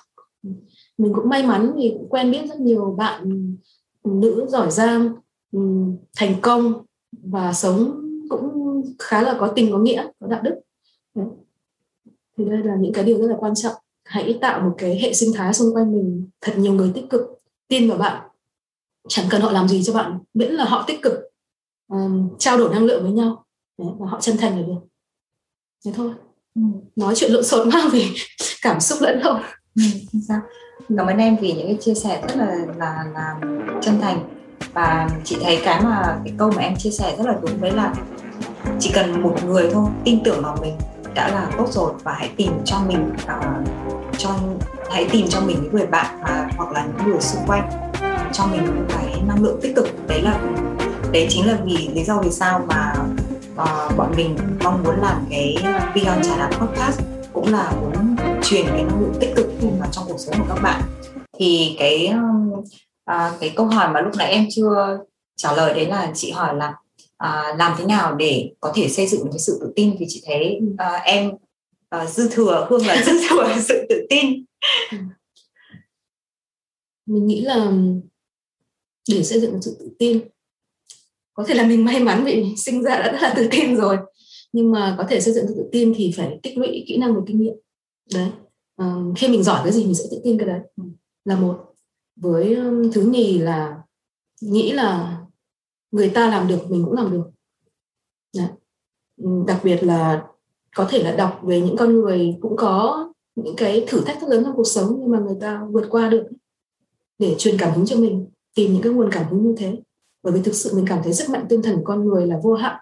Mình 0.98 1.14
cũng 1.14 1.30
may 1.30 1.48
mắn 1.48 1.74
vì 1.76 1.94
cũng 1.98 2.10
quen 2.10 2.32
biết 2.32 2.50
rất 2.50 2.60
nhiều 2.60 2.96
bạn 2.98 3.30
ừ, 4.04 4.12
nữ 4.12 4.46
giỏi 4.50 4.72
giang 4.72 5.14
ừ, 5.52 5.60
thành 6.18 6.36
công 6.42 6.74
và 7.12 7.54
sống 7.54 8.06
cũng 8.30 8.82
khá 9.00 9.22
là 9.22 9.38
có 9.40 9.48
tình 9.56 9.72
có 9.72 9.80
nghĩa, 9.80 10.08
có 10.20 10.28
đạo 10.28 10.42
đức. 10.44 10.56
Thì 12.38 12.46
đây 12.46 12.64
là 12.64 12.76
những 12.76 12.94
cái 12.94 13.04
điều 13.04 13.18
rất 13.18 13.28
là 13.28 13.36
quan 13.40 13.56
trọng 13.56 13.76
hãy 14.10 14.38
tạo 14.42 14.62
một 14.62 14.76
cái 14.78 15.00
hệ 15.00 15.14
sinh 15.14 15.34
thái 15.36 15.54
xung 15.54 15.76
quanh 15.76 15.92
mình 15.92 16.30
thật 16.42 16.54
nhiều 16.58 16.74
người 16.74 16.92
tích 16.96 17.10
cực 17.10 17.22
tin 17.68 17.90
vào 17.90 17.98
bạn. 17.98 18.28
Chẳng 19.08 19.26
cần 19.30 19.42
họ 19.42 19.52
làm 19.52 19.68
gì 19.68 19.84
cho 19.84 19.94
bạn 19.94 20.20
miễn 20.34 20.52
là 20.52 20.66
họ 20.66 20.84
tích 20.88 21.02
cực 21.02 21.14
um, 21.92 22.30
trao 22.40 22.58
đổi 22.58 22.74
năng 22.74 22.86
lượng 22.86 23.04
với 23.04 23.12
nhau. 23.12 23.46
Đấy, 23.78 23.90
và 24.00 24.08
họ 24.10 24.22
chân 24.22 24.38
thành 24.38 24.60
là 24.60 24.68
được. 24.68 24.80
Thế 25.86 25.92
thôi. 25.96 26.12
Ừ. 26.56 26.62
nói 26.96 27.14
chuyện 27.16 27.32
lộn 27.32 27.44
xộn 27.44 27.72
quá 27.72 27.90
vì 27.92 28.06
cảm 28.62 28.80
xúc 28.80 29.00
lẫn 29.02 29.20
lộn. 29.24 29.42
Ừ, 29.76 29.84
cảm 30.98 31.08
ơn 31.08 31.18
em 31.18 31.38
vì 31.42 31.54
những 31.54 31.68
cái 31.68 31.78
chia 31.82 31.94
sẻ 31.94 32.22
rất 32.28 32.36
là 32.38 32.66
là 32.78 33.04
là 33.14 33.40
chân 33.82 34.02
thành. 34.02 34.36
Và 34.74 35.10
chị 35.24 35.38
thấy 35.42 35.62
cái 35.64 35.84
mà 35.84 36.22
cái 36.26 36.34
câu 36.38 36.52
mà 36.56 36.62
em 36.62 36.76
chia 36.78 36.92
sẻ 36.92 37.16
rất 37.18 37.26
là 37.26 37.40
đúng 37.42 37.62
đấy 37.62 37.72
là 37.72 37.94
chỉ 38.80 38.92
cần 38.94 39.22
một 39.22 39.36
người 39.46 39.70
thôi 39.74 39.90
tin 40.06 40.24
tưởng 40.24 40.44
vào 40.44 40.58
mình 40.62 40.76
đã 41.16 41.28
là 41.28 41.52
tốt 41.58 41.68
rồi 41.72 41.94
và 42.04 42.14
hãy 42.14 42.30
tìm 42.38 42.52
cho 42.66 42.80
mình 42.88 43.10
uh, 43.24 43.99
cho 44.20 44.30
hãy 44.90 45.08
tìm 45.12 45.28
cho 45.30 45.42
mình 45.42 45.58
những 45.64 45.74
người 45.74 45.88
bạn 45.88 46.22
mà 46.22 46.50
hoặc 46.58 46.72
là 46.72 46.86
những 46.86 47.12
người 47.12 47.22
xung 47.22 47.42
quanh 47.48 47.70
cho 48.34 48.46
mình 48.46 48.66
những 48.66 48.86
cái 48.90 49.22
năng 49.28 49.44
lượng 49.44 49.60
tích 49.62 49.76
cực. 49.76 50.08
Đấy 50.08 50.22
là 50.22 50.40
đấy 51.12 51.28
chính 51.30 51.48
là 51.48 51.58
vì 51.66 51.90
lý 51.94 52.04
do 52.04 52.22
vì 52.24 52.32
sao 52.32 52.66
mà 52.68 52.94
uh, 53.62 53.98
bọn 53.98 54.14
mình 54.18 54.38
mong 54.64 54.84
muốn 54.84 54.96
làm 55.02 55.26
cái 55.30 55.56
Beyond 55.96 56.28
Trà 56.28 56.38
Đạp 56.38 56.50
Podcast 56.60 57.02
cũng 57.34 57.54
là 57.54 57.72
muốn 57.82 58.16
truyền 58.44 58.66
cái 58.66 58.84
năng 58.84 59.02
lượng 59.02 59.14
tích 59.20 59.34
cực 59.36 59.46
vào 59.80 59.90
trong 59.92 60.04
cuộc 60.08 60.18
sống 60.18 60.36
của 60.40 60.46
các 60.56 60.62
bạn. 60.64 60.82
Thì 61.40 61.76
cái 61.80 62.14
uh, 63.12 63.40
cái 63.40 63.54
câu 63.56 63.66
hỏi 63.66 63.90
mà 63.94 64.02
lúc 64.02 64.12
nãy 64.18 64.32
em 64.32 64.46
chưa 64.50 64.98
trả 65.38 65.54
lời 65.54 65.74
đấy 65.74 65.86
là 65.86 66.12
chị 66.14 66.32
hỏi 66.32 66.56
là 66.56 66.74
uh, 67.24 67.58
làm 67.58 67.74
thế 67.78 67.86
nào 67.86 68.16
để 68.16 68.52
có 68.60 68.72
thể 68.76 68.90
xây 68.90 69.08
dựng 69.08 69.28
cái 69.32 69.40
sự 69.40 69.58
tự 69.62 69.74
tin? 69.76 69.96
Vì 70.00 70.06
chị 70.10 70.24
thấy 70.26 70.60
uh, 70.74 71.04
em 71.04 71.32
uh, 71.96 72.10
dư 72.10 72.30
thừa 72.32 72.68
hương 72.70 72.86
là 72.86 73.04
dư 73.04 73.12
thừa 73.30 73.54
sự 73.62 73.86
tự 73.90 74.06
tin. 74.10 74.46
Mình 77.06 77.28
nghĩ 77.28 77.42
là 77.42 77.72
để 79.10 79.24
xây 79.24 79.42
dựng 79.42 79.62
sự 79.62 79.76
tự 79.80 79.90
tin 80.00 80.22
có 81.34 81.44
thể 81.48 81.54
là 81.54 81.68
mình 81.68 81.86
may 81.86 82.00
mắn 82.00 82.24
vì 82.26 82.56
sinh 82.58 82.84
ra 82.84 83.00
đã 83.00 83.12
rất 83.12 83.22
là 83.22 83.34
tự 83.36 83.48
tin 83.52 83.76
rồi 83.76 83.98
nhưng 84.52 84.72
mà 84.72 84.96
có 84.98 85.06
thể 85.10 85.22
xây 85.22 85.34
dựng 85.34 85.48
sự 85.48 85.54
tự 85.58 85.70
tin 85.72 85.94
thì 85.96 86.14
phải 86.18 86.40
tích 86.44 86.58
lũy 86.58 86.86
kỹ 86.88 86.98
năng 86.98 87.16
và 87.16 87.22
kinh 87.28 87.40
nghiệm. 87.42 87.54
Đấy. 88.14 88.30
À, 88.76 88.96
khi 89.16 89.28
mình 89.28 89.44
giỏi 89.44 89.62
cái 89.64 89.74
gì 89.74 89.86
mình 89.86 89.96
sẽ 89.96 90.04
tự 90.12 90.22
tin 90.24 90.38
cái 90.38 90.48
đấy. 90.48 90.60
Là 91.26 91.36
một. 91.36 91.66
Với 92.16 92.58
thứ 92.94 93.02
nhì 93.02 93.38
là 93.38 93.82
nghĩ 94.42 94.72
là 94.72 95.20
người 95.92 96.10
ta 96.10 96.30
làm 96.30 96.48
được 96.48 96.66
mình 96.70 96.86
cũng 96.86 96.94
làm 96.94 97.12
được. 97.12 97.32
Đấy. 98.36 98.48
đặc 99.48 99.62
biệt 99.64 99.84
là 99.84 100.28
có 100.80 100.88
thể 100.90 101.04
là 101.04 101.12
đọc 101.16 101.40
về 101.44 101.62
những 101.62 101.78
con 101.78 101.94
người 101.94 102.38
cũng 102.42 102.56
có 102.58 103.10
những 103.36 103.56
cái 103.56 103.86
thử 103.88 104.02
thách 104.02 104.22
rất 104.22 104.28
lớn 104.30 104.44
trong 104.44 104.56
cuộc 104.56 104.68
sống 104.68 104.98
nhưng 105.00 105.12
mà 105.12 105.20
người 105.20 105.36
ta 105.42 105.62
vượt 105.72 105.86
qua 105.90 106.10
được 106.10 106.28
để 107.18 107.36
truyền 107.38 107.56
cảm 107.58 107.74
hứng 107.74 107.86
cho 107.86 107.96
mình 107.96 108.28
tìm 108.56 108.74
những 108.74 108.82
cái 108.82 108.94
nguồn 108.94 109.10
cảm 109.12 109.30
hứng 109.30 109.44
như 109.44 109.56
thế 109.58 109.76
bởi 110.24 110.34
vì 110.34 110.42
thực 110.42 110.56
sự 110.56 110.72
mình 110.76 110.86
cảm 110.90 111.00
thấy 111.04 111.14
sức 111.14 111.30
mạnh 111.30 111.46
tinh 111.50 111.62
thần 111.62 111.76
của 111.76 111.84
con 111.84 112.06
người 112.06 112.28
là 112.28 112.40
vô 112.44 112.54
hạn 112.54 112.80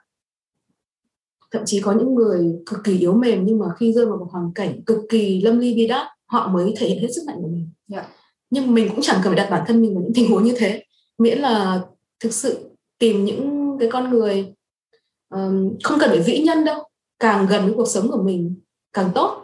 thậm 1.51 1.61
chí 1.65 1.81
có 1.81 1.91
những 1.91 2.15
người 2.15 2.55
cực 2.65 2.79
kỳ 2.83 2.97
yếu 2.97 3.13
mềm 3.13 3.45
nhưng 3.45 3.59
mà 3.59 3.65
khi 3.77 3.93
rơi 3.93 4.05
vào 4.05 4.17
một 4.17 4.27
hoàn 4.31 4.53
cảnh 4.53 4.83
cực 4.85 4.99
kỳ 5.09 5.41
lâm 5.41 5.59
ly 5.59 5.75
bi 5.75 5.87
đát 5.87 6.07
họ 6.25 6.47
mới 6.47 6.73
thể 6.77 6.87
hiện 6.87 7.01
hết 7.01 7.09
sức 7.15 7.21
mạnh 7.27 7.37
của 7.41 7.47
mình 7.47 7.69
yeah. 7.91 8.05
Dạ. 8.05 8.13
nhưng 8.49 8.73
mình 8.73 8.89
cũng 8.89 9.01
chẳng 9.01 9.19
cần 9.23 9.33
phải 9.33 9.43
đặt 9.43 9.49
bản 9.51 9.63
thân 9.67 9.81
mình 9.81 9.93
vào 9.93 10.03
những 10.03 10.13
tình 10.15 10.31
huống 10.31 10.43
như 10.43 10.53
thế 10.57 10.83
miễn 11.17 11.39
là 11.39 11.81
thực 12.19 12.33
sự 12.33 12.69
tìm 12.99 13.25
những 13.25 13.77
cái 13.79 13.89
con 13.91 14.09
người 14.09 14.53
um, 15.29 15.77
không 15.83 15.99
cần 15.99 16.09
phải 16.09 16.19
vĩ 16.19 16.39
nhân 16.39 16.65
đâu 16.65 16.86
càng 17.19 17.47
gần 17.49 17.65
với 17.65 17.73
cuộc 17.73 17.87
sống 17.87 18.11
của 18.11 18.23
mình 18.23 18.55
càng 18.93 19.11
tốt. 19.15 19.43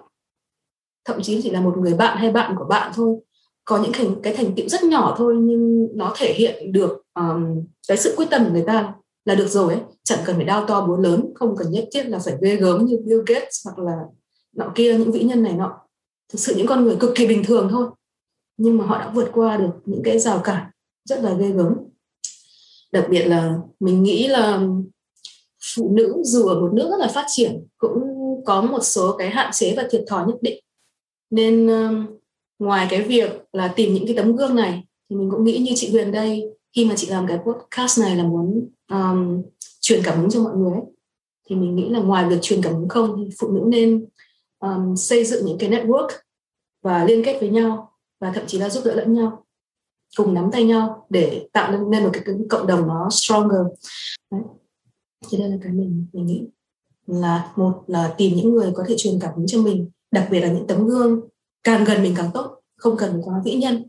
Thậm 1.06 1.22
chí 1.22 1.42
chỉ 1.42 1.50
là 1.50 1.62
một 1.62 1.78
người 1.78 1.94
bạn 1.94 2.18
hay 2.18 2.32
bạn 2.32 2.56
của 2.58 2.66
bạn 2.66 2.92
thôi. 2.96 3.20
Có 3.66 3.84
những 3.84 3.92
thành 3.94 4.22
cái 4.24 4.36
thành 4.36 4.56
tựu 4.56 4.68
rất 4.70 4.84
nhỏ 4.84 5.16
thôi 5.18 5.36
nhưng 5.42 5.88
nó 5.96 6.14
thể 6.18 6.34
hiện 6.34 6.72
được 6.72 7.02
um, 7.14 7.66
cái 7.88 7.98
sự 7.98 8.14
quyết 8.18 8.26
tâm 8.32 8.46
của 8.46 8.52
người 8.52 8.64
ta 8.68 8.94
là 9.26 9.36
được 9.36 9.48
rồi 9.48 9.74
ấy. 9.74 9.84
Chẳng 10.04 10.20
cần 10.26 10.36
phải 10.36 10.46
đao 10.46 10.66
to 10.66 10.86
búa 10.88 10.98
lớn 10.98 11.32
không 11.36 11.56
cần 11.58 11.72
nhất 11.72 11.88
thiết 11.94 12.04
là 12.04 12.20
phải 12.20 12.38
ghê 12.42 12.56
gớm 12.56 12.86
như 12.86 12.98
Bill 13.06 13.22
Gates 13.28 13.66
hoặc 13.66 13.80
là 13.80 13.98
nọ 14.56 14.72
kia 14.76 14.98
những 14.98 15.12
vĩ 15.12 15.24
nhân 15.24 15.44
này 15.44 15.54
nọ. 15.54 15.80
Thực 16.34 16.40
sự 16.40 16.56
những 16.58 16.68
con 16.68 16.84
người 16.84 16.96
cực 17.00 17.12
kỳ 17.16 17.28
bình 17.28 17.44
thường 17.44 17.68
thôi. 17.72 17.88
Nhưng 18.58 18.78
mà 18.78 18.86
họ 18.86 19.00
đã 19.00 19.12
vượt 19.16 19.30
qua 19.34 19.58
được 19.58 19.72
những 19.86 20.02
cái 20.04 20.20
rào 20.20 20.40
cản 20.40 20.72
rất 21.06 21.24
là 21.24 21.34
ghê 21.34 21.50
gớm. 21.50 21.76
Đặc 22.92 23.06
biệt 23.10 23.24
là 23.24 23.60
mình 23.80 24.04
nghĩ 24.04 24.28
là 24.28 24.68
phụ 25.76 25.92
nữ 25.96 26.16
dù 26.24 26.48
ở 26.48 26.60
một 26.60 26.74
nước 26.74 26.88
rất 26.90 26.98
là 27.00 27.08
phát 27.08 27.26
triển 27.28 27.68
cũng 27.78 28.04
có 28.46 28.62
một 28.62 28.80
số 28.82 29.16
cái 29.18 29.30
hạn 29.30 29.52
chế 29.54 29.74
và 29.78 29.88
thiệt 29.92 30.04
thòi 30.08 30.28
nhất 30.28 30.36
định 30.42 30.64
nên 31.30 31.68
um, 31.68 32.06
ngoài 32.60 32.88
cái 32.90 33.02
việc 33.02 33.32
là 33.54 33.74
tìm 33.76 33.94
những 33.94 34.08
cái 34.08 34.16
tấm 34.16 34.36
gương 34.36 34.56
này 34.56 34.84
thì 35.10 35.16
mình 35.16 35.30
cũng 35.32 35.44
nghĩ 35.44 35.58
như 35.58 35.72
chị 35.76 35.92
Huyền 35.92 36.12
đây 36.12 36.44
khi 36.76 36.86
mà 36.86 36.96
chị 36.96 37.08
làm 37.08 37.28
cái 37.28 37.38
podcast 37.38 38.00
này 38.00 38.16
là 38.16 38.24
muốn 38.24 38.70
um, 38.92 39.42
truyền 39.82 40.02
cảm 40.04 40.20
hứng 40.20 40.30
cho 40.30 40.44
mọi 40.44 40.58
người 40.58 40.72
ấy. 40.72 40.84
thì 41.50 41.56
mình 41.56 41.76
nghĩ 41.76 41.90
là 41.90 42.00
ngoài 42.00 42.30
việc 42.30 42.38
truyền 42.42 42.62
cảm 42.62 42.74
hứng 42.74 42.90
không 42.90 43.16
thì 43.18 43.36
phụ 43.40 43.52
nữ 43.52 43.62
nên 43.68 44.06
um, 44.60 44.96
xây 44.96 45.26
dựng 45.26 45.46
những 45.46 45.58
cái 45.58 45.70
network 45.70 46.08
và 46.82 47.04
liên 47.04 47.24
kết 47.26 47.38
với 47.40 47.50
nhau 47.50 47.92
và 48.20 48.32
thậm 48.36 48.44
chí 48.48 48.58
là 48.58 48.70
giúp 48.70 48.82
đỡ 48.86 48.96
lẫn 48.96 49.14
nhau 49.14 49.46
cùng 50.18 50.34
nắm 50.34 50.50
tay 50.52 50.64
nhau 50.64 51.06
để 51.10 51.48
tạo 51.54 51.72
nên, 51.72 52.04
một 52.04 52.10
cái, 52.14 52.24
cái 52.26 52.36
cộng 52.50 52.68
đồng 52.68 52.88
nó 52.88 53.10
stronger 53.10 53.66
Đấy 54.32 54.42
thì 55.30 55.38
đây 55.38 55.50
là 55.50 55.58
cái 55.64 55.72
mình 55.72 56.06
mình 56.14 56.26
nghĩ 56.26 56.48
là 57.08 57.52
một 57.56 57.84
là 57.88 58.14
tìm 58.18 58.36
những 58.36 58.54
người 58.54 58.72
có 58.76 58.84
thể 58.88 58.96
truyền 58.98 59.20
cảm 59.20 59.34
hứng 59.36 59.48
cho 59.48 59.62
mình 59.62 59.90
đặc 60.12 60.28
biệt 60.32 60.40
là 60.40 60.52
những 60.52 60.68
tấm 60.68 60.88
gương 60.88 61.22
càng 61.64 61.84
gần 61.84 62.04
mình 62.04 62.14
càng 62.18 62.30
tốt 62.34 62.60
không 62.76 62.98
cần 62.98 63.22
quá 63.24 63.42
vĩ 63.46 63.54
nhân 63.54 63.84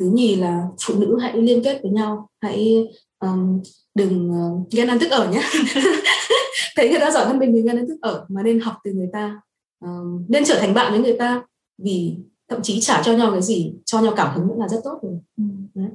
thứ 0.00 0.10
nhì 0.12 0.36
là 0.36 0.62
phụ 0.86 0.94
nữ 0.94 1.18
hãy 1.20 1.36
liên 1.36 1.64
kết 1.64 1.80
với 1.82 1.90
nhau 1.90 2.28
hãy 2.40 2.88
um, 3.18 3.62
đừng 3.94 4.30
uh, 4.30 4.70
ghen 4.70 4.88
ăn 4.88 4.98
tức 5.00 5.10
ở 5.10 5.30
nhé 5.30 5.42
thấy 6.76 6.88
người 6.90 7.00
ta 7.00 7.10
giỏi 7.10 7.26
hơn 7.26 7.38
mình 7.38 7.52
thì 7.54 7.62
ghen 7.62 7.76
ăn 7.76 7.88
tức 7.88 7.98
ở 8.02 8.26
mà 8.28 8.42
nên 8.42 8.60
học 8.60 8.74
từ 8.84 8.92
người 8.92 9.08
ta 9.12 9.40
um, 9.84 10.24
nên 10.28 10.44
trở 10.44 10.58
thành 10.60 10.74
bạn 10.74 10.92
với 10.92 11.00
người 11.00 11.16
ta 11.18 11.42
vì 11.78 12.16
thậm 12.48 12.62
chí 12.62 12.80
trả 12.80 13.02
cho 13.02 13.12
nhau 13.12 13.30
cái 13.32 13.42
gì 13.42 13.74
cho 13.84 14.00
nhau 14.00 14.12
cảm 14.16 14.36
hứng 14.36 14.48
cũng 14.48 14.60
là 14.60 14.68
rất 14.68 14.80
tốt 14.84 14.98
rồi 15.02 15.18
ừ. 15.36 15.44
Đấy. 15.74 15.90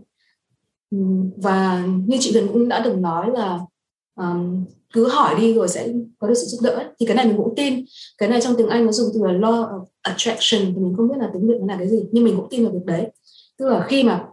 và 1.37 1.85
như 2.07 2.17
chị 2.19 2.31
Huyền 2.33 2.47
cũng 2.53 2.69
đã 2.69 2.81
từng 2.85 3.01
nói 3.01 3.31
là 3.31 3.59
um, 4.15 4.65
cứ 4.95 5.07
hỏi 5.07 5.35
đi 5.39 5.53
rồi 5.53 5.67
sẽ 5.67 5.87
có 6.19 6.27
được 6.27 6.33
sự 6.33 6.45
giúp 6.45 6.59
đỡ 6.61 6.83
thì 6.99 7.05
cái 7.05 7.15
này 7.15 7.25
mình 7.25 7.37
cũng 7.37 7.53
tin. 7.55 7.85
Cái 8.17 8.29
này 8.29 8.41
trong 8.41 8.55
tiếng 8.57 8.69
Anh 8.69 8.85
nó 8.85 8.91
dùng 8.91 9.09
từ 9.13 9.23
là 9.23 9.31
law 9.31 9.69
of 9.69 9.85
attraction, 10.01 10.61
thì 10.65 10.81
mình 10.81 10.93
không 10.97 11.07
biết 11.07 11.15
là 11.17 11.29
tiếng 11.33 11.47
Việt 11.47 11.55
nó 11.59 11.73
là 11.73 11.75
cái 11.79 11.89
gì, 11.89 12.03
nhưng 12.11 12.23
mình 12.23 12.35
cũng 12.37 12.47
tin 12.49 12.63
vào 12.63 12.73
việc 12.73 12.85
đấy. 12.85 13.07
Tức 13.57 13.69
là 13.69 13.85
khi 13.87 14.03
mà 14.03 14.25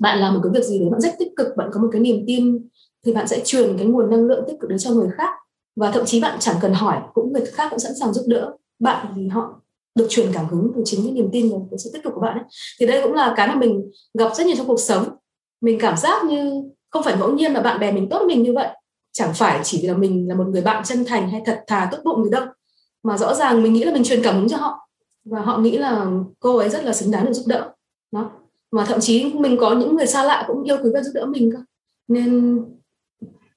bạn 0.00 0.18
làm 0.18 0.34
một 0.34 0.40
cái 0.42 0.50
việc 0.54 0.64
gì 0.64 0.78
đấy, 0.78 0.88
bạn 0.90 1.00
rất 1.00 1.14
tích 1.18 1.32
cực, 1.36 1.46
bạn 1.56 1.70
có 1.72 1.80
một 1.80 1.88
cái 1.92 2.00
niềm 2.00 2.24
tin, 2.26 2.68
thì 3.06 3.12
bạn 3.12 3.28
sẽ 3.28 3.40
truyền 3.44 3.78
cái 3.78 3.86
nguồn 3.86 4.10
năng 4.10 4.26
lượng 4.26 4.44
tích 4.48 4.56
cực 4.60 4.70
đến 4.70 4.78
cho 4.78 4.90
người 4.90 5.08
khác. 5.16 5.30
Và 5.76 5.90
thậm 5.90 6.04
chí 6.04 6.20
bạn 6.20 6.36
chẳng 6.40 6.56
cần 6.60 6.72
hỏi, 6.72 6.96
cũng 7.14 7.32
người 7.32 7.44
khác 7.44 7.66
cũng 7.70 7.78
sẵn 7.78 7.92
sàng 8.00 8.12
giúp 8.12 8.24
đỡ 8.28 8.52
bạn 8.78 9.06
vì 9.16 9.28
họ 9.28 9.60
được 9.94 10.06
truyền 10.08 10.26
cảm 10.32 10.48
hứng 10.48 10.72
từ 10.76 10.82
chính 10.84 11.02
cái 11.02 11.12
niềm 11.12 11.28
tin 11.32 11.50
và 11.52 11.58
cái 11.70 11.78
sự 11.78 11.90
tích 11.92 12.04
cực 12.04 12.12
của 12.14 12.20
bạn 12.20 12.38
ấy. 12.38 12.44
Thì 12.80 12.86
đây 12.86 13.02
cũng 13.02 13.12
là 13.12 13.34
cái 13.36 13.48
mà 13.48 13.54
mình 13.54 13.90
gặp 14.18 14.34
rất 14.34 14.46
nhiều 14.46 14.56
trong 14.56 14.66
cuộc 14.66 14.80
sống. 14.80 15.04
Mình 15.60 15.78
cảm 15.80 15.96
giác 15.96 16.24
như 16.24 16.62
không 16.90 17.02
phải 17.02 17.16
ngẫu 17.18 17.32
nhiên 17.32 17.52
mà 17.52 17.60
bạn 17.60 17.80
bè 17.80 17.92
mình 17.92 18.08
tốt 18.08 18.22
mình 18.28 18.42
như 18.42 18.52
vậy 18.52 18.68
chẳng 19.16 19.34
phải 19.34 19.60
chỉ 19.64 19.78
vì 19.82 19.88
là 19.88 19.94
mình 19.94 20.28
là 20.28 20.34
một 20.34 20.44
người 20.48 20.62
bạn 20.62 20.84
chân 20.84 21.04
thành 21.04 21.30
hay 21.30 21.42
thật 21.46 21.64
thà 21.66 21.88
tốt 21.92 21.98
bụng 22.04 22.24
gì 22.24 22.30
đâu 22.30 22.46
mà 23.06 23.18
rõ 23.18 23.34
ràng 23.34 23.62
mình 23.62 23.72
nghĩ 23.72 23.84
là 23.84 23.92
mình 23.92 24.04
truyền 24.04 24.22
cảm 24.22 24.34
hứng 24.36 24.48
cho 24.48 24.56
họ. 24.56 24.88
Và 25.24 25.40
họ 25.40 25.58
nghĩ 25.58 25.78
là 25.78 26.06
cô 26.40 26.56
ấy 26.56 26.68
rất 26.68 26.84
là 26.84 26.92
xứng 26.92 27.10
đáng 27.10 27.26
được 27.26 27.32
giúp 27.32 27.44
đỡ. 27.46 27.72
Đó. 28.12 28.30
Mà 28.70 28.84
thậm 28.84 29.00
chí 29.00 29.32
mình 29.34 29.56
có 29.60 29.74
những 29.74 29.96
người 29.96 30.06
xa 30.06 30.24
lạ 30.24 30.44
cũng 30.46 30.62
yêu 30.62 30.76
quý 30.82 30.90
và 30.94 31.02
giúp 31.02 31.10
đỡ 31.14 31.26
mình 31.26 31.50
cơ. 31.52 31.58
Nên 32.08 32.58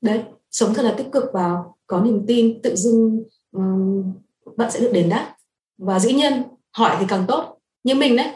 đấy 0.01 0.23
sống 0.51 0.73
thật 0.73 0.83
là 0.83 0.93
tích 0.97 1.07
cực 1.11 1.23
và 1.33 1.55
có 1.87 2.01
niềm 2.01 2.25
tin 2.27 2.61
tự 2.61 2.75
dưng 2.75 3.23
um, 3.51 4.13
bạn 4.57 4.71
sẽ 4.71 4.79
được 4.79 4.91
đền 4.93 5.09
đáp. 5.09 5.35
Và 5.77 5.99
dĩ 5.99 6.13
nhiên 6.13 6.43
hỏi 6.71 6.97
thì 6.99 7.05
càng 7.09 7.25
tốt. 7.27 7.57
Như 7.83 7.95
mình 7.95 8.15
đấy 8.15 8.27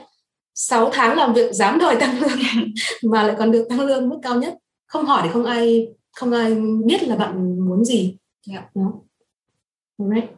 6 0.55 0.89
tháng 0.93 1.17
làm 1.17 1.33
việc 1.33 1.53
dám 1.53 1.79
đòi 1.79 1.95
tăng 1.95 2.19
lương 2.19 2.39
mà 3.11 3.23
lại 3.23 3.35
còn 3.39 3.51
được 3.51 3.65
tăng 3.69 3.79
lương 3.79 4.09
mức 4.09 4.17
cao 4.21 4.35
nhất. 4.35 4.57
Không 4.87 5.05
hỏi 5.05 5.21
thì 5.23 5.29
không 5.33 5.45
ai 5.45 5.87
không 6.15 6.31
ai 6.31 6.55
biết 6.85 7.03
là 7.03 7.15
bạn 7.15 7.59
muốn 7.65 7.85
gì 7.85 8.17
yeah. 8.51 8.75
Đó. 8.75 8.93
Right. 9.97 10.29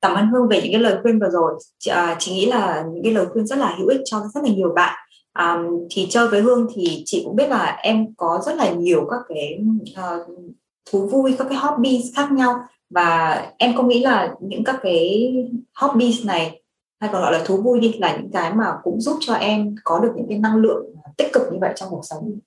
cảm 0.00 0.14
ơn 0.14 0.26
hương 0.26 0.48
về 0.48 0.60
những 0.62 0.72
cái 0.72 0.80
lời 0.80 0.98
khuyên 1.02 1.18
vừa 1.18 1.28
rồi 1.30 1.54
chị, 1.78 1.90
à, 1.90 2.16
chị 2.18 2.32
nghĩ 2.32 2.46
là 2.46 2.84
những 2.92 3.04
cái 3.04 3.12
lời 3.12 3.26
khuyên 3.32 3.46
rất 3.46 3.58
là 3.58 3.74
hữu 3.78 3.88
ích 3.88 4.00
cho 4.04 4.20
rất 4.34 4.44
là 4.44 4.50
nhiều 4.50 4.72
bạn 4.74 5.08
à, 5.32 5.62
thì 5.90 6.06
chơi 6.10 6.28
với 6.28 6.40
hương 6.40 6.66
thì 6.74 7.02
chị 7.06 7.22
cũng 7.24 7.36
biết 7.36 7.48
là 7.48 7.78
em 7.82 8.14
có 8.14 8.42
rất 8.46 8.56
là 8.56 8.72
nhiều 8.72 9.06
các 9.10 9.20
cái 9.28 9.58
uh, 9.92 10.52
thú 10.90 11.06
vui 11.06 11.34
các 11.38 11.46
cái 11.50 11.58
hobby 11.58 12.04
khác 12.16 12.32
nhau 12.32 12.60
và 12.90 13.42
em 13.58 13.76
không 13.76 13.88
nghĩ 13.88 14.02
là 14.02 14.34
những 14.40 14.64
các 14.64 14.78
cái 14.82 15.32
hobbies 15.74 16.26
này 16.26 16.62
hay 17.00 17.10
còn 17.12 17.22
gọi 17.22 17.32
là 17.32 17.42
thú 17.44 17.56
vui 17.56 17.80
đi 17.80 17.92
là 17.92 18.16
những 18.16 18.30
cái 18.32 18.54
mà 18.54 18.72
cũng 18.82 19.00
giúp 19.00 19.16
cho 19.20 19.34
em 19.34 19.74
có 19.84 19.98
được 19.98 20.12
những 20.16 20.26
cái 20.28 20.38
năng 20.38 20.56
lượng 20.56 20.84
tích 21.16 21.32
cực 21.32 21.42
như 21.52 21.58
vậy 21.60 21.72
trong 21.76 21.90
cuộc 21.90 22.02
sống 22.02 22.38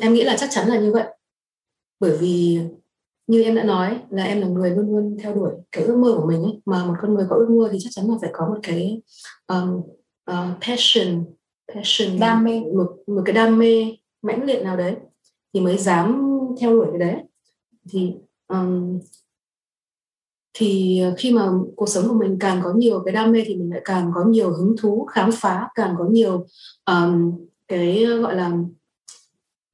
em 0.00 0.12
nghĩ 0.12 0.24
là 0.24 0.36
chắc 0.36 0.48
chắn 0.52 0.68
là 0.68 0.80
như 0.80 0.92
vậy. 0.92 1.04
Bởi 2.00 2.16
vì 2.16 2.60
như 3.26 3.42
em 3.42 3.54
đã 3.54 3.64
nói 3.64 4.00
là 4.10 4.24
em 4.24 4.40
là 4.40 4.46
người 4.46 4.70
luôn 4.70 4.90
luôn 4.90 5.16
theo 5.22 5.34
đuổi 5.34 5.50
cái 5.72 5.84
ước 5.84 5.96
mơ 5.96 6.14
của 6.16 6.26
mình 6.26 6.42
ấy. 6.42 6.60
mà 6.64 6.84
một 6.84 6.94
con 7.02 7.14
người 7.14 7.26
có 7.30 7.36
ước 7.36 7.50
mơ 7.50 7.68
thì 7.72 7.78
chắc 7.80 7.90
chắn 7.92 8.08
là 8.08 8.14
phải 8.20 8.30
có 8.32 8.48
một 8.48 8.58
cái 8.62 9.02
um, 9.46 9.76
uh, 10.30 10.62
passion 10.68 11.24
passion 11.74 12.20
đam 12.20 12.44
mê. 12.44 12.60
một 12.60 12.96
một 13.06 13.22
cái 13.24 13.32
đam 13.32 13.58
mê 13.58 13.96
mãnh 14.22 14.44
liệt 14.44 14.62
nào 14.62 14.76
đấy 14.76 14.96
thì 15.54 15.60
mới 15.60 15.78
dám 15.78 16.22
theo 16.60 16.70
đuổi 16.70 16.86
cái 16.90 16.98
đấy. 16.98 17.22
Thì 17.90 18.14
um, 18.48 18.98
thì 20.54 21.02
khi 21.16 21.32
mà 21.32 21.50
cuộc 21.76 21.88
sống 21.88 22.08
của 22.08 22.14
mình 22.14 22.36
càng 22.40 22.60
có 22.64 22.72
nhiều 22.72 23.02
cái 23.04 23.14
đam 23.14 23.32
mê 23.32 23.42
thì 23.46 23.56
mình 23.56 23.70
lại 23.70 23.80
càng 23.84 24.10
có 24.14 24.24
nhiều 24.24 24.50
hứng 24.50 24.74
thú 24.80 25.04
khám 25.04 25.30
phá 25.32 25.68
càng 25.74 25.94
có 25.98 26.04
nhiều 26.04 26.46
um, 26.86 27.32
cái 27.68 28.04
gọi 28.04 28.34
là 28.34 28.52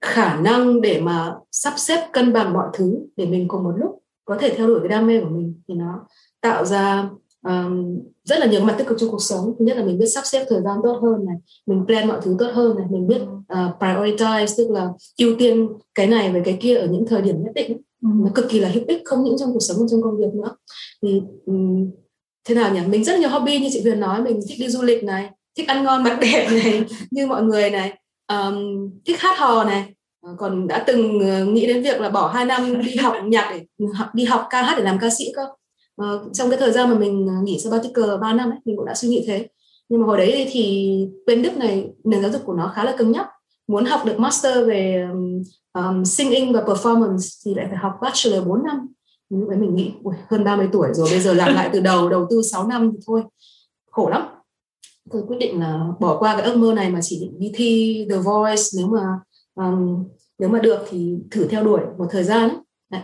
khả 0.07 0.41
năng 0.41 0.81
để 0.81 1.01
mà 1.01 1.35
sắp 1.53 1.75
xếp 1.77 2.09
cân 2.13 2.33
bằng 2.33 2.53
mọi 2.53 2.67
thứ 2.73 2.99
để 3.17 3.27
mình 3.27 3.49
cùng 3.49 3.65
một 3.65 3.73
lúc 3.77 4.03
có 4.25 4.37
thể 4.41 4.55
theo 4.57 4.67
đuổi 4.67 4.81
cái 4.81 4.89
đam 4.89 5.07
mê 5.07 5.21
của 5.21 5.29
mình. 5.29 5.61
Thì 5.69 5.75
nó 5.75 6.07
tạo 6.41 6.65
ra 6.65 7.09
um, 7.47 7.99
rất 8.25 8.39
là 8.39 8.47
nhiều 8.47 8.61
mặt 8.61 8.75
tích 8.79 8.87
cực 8.87 8.99
trong 9.01 9.11
cuộc 9.11 9.23
sống. 9.23 9.55
Thứ 9.59 9.65
nhất 9.65 9.77
là 9.77 9.85
mình 9.85 9.99
biết 9.99 10.07
sắp 10.07 10.23
xếp 10.25 10.47
thời 10.49 10.63
gian 10.63 10.79
tốt 10.83 10.99
hơn 11.03 11.25
này 11.27 11.37
mình 11.67 11.85
plan 11.87 12.09
mọi 12.09 12.21
thứ 12.23 12.37
tốt 12.39 12.51
hơn 12.55 12.77
này 12.77 12.87
mình 12.91 13.07
biết 13.07 13.23
uh, 13.23 13.79
prioritize 13.81 14.55
tức 14.57 14.71
là 14.71 14.89
ưu 15.19 15.35
tiên 15.39 15.69
cái 15.95 16.07
này 16.07 16.33
với 16.33 16.43
cái 16.45 16.57
kia 16.61 16.77
ở 16.77 16.87
những 16.87 17.07
thời 17.07 17.23
điểm 17.23 17.43
nhất 17.43 17.53
định. 17.55 17.77
Ừ. 18.03 18.09
nó 18.25 18.31
cực 18.35 18.49
kỳ 18.49 18.61
là 18.61 18.69
hữu 18.69 18.85
ích 18.89 19.03
không 19.05 19.25
những 19.25 19.39
trong 19.39 19.53
cuộc 19.53 19.61
sống 19.61 19.77
mà 19.81 19.87
trong 19.91 20.03
công 20.03 20.17
việc 20.17 20.35
nữa. 20.35 20.57
Thì 21.03 21.23
um, 21.47 21.91
thế 22.49 22.55
nào 22.55 22.75
nhỉ? 22.75 22.81
Mình 22.87 23.05
rất 23.05 23.19
nhiều 23.19 23.29
hobby 23.29 23.59
như 23.59 23.69
chị 23.73 23.83
Huyền 23.83 24.01
nói 24.01 24.23
mình 24.23 24.41
thích 24.49 24.59
đi 24.61 24.69
du 24.69 24.83
lịch 24.83 25.05
này 25.05 25.31
thích 25.57 25.69
ăn 25.69 25.85
ngon 25.85 26.03
mặc 26.03 26.19
đẹp 26.21 26.49
này 26.51 26.85
như 27.11 27.27
mọi 27.27 27.43
người 27.43 27.71
này 27.71 27.99
um, 28.29 28.91
thích 29.05 29.21
hát 29.21 29.39
hò 29.39 29.65
này 29.65 29.96
còn 30.39 30.67
đã 30.67 30.85
từng 30.87 31.21
ờ, 31.21 31.45
nghĩ 31.45 31.67
đến 31.67 31.83
việc 31.83 32.01
là 32.01 32.11
bỏ 32.11 32.29
2 32.29 32.45
năm 32.45 32.83
đi 32.83 32.97
học 32.97 33.15
nhạc 33.25 33.51
để 33.51 33.87
học 33.95 34.15
đi 34.15 34.25
học 34.25 34.47
ca 34.51 34.63
hát 34.63 34.75
để 34.79 34.85
làm 34.85 34.99
ca 34.99 35.11
sĩ 35.19 35.25
cơ. 35.37 35.43
À, 35.97 36.07
trong 36.33 36.51
cái 36.51 36.59
thời 36.59 36.73
gian 36.73 36.91
mà 36.91 36.99
mình 36.99 37.27
ờ, 37.29 37.35
nghỉ 37.43 37.59
sabbatical 37.59 38.17
3 38.21 38.33
năm 38.33 38.51
ấy 38.51 38.59
mình 38.65 38.77
cũng 38.77 38.87
đã 38.87 38.95
suy 38.95 39.09
nghĩ 39.09 39.25
thế. 39.27 39.49
Nhưng 39.89 40.01
mà 40.01 40.07
hồi 40.07 40.19
đấy 40.19 40.49
thì 40.51 40.97
bên 41.27 41.43
Đức 41.43 41.57
này 41.57 41.89
nền 42.05 42.23
giáo 42.23 42.31
dục 42.31 42.43
của 42.45 42.55
nó 42.55 42.73
khá 42.75 42.85
là 42.85 42.95
cứng 42.99 43.13
nhắc. 43.13 43.27
Muốn 43.69 43.85
học 43.85 44.01
được 44.05 44.19
master 44.19 44.67
về 44.67 45.09
um, 45.73 46.05
singing 46.05 46.53
và 46.53 46.61
performance 46.61 47.43
thì 47.45 47.55
lại 47.55 47.67
phải 47.69 47.79
học 47.79 47.93
bachelor 48.03 48.47
4 48.47 48.63
năm. 48.65 48.87
Lúc 49.31 49.49
đấy 49.49 49.59
mình 49.59 49.75
nghĩ 49.75 49.93
Ui, 50.03 50.15
hơn 50.31 50.45
30 50.45 50.69
tuổi 50.73 50.89
rồi 50.93 51.09
bây 51.11 51.21
giờ 51.21 51.35
làm 51.35 51.55
lại 51.55 51.71
từ 51.73 51.81
đầu 51.81 52.09
đầu 52.09 52.27
tư 52.31 52.43
6 52.53 52.67
năm 52.67 52.91
thì 52.93 52.99
thôi 53.07 53.23
khổ 53.91 54.09
lắm. 54.09 54.23
Tôi 55.11 55.23
quyết 55.29 55.37
định 55.41 55.61
là 55.61 55.81
bỏ 56.01 56.19
qua 56.19 56.37
cái 56.37 56.47
ước 56.47 56.57
mơ 56.57 56.75
này 56.75 56.91
mà 56.91 57.01
chỉ 57.03 57.21
định 57.21 57.39
đi 57.39 57.53
thi 57.55 58.07
The 58.11 58.17
Voice 58.17 58.63
nếu 58.77 58.87
mà 58.87 59.01
um, 59.57 60.05
nếu 60.39 60.49
mà 60.49 60.59
được 60.59 60.79
thì 60.91 61.19
thử 61.31 61.47
theo 61.49 61.65
đuổi 61.65 61.81
một 61.99 62.07
thời 62.11 62.25
gian 62.25 62.49
ấy. 62.49 62.59
Đấy. 62.91 63.03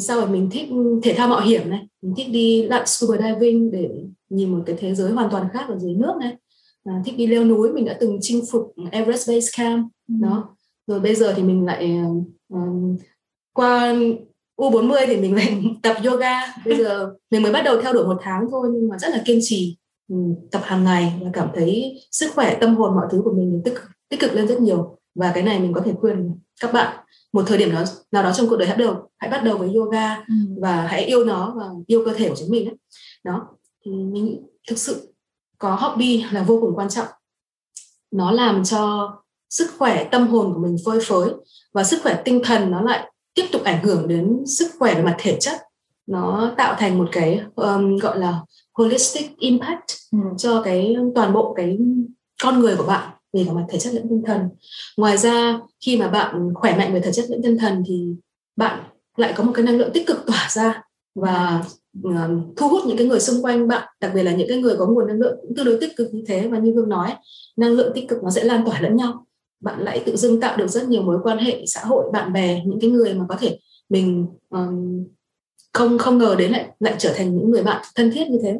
sau 0.00 0.20
rồi 0.20 0.28
mình 0.28 0.48
thích 0.52 0.68
thể 1.02 1.14
thao 1.16 1.28
mạo 1.28 1.40
hiểm 1.40 1.70
này 1.70 1.88
mình 2.02 2.14
thích 2.16 2.26
đi 2.30 2.62
lặn 2.62 2.86
scuba 2.86 3.16
diving 3.16 3.70
để 3.70 3.90
nhìn 4.28 4.52
một 4.52 4.62
cái 4.66 4.76
thế 4.78 4.94
giới 4.94 5.12
hoàn 5.12 5.30
toàn 5.30 5.48
khác 5.52 5.64
ở 5.68 5.78
dưới 5.78 5.94
nước 5.94 6.12
này 6.20 6.36
à, 6.84 7.02
thích 7.04 7.14
đi 7.16 7.26
leo 7.26 7.44
núi 7.44 7.72
mình 7.72 7.84
đã 7.84 7.96
từng 8.00 8.18
chinh 8.20 8.42
phục 8.52 8.74
Everest 8.90 9.28
Base 9.28 9.48
Camp 9.56 9.88
ừ. 10.08 10.14
đó 10.22 10.56
rồi 10.86 11.00
bây 11.00 11.14
giờ 11.14 11.34
thì 11.36 11.42
mình 11.42 11.64
lại 11.64 11.96
um, 12.48 12.96
qua 13.52 13.94
U40 14.56 15.06
thì 15.06 15.16
mình 15.16 15.34
lại 15.34 15.62
tập 15.82 15.96
yoga 16.04 16.40
bây 16.64 16.76
giờ 16.76 17.14
mình 17.30 17.42
mới 17.42 17.52
bắt 17.52 17.62
đầu 17.62 17.82
theo 17.82 17.92
đuổi 17.92 18.06
một 18.06 18.18
tháng 18.20 18.46
thôi 18.50 18.68
nhưng 18.72 18.88
mà 18.88 18.98
rất 18.98 19.08
là 19.08 19.22
kiên 19.24 19.38
trì 19.42 19.76
ừ, 20.08 20.16
tập 20.50 20.60
hàng 20.64 20.84
ngày 20.84 21.12
và 21.22 21.30
cảm 21.32 21.48
thấy 21.54 22.00
sức 22.10 22.30
khỏe 22.34 22.58
tâm 22.60 22.76
hồn 22.76 22.94
mọi 22.94 23.06
thứ 23.10 23.22
của 23.24 23.32
mình 23.32 23.62
tích 23.64 23.74
tích 24.08 24.20
cực 24.20 24.34
lên 24.34 24.46
rất 24.46 24.60
nhiều 24.60 24.99
và 25.14 25.32
cái 25.34 25.42
này 25.42 25.60
mình 25.60 25.72
có 25.72 25.80
thể 25.84 25.92
khuyên 26.00 26.38
các 26.60 26.72
bạn 26.72 26.96
một 27.32 27.42
thời 27.46 27.58
điểm 27.58 27.72
đó 27.72 27.84
nào 28.12 28.22
đó 28.22 28.32
trong 28.32 28.48
cuộc 28.48 28.56
đời 28.56 28.68
hãy 28.68 28.76
đầu 28.76 29.10
hãy 29.18 29.30
bắt 29.30 29.44
đầu 29.44 29.58
với 29.58 29.74
yoga 29.74 30.14
ừ. 30.16 30.34
và 30.60 30.86
hãy 30.86 31.04
yêu 31.04 31.24
nó 31.24 31.54
và 31.56 31.64
yêu 31.86 32.02
cơ 32.06 32.12
thể 32.14 32.28
của 32.28 32.34
chúng 32.38 32.50
mình 32.50 32.68
ấy. 32.68 32.76
đó 33.24 33.48
thì 33.84 33.92
mình 33.92 34.46
thực 34.68 34.78
sự 34.78 35.14
có 35.58 35.74
hobby 35.74 36.24
là 36.30 36.42
vô 36.42 36.58
cùng 36.60 36.76
quan 36.76 36.88
trọng 36.88 37.06
nó 38.10 38.30
làm 38.30 38.64
cho 38.64 39.12
sức 39.50 39.70
khỏe 39.78 40.08
tâm 40.10 40.26
hồn 40.26 40.54
của 40.54 40.60
mình 40.60 40.76
phơi 40.84 40.98
phới 41.06 41.30
và 41.72 41.84
sức 41.84 42.00
khỏe 42.02 42.22
tinh 42.24 42.40
thần 42.44 42.70
nó 42.70 42.80
lại 42.80 43.12
tiếp 43.34 43.46
tục 43.52 43.62
ảnh 43.64 43.84
hưởng 43.84 44.08
đến 44.08 44.42
sức 44.46 44.70
khỏe 44.78 44.94
về 44.94 45.02
mặt 45.02 45.16
thể 45.18 45.36
chất 45.40 45.60
nó 46.06 46.54
tạo 46.56 46.74
thành 46.78 46.98
một 46.98 47.08
cái 47.12 47.40
um, 47.54 47.96
gọi 47.96 48.18
là 48.18 48.40
holistic 48.74 49.38
impact 49.38 49.84
ừ. 50.12 50.18
cho 50.38 50.62
cái 50.62 50.96
toàn 51.14 51.32
bộ 51.32 51.54
cái 51.56 51.78
con 52.42 52.58
người 52.58 52.76
của 52.76 52.84
bạn 52.86 53.10
về 53.32 53.44
cả 53.46 53.52
mặt 53.52 53.64
thể 53.68 53.78
chất 53.78 53.94
lẫn 53.94 54.06
tinh 54.10 54.22
thần. 54.26 54.40
Ngoài 54.96 55.16
ra 55.16 55.60
khi 55.86 55.96
mà 55.96 56.08
bạn 56.08 56.50
khỏe 56.54 56.76
mạnh 56.76 56.94
về 56.94 57.00
thể 57.00 57.12
chất 57.12 57.24
lẫn 57.28 57.42
tinh 57.42 57.58
thần 57.58 57.82
thì 57.86 58.14
bạn 58.56 58.80
lại 59.16 59.32
có 59.36 59.44
một 59.44 59.52
cái 59.54 59.64
năng 59.64 59.78
lượng 59.78 59.90
tích 59.94 60.06
cực 60.06 60.26
tỏa 60.26 60.48
ra 60.50 60.82
và 61.14 61.64
ờ, 62.04 62.30
thu 62.56 62.68
hút 62.68 62.82
những 62.86 62.96
cái 62.96 63.06
người 63.06 63.20
xung 63.20 63.42
quanh 63.42 63.68
bạn 63.68 63.88
đặc 64.00 64.12
biệt 64.14 64.22
là 64.22 64.32
những 64.32 64.48
cái 64.48 64.60
người 64.60 64.76
có 64.78 64.86
nguồn 64.86 65.06
năng 65.06 65.18
lượng 65.18 65.38
cũng 65.42 65.56
tương 65.56 65.66
đối 65.66 65.78
tích 65.80 65.96
cực 65.96 66.14
như 66.14 66.22
thế. 66.26 66.48
Và 66.48 66.58
như 66.58 66.72
vương 66.76 66.88
nói 66.88 67.14
năng 67.56 67.70
lượng 67.70 67.92
tích 67.94 68.08
cực 68.08 68.22
nó 68.22 68.30
sẽ 68.30 68.44
lan 68.44 68.64
tỏa 68.66 68.80
lẫn 68.80 68.96
nhau. 68.96 69.26
Bạn 69.60 69.80
lại 69.80 70.02
tự 70.06 70.16
dưng 70.16 70.40
tạo 70.40 70.56
được 70.56 70.68
rất 70.68 70.88
nhiều 70.88 71.02
mối 71.02 71.18
quan 71.22 71.38
hệ 71.38 71.64
xã 71.66 71.80
hội 71.84 72.10
bạn 72.12 72.32
bè 72.32 72.62
những 72.66 72.80
cái 72.80 72.90
người 72.90 73.14
mà 73.14 73.24
có 73.28 73.36
thể 73.36 73.58
mình 73.88 74.26
um, 74.50 75.04
không 75.72 75.98
không 75.98 76.18
ngờ 76.18 76.34
đến 76.38 76.52
lại 76.52 76.68
lại 76.80 76.94
trở 76.98 77.12
thành 77.16 77.36
những 77.36 77.50
người 77.50 77.62
bạn 77.62 77.82
thân 77.94 78.10
thiết 78.10 78.28
như 78.28 78.38
thế. 78.42 78.58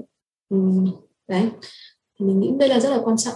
Um, 0.49 0.87
đấy. 1.29 1.49
Mình 2.19 2.41
nghĩ 2.41 2.51
đây 2.59 2.69
là 2.69 2.81
rất 2.81 2.91
là 2.91 3.01
quan 3.05 3.17
trọng 3.17 3.35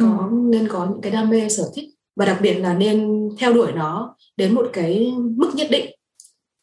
có 0.00 0.28
ừ. 0.30 0.36
nên 0.50 0.68
có 0.68 0.86
những 0.90 1.00
cái 1.00 1.12
đam 1.12 1.30
mê 1.30 1.48
sở 1.48 1.70
thích 1.74 1.88
và 2.16 2.26
đặc 2.26 2.38
biệt 2.42 2.54
là 2.54 2.74
nên 2.74 3.28
theo 3.38 3.52
đuổi 3.52 3.72
nó 3.72 4.16
đến 4.36 4.54
một 4.54 4.70
cái 4.72 5.12
mức 5.36 5.50
nhất 5.54 5.66
định. 5.70 5.90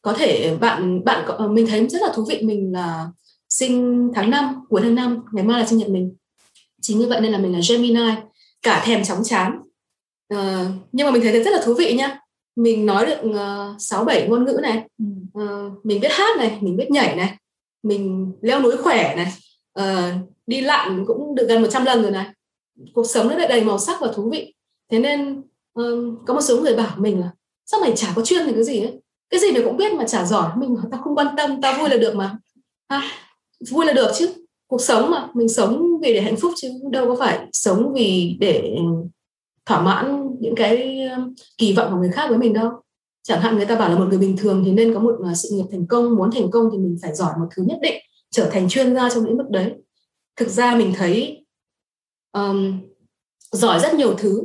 Có 0.02 0.14
thể 0.14 0.58
bạn 0.62 1.04
bạn 1.06 1.26
ờ, 1.26 1.48
mình 1.48 1.68
thấy 1.68 1.88
rất 1.88 2.02
là 2.02 2.14
thú 2.16 2.26
vị 2.30 2.42
mình 2.42 2.72
là 2.74 3.08
sinh 3.50 4.10
tháng 4.16 4.30
5 4.30 4.56
cuối 4.70 4.82
tháng 4.84 4.96
5 4.96 5.22
ngày 5.34 5.44
mai 5.44 5.60
là 5.60 5.66
sinh 5.66 5.80
nhật 5.80 5.90
mình. 5.90 6.16
Chính 6.82 7.00
như 7.00 7.08
vậy 7.08 7.22
nên 7.22 7.32
là 7.32 7.38
mình 7.38 7.54
là 7.54 7.60
Gemini 7.70 8.16
cả 8.62 8.84
thèm 8.86 9.04
chóng 9.04 9.24
chán. 9.24 9.60
Uh, 10.34 10.68
nhưng 10.92 11.08
mà 11.08 11.12
mình 11.12 11.22
thấy 11.22 11.44
rất 11.44 11.52
là 11.52 11.62
thú 11.66 11.74
vị 11.74 11.94
nha 11.94 12.20
mình 12.58 12.86
nói 12.86 13.06
được 13.06 13.18
ờ, 13.36 13.76
sáu 13.80 14.02
uh, 14.02 14.08
bảy 14.08 14.28
ngôn 14.28 14.46
ngữ 14.46 14.60
này 14.62 14.84
uh, 15.40 15.86
mình 15.86 16.00
biết 16.00 16.12
hát 16.12 16.38
này 16.38 16.58
mình 16.62 16.78
biết 16.78 16.92
nhảy 16.92 17.16
này 17.16 17.38
mình 17.84 18.32
leo 18.42 18.62
núi 18.62 18.78
khỏe 18.78 19.16
này 19.16 19.34
uh, 19.80 20.30
đi 20.48 20.62
lặn 20.62 21.04
cũng 21.08 21.36
được 21.36 21.46
gần 21.50 21.62
100 21.62 21.86
lần 21.86 22.02
rồi 22.02 22.12
này 22.12 22.26
cuộc 22.94 23.06
sống 23.06 23.28
nó 23.28 23.36
lại 23.36 23.48
đầy 23.48 23.64
màu 23.64 23.80
sắc 23.80 23.98
và 24.02 24.12
thú 24.16 24.30
vị. 24.30 24.54
Thế 24.92 25.00
nên 25.00 25.42
um, 25.74 26.26
có 26.26 26.34
một 26.34 26.42
số 26.42 26.62
người 26.62 26.76
bảo 26.76 26.96
mình 26.98 27.20
là 27.20 27.32
sao 27.66 27.80
mày 27.80 27.94
chả 27.96 28.14
có 28.16 28.22
chuyên 28.26 28.46
thì 28.46 28.54
cái 28.54 28.64
gì 28.64 28.82
ấy? 28.82 29.02
Cái 29.30 29.40
gì 29.40 29.52
mày 29.52 29.64
cũng 29.64 29.78
biết 29.78 29.94
mà 29.94 30.08
chả 30.08 30.26
giỏi. 30.26 30.52
Mình 30.58 30.76
tao 30.92 31.02
không 31.02 31.16
quan 31.16 31.28
tâm 31.38 31.62
tao 31.62 31.80
vui 31.80 31.90
là 31.90 31.98
được 31.98 32.16
mà. 32.16 32.38
Ha 32.90 33.02
vui 33.72 33.86
là 33.86 33.94
được 33.94 34.12
chứ. 34.18 34.30
Cuộc 34.68 34.82
sống 34.82 35.12
mà 35.12 35.30
mình 35.34 35.50
sống 35.50 35.84
vì 36.02 36.14
để 36.14 36.22
hạnh 36.22 36.36
phúc 36.36 36.52
chứ 36.56 36.70
đâu 36.92 37.08
có 37.08 37.16
phải 37.16 37.48
sống 37.54 37.94
vì 37.94 38.38
để 38.40 38.78
thỏa 39.66 39.82
mãn 39.82 40.28
những 40.40 40.56
cái 40.56 41.00
kỳ 41.58 41.74
vọng 41.74 41.92
của 41.92 41.98
người 41.98 42.12
khác 42.12 42.26
với 42.30 42.38
mình 42.38 42.54
đâu. 42.54 42.72
Chẳng 43.24 43.42
hạn 43.42 43.56
người 43.56 43.66
ta 43.66 43.76
bảo 43.76 43.90
là 43.90 44.00
một 44.00 44.06
người 44.10 44.18
bình 44.18 44.38
thường 44.38 44.64
thì 44.66 44.72
nên 44.72 44.94
có 44.94 45.00
một 45.00 45.16
ờ, 45.24 45.34
sự 45.34 45.50
nghiệp 45.52 45.66
thành 45.72 45.88
công. 45.88 46.16
Muốn 46.16 46.32
thành 46.32 46.52
công 46.52 46.70
thì 46.72 46.78
mình 46.78 46.98
phải 47.02 47.16
giỏi 47.16 47.32
một 47.40 47.48
thứ 47.56 47.64
nhất 47.68 47.78
định 47.82 47.96
trở 48.32 48.50
thành 48.52 48.70
chuyên 48.70 48.96
gia 48.96 49.10
trong 49.10 49.26
lĩnh 49.26 49.38
vực 49.38 49.50
đấy. 49.50 49.74
Thực 50.36 50.50
ra 50.50 50.76
mình 50.76 50.94
thấy 50.98 51.46
um, 52.38 52.80
giỏi 53.52 53.80
rất 53.80 53.94
nhiều 53.94 54.16
thứ. 54.18 54.44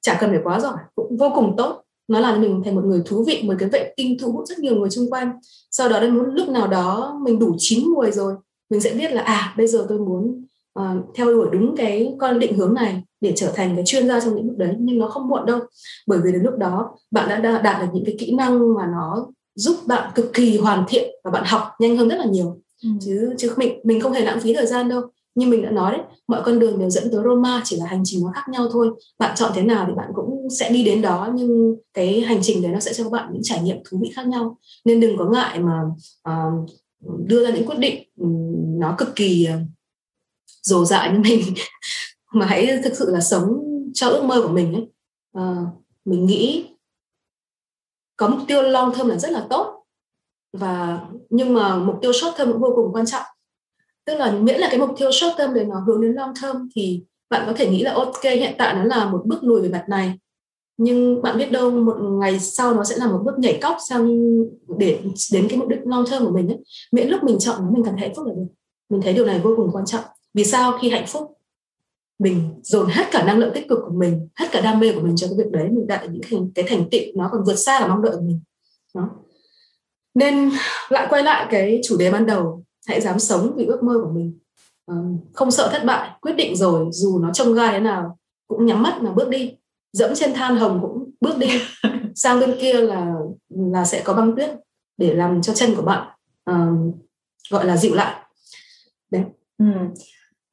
Chả 0.00 0.18
cần 0.20 0.30
phải 0.30 0.40
quá 0.44 0.60
giỏi 0.60 0.76
cũng 0.94 1.16
vô 1.16 1.32
cùng 1.34 1.54
tốt. 1.56 1.82
Nó 2.08 2.20
làm 2.20 2.40
mình 2.40 2.62
thành 2.64 2.74
một 2.74 2.84
người 2.84 3.02
thú 3.06 3.24
vị 3.26 3.42
một 3.44 3.54
cái 3.58 3.68
vệ 3.68 3.94
tinh 3.96 4.16
thu 4.20 4.32
hút 4.32 4.48
rất 4.48 4.58
nhiều 4.58 4.76
người 4.76 4.90
xung 4.90 5.10
quanh. 5.10 5.32
Sau 5.70 5.88
đó 5.88 6.00
đến 6.00 6.16
một 6.18 6.24
lúc 6.26 6.48
nào 6.48 6.66
đó 6.66 7.18
mình 7.22 7.38
đủ 7.38 7.54
chín 7.58 7.88
mùi 7.88 8.10
rồi 8.10 8.34
mình 8.70 8.80
sẽ 8.80 8.94
biết 8.94 9.12
là 9.12 9.22
à 9.22 9.54
bây 9.56 9.66
giờ 9.66 9.86
tôi 9.88 9.98
muốn 9.98 10.46
uh, 10.80 11.14
theo 11.14 11.26
đuổi 11.26 11.48
đúng 11.52 11.76
cái 11.76 12.14
con 12.18 12.38
định 12.38 12.56
hướng 12.56 12.74
này 12.74 13.02
để 13.20 13.32
trở 13.36 13.52
thành 13.54 13.76
cái 13.76 13.84
chuyên 13.86 14.08
gia 14.08 14.20
trong 14.20 14.34
lĩnh 14.34 14.48
vực 14.48 14.58
đấy. 14.58 14.74
Nhưng 14.78 14.98
nó 14.98 15.08
không 15.08 15.28
muộn 15.28 15.46
đâu 15.46 15.60
bởi 16.06 16.18
vì 16.24 16.32
đến 16.32 16.42
lúc 16.42 16.54
đó 16.58 16.96
bạn 17.10 17.42
đã 17.42 17.60
đạt 17.62 17.80
được 17.80 17.88
những 17.94 18.04
cái 18.04 18.16
kỹ 18.18 18.34
năng 18.34 18.74
mà 18.74 18.86
nó 18.86 19.26
giúp 19.54 19.76
bạn 19.86 20.10
cực 20.14 20.32
kỳ 20.32 20.58
hoàn 20.58 20.84
thiện 20.88 21.10
và 21.24 21.30
bạn 21.30 21.44
học 21.46 21.62
nhanh 21.78 21.96
hơn 21.96 22.08
rất 22.08 22.16
là 22.16 22.24
nhiều. 22.24 22.60
Ừ. 22.82 22.90
chứ 23.00 23.34
chứ 23.38 23.52
mình 23.56 23.80
mình 23.84 24.00
không 24.00 24.12
hề 24.12 24.20
lãng 24.20 24.40
phí 24.40 24.54
thời 24.54 24.66
gian 24.66 24.88
đâu 24.88 25.02
như 25.34 25.46
mình 25.46 25.62
đã 25.62 25.70
nói 25.70 25.92
đấy 25.92 26.06
mọi 26.28 26.42
con 26.44 26.58
đường 26.58 26.78
đều 26.78 26.90
dẫn 26.90 27.10
tới 27.12 27.20
Roma 27.24 27.60
chỉ 27.64 27.76
là 27.76 27.86
hành 27.86 28.02
trình 28.04 28.24
nó 28.24 28.30
khác 28.34 28.48
nhau 28.48 28.68
thôi. 28.72 28.90
Bạn 29.18 29.36
chọn 29.36 29.52
thế 29.54 29.62
nào 29.62 29.84
thì 29.88 29.92
bạn 29.96 30.10
cũng 30.14 30.50
sẽ 30.50 30.70
đi 30.70 30.84
đến 30.84 31.02
đó 31.02 31.30
nhưng 31.34 31.76
cái 31.94 32.20
hành 32.20 32.38
trình 32.42 32.62
đấy 32.62 32.72
nó 32.72 32.80
sẽ 32.80 32.94
cho 32.94 33.04
các 33.04 33.12
bạn 33.12 33.30
những 33.32 33.42
trải 33.42 33.62
nghiệm 33.62 33.76
thú 33.84 33.98
vị 34.02 34.10
khác 34.14 34.26
nhau. 34.26 34.58
Nên 34.84 35.00
đừng 35.00 35.18
có 35.18 35.24
ngại 35.24 35.60
mà 35.60 35.80
uh, 36.28 36.70
đưa 37.26 37.44
ra 37.44 37.50
những 37.50 37.66
quyết 37.66 37.78
định 37.78 38.08
ừ, 38.18 38.26
nó 38.78 38.94
cực 38.98 39.16
kỳ 39.16 39.48
uh, 39.54 39.60
dồ 40.62 40.84
dại 40.84 41.12
như 41.12 41.18
mình 41.24 41.42
mà 42.32 42.46
hãy 42.46 42.80
thực 42.84 42.96
sự 42.96 43.10
là 43.10 43.20
sống 43.20 43.58
cho 43.94 44.08
ước 44.08 44.24
mơ 44.24 44.42
của 44.42 44.52
mình 44.52 44.74
ấy. 44.74 44.88
Uh, 45.38 45.68
mình 46.04 46.26
nghĩ 46.26 46.66
có 48.16 48.28
mục 48.28 48.40
tiêu 48.46 48.62
long 48.62 48.94
term 48.94 49.08
là 49.08 49.18
rất 49.18 49.30
là 49.30 49.46
tốt. 49.50 49.84
Và 50.52 51.00
nhưng 51.30 51.54
mà 51.54 51.76
mục 51.76 51.98
tiêu 52.02 52.12
short 52.12 52.36
term 52.38 52.52
cũng 52.52 52.60
vô 52.60 52.72
cùng 52.76 52.92
quan 52.92 53.06
trọng 53.06 53.24
tức 54.06 54.14
là 54.14 54.32
miễn 54.32 54.60
là 54.60 54.68
cái 54.70 54.78
mục 54.78 54.90
tiêu 54.98 55.12
short 55.12 55.36
term 55.38 55.54
để 55.54 55.64
nó 55.64 55.80
hướng 55.86 56.00
đến 56.00 56.12
long 56.12 56.32
term 56.42 56.56
thì 56.76 57.02
bạn 57.30 57.42
có 57.46 57.52
thể 57.56 57.70
nghĩ 57.70 57.82
là 57.82 57.92
ok 57.92 58.22
hiện 58.22 58.54
tại 58.58 58.74
nó 58.74 58.84
là 58.84 59.10
một 59.10 59.22
bước 59.24 59.44
lùi 59.44 59.62
về 59.62 59.68
mặt 59.68 59.84
này. 59.88 60.12
Nhưng 60.76 61.22
bạn 61.22 61.38
biết 61.38 61.52
đâu 61.52 61.70
một 61.70 61.96
ngày 62.00 62.40
sau 62.40 62.74
nó 62.74 62.84
sẽ 62.84 62.96
là 62.96 63.06
một 63.06 63.20
bước 63.24 63.38
nhảy 63.38 63.58
cóc 63.62 63.76
sang 63.88 64.08
để 64.78 64.98
đến 65.32 65.46
cái 65.48 65.58
mục 65.58 65.68
đích 65.68 65.80
long 65.84 66.04
term 66.10 66.24
của 66.24 66.32
mình 66.32 66.48
ấy. 66.48 66.58
Miễn 66.92 67.08
lúc 67.08 67.22
mình 67.22 67.38
chọn 67.38 67.72
mình 67.72 67.84
cảm 67.84 67.94
thấy 67.94 68.00
hạnh 68.00 68.14
phúc 68.16 68.26
là 68.26 68.34
được. 68.34 68.46
Mình 68.88 69.02
thấy 69.02 69.12
điều 69.14 69.26
này 69.26 69.40
vô 69.44 69.54
cùng 69.56 69.70
quan 69.72 69.86
trọng. 69.86 70.04
Vì 70.34 70.44
sao? 70.44 70.78
Khi 70.80 70.90
hạnh 70.90 71.06
phúc 71.06 71.38
mình 72.18 72.60
dồn 72.62 72.86
hết 72.86 73.04
cả 73.10 73.24
năng 73.24 73.38
lượng 73.38 73.54
tích 73.54 73.68
cực 73.68 73.78
của 73.84 73.94
mình 73.94 74.28
hết 74.34 74.46
cả 74.52 74.60
đam 74.60 74.80
mê 74.80 74.92
của 74.92 75.00
mình 75.00 75.16
cho 75.16 75.26
cái 75.26 75.36
việc 75.38 75.50
đấy 75.50 75.68
mình 75.70 75.86
đạt 75.86 76.10
những 76.10 76.22
cái, 76.30 76.40
cái 76.54 76.64
thành 76.68 76.90
tựu 76.90 77.00
nó 77.14 77.28
còn 77.32 77.44
vượt 77.46 77.54
xa 77.54 77.80
cả 77.80 77.86
mong 77.86 78.02
đợi 78.02 78.16
của 78.16 78.22
mình. 78.22 78.40
Đó. 78.94 79.10
Nên 80.14 80.50
lại 80.88 81.06
quay 81.10 81.22
lại 81.22 81.46
cái 81.50 81.80
chủ 81.84 81.96
đề 81.96 82.10
ban 82.10 82.26
đầu 82.26 82.64
hãy 82.86 83.00
dám 83.00 83.18
sống 83.18 83.52
vì 83.56 83.64
ước 83.64 83.82
mơ 83.82 83.94
của 84.02 84.10
mình. 84.10 84.38
Ờ, 84.86 84.94
không 85.32 85.50
sợ 85.50 85.68
thất 85.72 85.84
bại 85.84 86.10
quyết 86.20 86.32
định 86.32 86.56
rồi 86.56 86.86
dù 86.92 87.18
nó 87.18 87.32
trông 87.32 87.54
gai 87.54 87.72
thế 87.72 87.80
nào 87.80 88.18
cũng 88.46 88.66
nhắm 88.66 88.82
mắt 88.82 89.02
mà 89.02 89.12
bước 89.12 89.28
đi. 89.28 89.56
Dẫm 89.92 90.14
trên 90.14 90.34
than 90.34 90.56
hồng 90.56 90.78
cũng 90.82 91.10
bước 91.20 91.38
đi. 91.38 91.48
Sang 92.14 92.40
bên 92.40 92.56
kia 92.60 92.72
là 92.72 93.14
là 93.48 93.84
sẽ 93.84 94.02
có 94.04 94.14
băng 94.14 94.36
tuyết 94.36 94.50
để 94.96 95.14
làm 95.14 95.42
cho 95.42 95.54
chân 95.54 95.74
của 95.74 95.82
bạn 95.82 96.08
uh, 96.50 96.94
gọi 97.50 97.66
là 97.66 97.76
dịu 97.76 97.94
lại. 97.94 98.24
Đấy. 99.10 99.24
Ừ. 99.58 99.64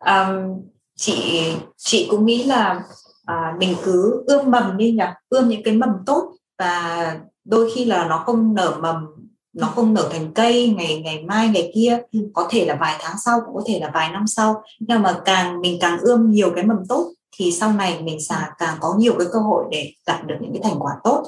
um, 0.06 0.62
chị 0.96 1.44
chị 1.78 2.08
cũng 2.10 2.26
nghĩ 2.26 2.44
là 2.44 2.84
à, 3.26 3.56
mình 3.60 3.76
cứ 3.84 4.24
ươm 4.28 4.52
mầm 4.52 4.78
đi 4.78 4.92
nhỉ? 4.92 5.04
Ươm 5.30 5.50
những 5.50 5.64
cái 5.64 5.78
mầm 5.78 5.90
tốt 6.06 6.34
và 6.60 7.20
đôi 7.46 7.72
khi 7.76 7.86
là 7.86 8.08
nó 8.08 8.24
không 8.26 8.54
nở 8.54 8.78
mầm 8.82 9.06
nó 9.54 9.68
không 9.68 9.94
nở 9.94 10.10
thành 10.12 10.32
cây 10.34 10.74
ngày 10.78 11.02
ngày 11.02 11.24
mai 11.24 11.48
ngày 11.48 11.72
kia. 11.76 12.00
Có 12.34 12.48
thể 12.52 12.66
là 12.66 12.78
vài 12.82 12.96
tháng 13.00 13.16
sau 13.26 13.42
cũng 13.46 13.56
có 13.56 13.64
thể 13.66 13.80
là 13.80 13.92
vài 13.94 14.10
năm 14.12 14.28
sau. 14.28 14.64
Nhưng 14.80 15.02
mà 15.02 15.22
càng 15.26 15.62
mình 15.62 15.78
càng 15.82 16.00
ươm 16.00 16.32
nhiều 16.32 16.52
cái 16.56 16.64
mầm 16.64 16.86
tốt 16.90 17.14
thì 17.38 17.52
sau 17.52 17.74
này 17.74 18.02
mình 18.04 18.22
sẽ 18.22 18.36
càng 18.60 18.78
có 18.80 18.96
nhiều 18.98 19.16
cái 19.20 19.28
cơ 19.34 19.40
hội 19.40 19.66
để 19.72 19.92
đạt 20.08 20.28
được 20.28 20.36
những 20.42 20.54
cái 20.54 20.62
thành 20.64 20.80
quả 20.80 20.92
tốt. 21.04 21.24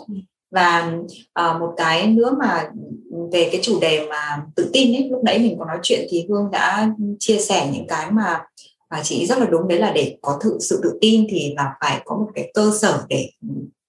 Và 0.52 0.94
uh, 1.40 1.60
một 1.60 1.74
cái 1.78 2.08
nữa 2.08 2.36
mà 2.40 2.70
về 3.32 3.50
cái 3.52 3.62
chủ 3.64 3.80
đề 3.80 4.08
mà 4.10 4.46
tự 4.56 4.70
tin 4.74 4.96
ấy 4.96 5.10
lúc 5.10 5.24
nãy 5.24 5.40
mình 5.40 5.56
có 5.60 5.66
nói 5.66 5.78
chuyện 5.84 6.08
thì 6.10 6.26
hương 6.30 6.52
đã 6.52 6.90
chia 7.20 7.38
sẻ 7.38 7.70
những 7.74 7.88
cái 7.88 8.12
mà 8.12 8.42
và 8.90 9.04
chị 9.04 9.26
rất 9.26 9.38
là 9.38 9.46
đúng 9.46 9.68
đấy 9.68 9.80
là 9.80 9.92
để 9.92 10.18
có 10.22 10.40
thực 10.42 10.58
sự 10.60 10.80
tự 10.84 10.98
tin 11.02 11.26
thì 11.30 11.54
là 11.58 11.74
phải 11.82 12.02
có 12.06 12.16
một 12.16 12.28
cái 12.36 12.52
cơ 12.54 12.72
sở 12.82 13.04
để 13.10 13.30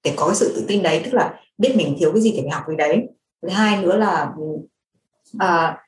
để 0.04 0.12
có 0.16 0.26
cái 0.26 0.36
sự 0.36 0.52
tự 0.56 0.64
tin 0.68 0.82
đấy. 0.82 1.00
Tức 1.04 1.14
là 1.14 1.34
biết 1.58 1.72
mình 1.76 1.96
thiếu 1.98 2.12
cái 2.12 2.22
gì 2.22 2.32
thì 2.32 2.40
phải 2.40 2.50
học 2.50 2.62
cái 2.66 2.76
đấy 2.76 3.06
thứ 3.44 3.48
hai 3.48 3.82
nữa 3.82 3.96
là 3.96 4.32
à, 5.38 5.78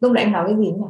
lúc 0.00 0.12
nãy 0.12 0.24
em 0.24 0.32
nói 0.32 0.44
cái 0.46 0.56
gì 0.56 0.66
nhỉ 0.66 0.86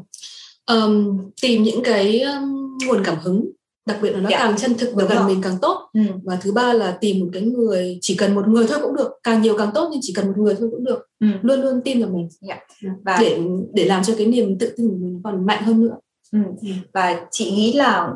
um, 0.66 1.20
tìm 1.42 1.62
những 1.62 1.82
cái 1.84 2.20
um, 2.20 2.78
nguồn 2.86 3.05
cảm 3.05 3.16
hứng 3.18 3.51
đặc 3.88 3.99
biệt 4.03 4.11
là 4.11 4.20
nó 4.20 4.30
dạ. 4.30 4.38
càng 4.38 4.57
chân 4.57 4.74
thực 4.78 4.92
và 4.94 5.05
gần 5.05 5.26
mình 5.26 5.40
càng 5.42 5.59
tốt 5.62 5.90
ừ. 5.92 6.01
và 6.24 6.36
thứ 6.36 6.53
ba 6.53 6.72
là 6.72 6.99
tìm 7.01 7.20
một 7.20 7.26
cái 7.32 7.42
người 7.42 7.99
chỉ 8.01 8.14
cần 8.14 8.34
một 8.34 8.49
người 8.49 8.66
thôi 8.68 8.78
cũng 8.82 8.96
được 8.96 9.11
càng 9.22 9.42
nhiều 9.42 9.59
càng 9.59 9.70
tốt 9.74 9.88
nhưng 9.92 10.01
chỉ 10.03 10.12
cần 10.16 10.26
một 10.26 10.32
người 10.36 10.55
thôi 10.59 10.68
cũng 10.70 10.84
được 10.84 11.09
ừ. 11.20 11.26
luôn 11.42 11.61
luôn 11.61 11.80
tin 11.84 12.01
vào 12.01 12.11
mình 12.11 12.28
dạ. 12.40 12.57
và 13.05 13.18
để 13.20 13.40
để 13.72 13.84
làm 13.84 14.03
cho 14.05 14.14
cái 14.18 14.26
niềm 14.26 14.59
tự 14.59 14.74
tin 14.76 14.88
của 14.88 14.96
mình 14.96 15.20
còn 15.24 15.46
mạnh 15.46 15.62
hơn 15.62 15.80
nữa 15.80 15.96
ừ. 16.32 16.38
ừ. 16.62 16.68
và 16.92 17.26
chị 17.30 17.51
nghĩ 17.51 17.72
là 17.72 18.12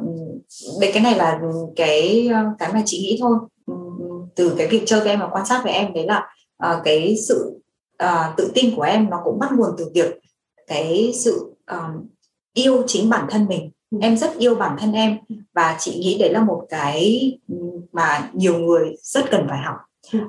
đây 0.80 0.90
cái 0.94 1.02
này 1.02 1.16
là 1.16 1.40
cái 1.76 2.30
cái 2.58 2.72
mà 2.72 2.82
chị 2.86 2.98
nghĩ 2.98 3.18
thôi 3.20 3.36
ừ, 3.66 3.74
từ 4.36 4.54
cái 4.58 4.66
việc 4.66 4.82
chơi 4.86 5.00
với 5.00 5.08
em 5.08 5.20
và 5.20 5.28
quan 5.32 5.46
sát 5.46 5.60
với 5.64 5.72
em 5.72 5.92
đấy 5.92 6.06
là 6.06 6.28
uh, 6.66 6.84
cái 6.84 7.16
sự 7.28 7.60
uh, 8.04 8.36
tự 8.36 8.50
tin 8.54 8.76
của 8.76 8.82
em 8.82 9.10
nó 9.10 9.20
cũng 9.24 9.38
bắt 9.38 9.50
nguồn 9.52 9.70
từ 9.78 9.90
việc 9.94 10.20
cái 10.66 11.12
sự 11.14 11.54
um, 11.70 12.06
yêu 12.54 12.82
chính 12.86 13.10
bản 13.10 13.26
thân 13.30 13.46
mình. 13.48 13.70
Em 14.00 14.16
rất 14.16 14.38
yêu 14.38 14.54
bản 14.54 14.76
thân 14.80 14.92
em 14.92 15.18
và 15.54 15.76
chị 15.80 15.98
nghĩ 15.98 16.18
đấy 16.18 16.32
là 16.32 16.44
một 16.44 16.66
cái 16.68 17.32
mà 17.92 18.30
nhiều 18.32 18.58
người 18.58 18.96
rất 19.02 19.30
cần 19.30 19.46
phải 19.48 19.58
học. 19.58 19.76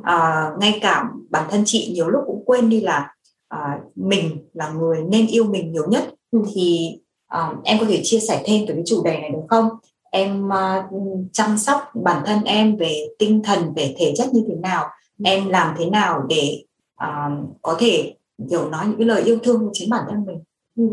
À, 0.04 0.50
ngay 0.60 0.80
cả 0.82 1.04
bản 1.30 1.48
thân 1.52 1.64
chị 1.66 1.92
nhiều 1.94 2.10
lúc 2.10 2.24
cũng 2.28 2.44
quên 2.46 2.70
đi 2.70 2.82
là 2.82 3.16
à, 3.48 3.80
mình 3.96 4.38
là 4.54 4.70
người 4.70 5.02
nên 5.10 5.28
yêu 5.28 5.44
mình 5.44 5.72
nhiều 5.72 5.86
nhất. 5.90 6.14
Thì 6.54 6.98
à, 7.28 7.54
em 7.64 7.78
có 7.80 7.86
thể 7.90 8.02
chia 8.04 8.20
sẻ 8.20 8.44
thêm 8.46 8.66
về 8.66 8.74
cái 8.74 8.84
chủ 8.86 9.04
đề 9.04 9.20
này 9.20 9.30
được 9.30 9.44
không? 9.50 9.70
Em 10.12 10.48
uh, 10.48 10.86
chăm 11.34 11.58
sóc 11.58 11.82
bản 12.04 12.24
thân 12.26 12.44
em 12.44 12.78
về 12.78 13.08
tinh 13.20 13.44
thần 13.44 13.74
về 13.76 13.96
thể 14.00 14.14
chất 14.18 14.34
như 14.34 14.44
thế 14.48 14.56
nào 14.56 14.90
em 15.24 15.50
làm 15.50 15.76
thế 15.80 15.90
nào 15.90 16.26
để 16.30 16.64
uh, 17.04 17.58
có 17.62 17.76
thể 17.80 18.16
kiểu 18.50 18.70
nói 18.70 18.88
những 18.88 18.98
cái 18.98 19.08
lời 19.08 19.24
yêu 19.24 19.40
thương 19.44 19.60
của 19.60 19.72
chính 19.74 19.90
bản 19.90 20.04
thân 20.10 20.26
mình? 20.26 20.44
Ừ. 20.76 20.84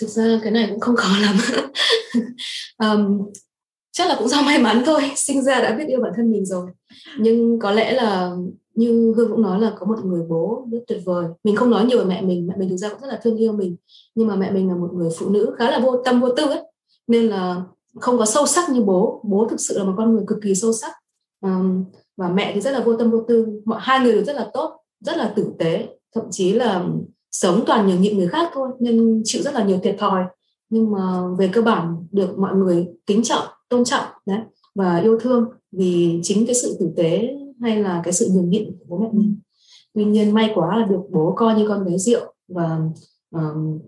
thực 0.00 0.06
ra 0.06 0.40
cái 0.42 0.52
này 0.52 0.66
cũng 0.70 0.80
không 0.80 0.96
khó 0.96 1.18
lắm. 1.20 1.36
Um, 2.78 3.30
chắc 3.92 4.08
là 4.08 4.16
cũng 4.18 4.28
do 4.28 4.42
may 4.42 4.58
mắn 4.58 4.82
thôi. 4.86 5.02
Sinh 5.16 5.42
ra 5.42 5.60
đã 5.60 5.74
biết 5.76 5.84
yêu 5.88 6.00
bản 6.02 6.12
thân 6.16 6.32
mình 6.32 6.46
rồi. 6.46 6.70
Nhưng 7.18 7.58
có 7.58 7.72
lẽ 7.72 7.92
là 7.92 8.32
như 8.74 9.12
hương 9.16 9.30
cũng 9.30 9.42
nói 9.42 9.60
là 9.60 9.72
có 9.78 9.86
một 9.86 10.04
người 10.04 10.22
bố 10.28 10.66
rất 10.72 10.78
tuyệt 10.86 11.02
vời. 11.04 11.26
Mình 11.44 11.56
không 11.56 11.70
nói 11.70 11.84
nhiều 11.84 11.98
về 11.98 12.04
mẹ 12.04 12.22
mình. 12.22 12.46
Mẹ 12.46 12.54
mình 12.56 12.68
thực 12.68 12.76
ra 12.76 12.88
cũng 12.88 13.00
rất 13.00 13.08
là 13.08 13.20
thương 13.22 13.36
yêu 13.36 13.52
mình. 13.52 13.76
Nhưng 14.14 14.28
mà 14.28 14.36
mẹ 14.36 14.50
mình 14.50 14.68
là 14.68 14.74
một 14.74 14.90
người 14.94 15.10
phụ 15.18 15.28
nữ 15.28 15.54
khá 15.58 15.70
là 15.70 15.78
vô 15.78 16.02
tâm 16.04 16.20
vô 16.20 16.28
tư 16.36 16.46
ấy. 16.46 16.62
Nên 17.06 17.26
là 17.26 17.62
không 18.00 18.18
có 18.18 18.26
sâu 18.26 18.46
sắc 18.46 18.70
như 18.70 18.82
bố. 18.82 19.20
Bố 19.24 19.46
thực 19.50 19.60
sự 19.60 19.78
là 19.78 19.84
một 19.84 19.94
con 19.96 20.14
người 20.14 20.24
cực 20.26 20.38
kỳ 20.42 20.54
sâu 20.54 20.72
sắc. 20.72 20.92
Um, 21.40 21.84
và 22.16 22.28
mẹ 22.28 22.52
thì 22.54 22.60
rất 22.60 22.70
là 22.70 22.80
vô 22.80 22.96
tâm 22.96 23.10
vô 23.10 23.24
tư. 23.28 23.60
Mọi 23.64 23.78
hai 23.82 24.00
người 24.00 24.12
đều 24.12 24.24
rất 24.24 24.36
là 24.36 24.50
tốt 24.54 24.80
rất 25.00 25.16
là 25.16 25.32
tử 25.36 25.52
tế. 25.58 25.88
Thậm 26.14 26.24
chí 26.30 26.52
là 26.52 26.86
sống 27.32 27.64
toàn 27.66 27.86
nhường 27.86 28.00
nhịn 28.00 28.18
người 28.18 28.28
khác 28.28 28.50
thôi 28.54 28.68
nên 28.80 29.22
chịu 29.24 29.42
rất 29.42 29.54
là 29.54 29.64
nhiều 29.64 29.78
thiệt 29.82 29.96
thòi. 29.98 30.24
Nhưng 30.70 30.92
mà 30.92 31.22
về 31.38 31.48
cơ 31.52 31.62
bản 31.62 32.06
được 32.12 32.38
mọi 32.38 32.54
người 32.54 32.86
kính 33.06 33.22
trọng 33.22 33.44
tôn 33.68 33.84
trọng 33.84 34.04
đấy 34.26 34.40
và 34.74 34.98
yêu 34.98 35.18
thương 35.18 35.44
vì 35.72 36.20
chính 36.22 36.46
cái 36.46 36.54
sự 36.54 36.76
tử 36.80 36.90
tế 36.96 37.34
hay 37.60 37.82
là 37.82 38.00
cái 38.04 38.12
sự 38.12 38.28
nhường 38.32 38.50
nhịn 38.50 38.64
của 38.78 38.84
bố 38.88 38.98
mẹ 38.98 39.08
mình. 39.12 39.36
Tuy 39.94 40.04
nhiên 40.04 40.34
may 40.34 40.52
quá 40.54 40.78
là 40.78 40.86
được 40.86 41.00
bố 41.10 41.34
coi 41.36 41.54
như 41.54 41.68
con 41.68 41.84
bé 41.84 41.98
rượu 41.98 42.34
và 42.48 42.78
um, 43.30 43.78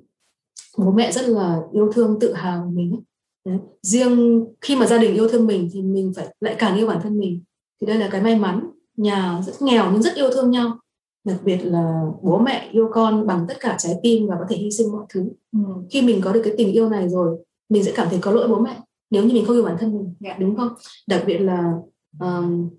bố 0.78 0.90
mẹ 0.92 1.12
rất 1.12 1.28
là 1.28 1.60
yêu 1.72 1.92
thương 1.92 2.18
tự 2.20 2.32
hào 2.32 2.70
mình 2.74 3.00
Đấy. 3.44 3.58
riêng 3.82 4.44
khi 4.60 4.76
mà 4.76 4.86
gia 4.86 4.98
đình 4.98 5.14
yêu 5.14 5.28
thương 5.28 5.46
mình 5.46 5.68
thì 5.72 5.82
mình 5.82 6.12
phải 6.16 6.34
lại 6.40 6.56
càng 6.58 6.76
yêu 6.76 6.86
bản 6.86 7.00
thân 7.02 7.18
mình 7.18 7.42
thì 7.80 7.86
đây 7.86 7.98
là 7.98 8.08
cái 8.12 8.20
may 8.20 8.36
mắn. 8.36 8.70
Nhà 8.96 9.40
rất 9.46 9.62
nghèo 9.62 9.90
nhưng 9.92 10.02
rất 10.02 10.14
yêu 10.14 10.30
thương 10.30 10.50
nhau. 10.50 10.78
Đặc 11.24 11.36
biệt 11.44 11.58
là 11.62 12.02
bố 12.22 12.38
mẹ 12.38 12.68
yêu 12.72 12.88
con 12.92 13.26
bằng 13.26 13.44
tất 13.48 13.54
cả 13.60 13.76
trái 13.78 13.94
tim 14.02 14.26
và 14.26 14.36
có 14.38 14.46
thể 14.48 14.56
hy 14.56 14.70
sinh 14.70 14.92
mọi 14.92 15.06
thứ. 15.08 15.28
Ừ. 15.52 15.58
khi 15.90 16.02
mình 16.02 16.20
có 16.24 16.32
được 16.32 16.42
cái 16.44 16.54
tình 16.56 16.72
yêu 16.72 16.88
này 16.88 17.08
rồi 17.08 17.38
mình 17.68 17.84
sẽ 17.84 17.92
cảm 17.94 18.08
thấy 18.10 18.18
có 18.22 18.30
lỗi 18.30 18.48
bố 18.48 18.58
mẹ 18.58 18.80
nếu 19.10 19.24
như 19.24 19.34
mình 19.34 19.44
không 19.44 19.56
yêu 19.56 19.64
bản 19.64 19.76
thân 19.80 19.94
mình. 19.94 20.14
Yeah. 20.20 20.38
Dạ. 20.38 20.46
đúng 20.46 20.56
không? 20.56 20.68
Đặc 21.06 21.22
biệt 21.26 21.38
là 21.38 21.72
um, 22.20 22.70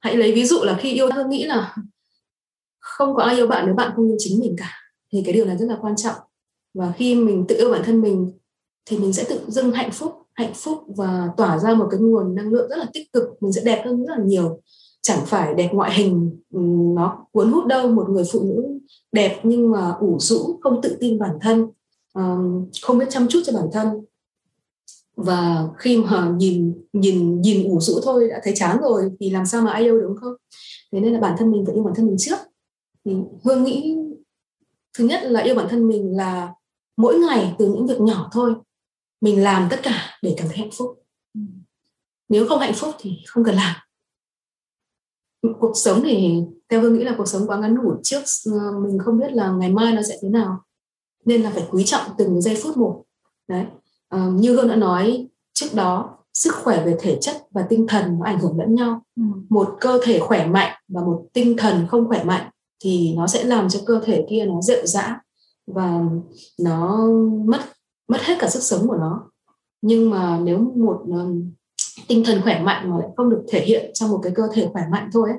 hãy 0.00 0.16
lấy 0.16 0.32
ví 0.32 0.44
dụ 0.44 0.62
là 0.62 0.76
khi 0.80 0.92
yêu 0.92 1.10
thương 1.10 1.30
nghĩ 1.30 1.44
là 1.44 1.74
không 2.78 3.14
có 3.14 3.22
ai 3.22 3.36
yêu 3.36 3.46
bạn 3.46 3.66
nếu 3.66 3.74
bạn 3.74 3.92
không 3.96 4.08
yêu 4.08 4.16
chính 4.18 4.40
mình 4.40 4.56
cả. 4.58 4.72
Thì 5.12 5.22
cái 5.24 5.34
điều 5.34 5.44
này 5.44 5.56
rất 5.56 5.66
là 5.66 5.78
quan 5.80 5.96
trọng. 5.96 6.16
Và 6.74 6.92
khi 6.96 7.14
mình 7.14 7.44
tự 7.48 7.56
yêu 7.56 7.70
bản 7.70 7.82
thân 7.84 8.00
mình 8.00 8.32
thì 8.84 8.98
mình 8.98 9.12
sẽ 9.12 9.24
tự 9.28 9.40
dưng 9.48 9.72
hạnh 9.72 9.90
phúc 9.90 10.25
hạnh 10.36 10.52
phúc 10.54 10.78
và 10.96 11.28
tỏa 11.36 11.58
ra 11.58 11.74
một 11.74 11.88
cái 11.90 12.00
nguồn 12.00 12.34
năng 12.34 12.48
lượng 12.48 12.68
rất 12.70 12.76
là 12.78 12.86
tích 12.92 13.12
cực. 13.12 13.22
Mình 13.40 13.52
sẽ 13.52 13.62
đẹp 13.64 13.82
hơn 13.84 14.06
rất 14.06 14.14
là 14.18 14.24
nhiều. 14.24 14.60
Chẳng 15.02 15.26
phải 15.26 15.54
đẹp 15.54 15.70
ngoại 15.72 15.94
hình 15.94 16.38
ừ, 16.52 16.60
nó 16.96 17.26
cuốn 17.32 17.52
hút 17.52 17.66
đâu 17.66 17.88
một 17.88 18.08
người 18.08 18.24
phụ 18.32 18.40
nữ 18.42 18.78
đẹp 19.12 19.40
nhưng 19.42 19.70
mà 19.70 19.92
ủ 20.00 20.18
rũ, 20.20 20.58
không 20.60 20.82
tự 20.82 20.96
tin 21.00 21.18
bản 21.18 21.38
thân 21.40 21.66
ờ, 22.12 22.36
không 22.82 22.98
biết 22.98 23.06
chăm 23.10 23.28
chút 23.28 23.40
cho 23.44 23.52
bản 23.52 23.66
thân. 23.72 23.88
Và 25.16 25.68
khi 25.78 25.96
mà 25.98 26.30
nhìn 26.36 26.74
nhìn 26.92 27.40
nhìn 27.40 27.68
ủ 27.68 27.80
rũ 27.80 28.00
thôi 28.02 28.28
đã 28.28 28.40
thấy 28.44 28.52
chán 28.56 28.78
rồi 28.82 29.10
thì 29.20 29.30
làm 29.30 29.46
sao 29.46 29.62
mà 29.62 29.70
ai 29.70 29.82
yêu 29.82 30.00
đúng 30.00 30.16
không? 30.16 30.34
Thế 30.92 31.00
nên 31.00 31.12
là 31.12 31.20
bản 31.20 31.34
thân 31.38 31.50
mình 31.50 31.66
phải 31.66 31.74
yêu 31.74 31.84
bản 31.84 31.94
thân 31.94 32.06
mình 32.06 32.16
trước. 32.18 32.36
Thì 33.04 33.12
hương 33.44 33.64
nghĩ 33.64 33.96
thứ 34.98 35.04
nhất 35.04 35.20
là 35.24 35.40
yêu 35.40 35.54
bản 35.54 35.66
thân 35.70 35.88
mình 35.88 36.16
là 36.16 36.52
mỗi 36.96 37.18
ngày 37.18 37.54
từ 37.58 37.66
những 37.66 37.86
việc 37.86 38.00
nhỏ 38.00 38.28
thôi 38.32 38.54
mình 39.20 39.42
làm 39.42 39.68
tất 39.70 39.80
cả 39.82 40.18
để 40.22 40.34
cảm 40.38 40.46
thấy 40.48 40.56
hạnh 40.56 40.70
phúc. 40.72 41.02
Ừ. 41.34 41.40
nếu 42.28 42.46
không 42.48 42.58
hạnh 42.58 42.74
phúc 42.74 42.94
thì 42.98 43.18
không 43.26 43.44
cần 43.44 43.54
làm. 43.54 43.76
Cuộc 45.60 45.72
sống 45.74 46.02
thì 46.04 46.42
theo 46.68 46.80
hương 46.80 46.98
nghĩ 46.98 47.04
là 47.04 47.14
cuộc 47.18 47.26
sống 47.26 47.46
quá 47.46 47.58
ngắn 47.58 47.74
ngủi 47.74 47.96
trước 48.02 48.22
ờ, 48.52 48.80
mình 48.80 48.98
không 48.98 49.18
biết 49.18 49.32
là 49.32 49.50
ngày 49.50 49.70
mai 49.70 49.92
nó 49.92 50.02
sẽ 50.02 50.18
thế 50.22 50.28
nào. 50.28 50.62
Nên 51.24 51.42
là 51.42 51.50
phải 51.50 51.66
quý 51.70 51.84
trọng 51.84 52.10
từng 52.18 52.42
giây 52.42 52.58
phút 52.62 52.76
một. 52.76 53.02
Đấy. 53.48 53.64
À, 54.08 54.28
như 54.34 54.56
hương 54.56 54.68
đã 54.68 54.76
nói 54.76 55.28
trước 55.52 55.74
đó 55.74 56.18
sức 56.34 56.54
khỏe 56.54 56.84
về 56.84 56.96
thể 57.00 57.18
chất 57.20 57.36
và 57.50 57.66
tinh 57.68 57.86
thần 57.88 58.18
nó 58.18 58.24
ảnh 58.24 58.38
hưởng 58.38 58.58
lẫn 58.58 58.74
nhau. 58.74 59.02
Ừ. 59.16 59.22
một 59.48 59.76
cơ 59.80 60.00
thể 60.04 60.18
khỏe 60.18 60.46
mạnh 60.46 60.82
và 60.88 61.02
một 61.02 61.26
tinh 61.32 61.56
thần 61.56 61.86
không 61.88 62.08
khỏe 62.08 62.24
mạnh 62.24 62.50
thì 62.84 63.14
nó 63.16 63.26
sẽ 63.26 63.44
làm 63.44 63.68
cho 63.68 63.80
cơ 63.86 64.00
thể 64.04 64.26
kia 64.30 64.44
nó 64.44 64.62
rệu 64.62 64.86
rã 64.86 65.20
và 65.66 66.00
nó 66.58 67.06
mất 67.44 67.60
mất 68.08 68.18
hết 68.22 68.36
cả 68.38 68.48
sức 68.48 68.62
sống 68.62 68.88
của 68.88 68.96
nó. 68.96 69.30
Nhưng 69.82 70.10
mà 70.10 70.40
nếu 70.44 70.58
một 70.76 71.02
um, 71.06 71.52
tinh 72.08 72.24
thần 72.24 72.40
khỏe 72.42 72.60
mạnh 72.60 72.90
mà 72.90 72.98
lại 72.98 73.08
không 73.16 73.30
được 73.30 73.44
thể 73.48 73.60
hiện 73.60 73.90
trong 73.94 74.10
một 74.10 74.20
cái 74.22 74.32
cơ 74.36 74.42
thể 74.52 74.68
khỏe 74.72 74.82
mạnh 74.90 75.10
thôi 75.12 75.30
ấy, 75.30 75.38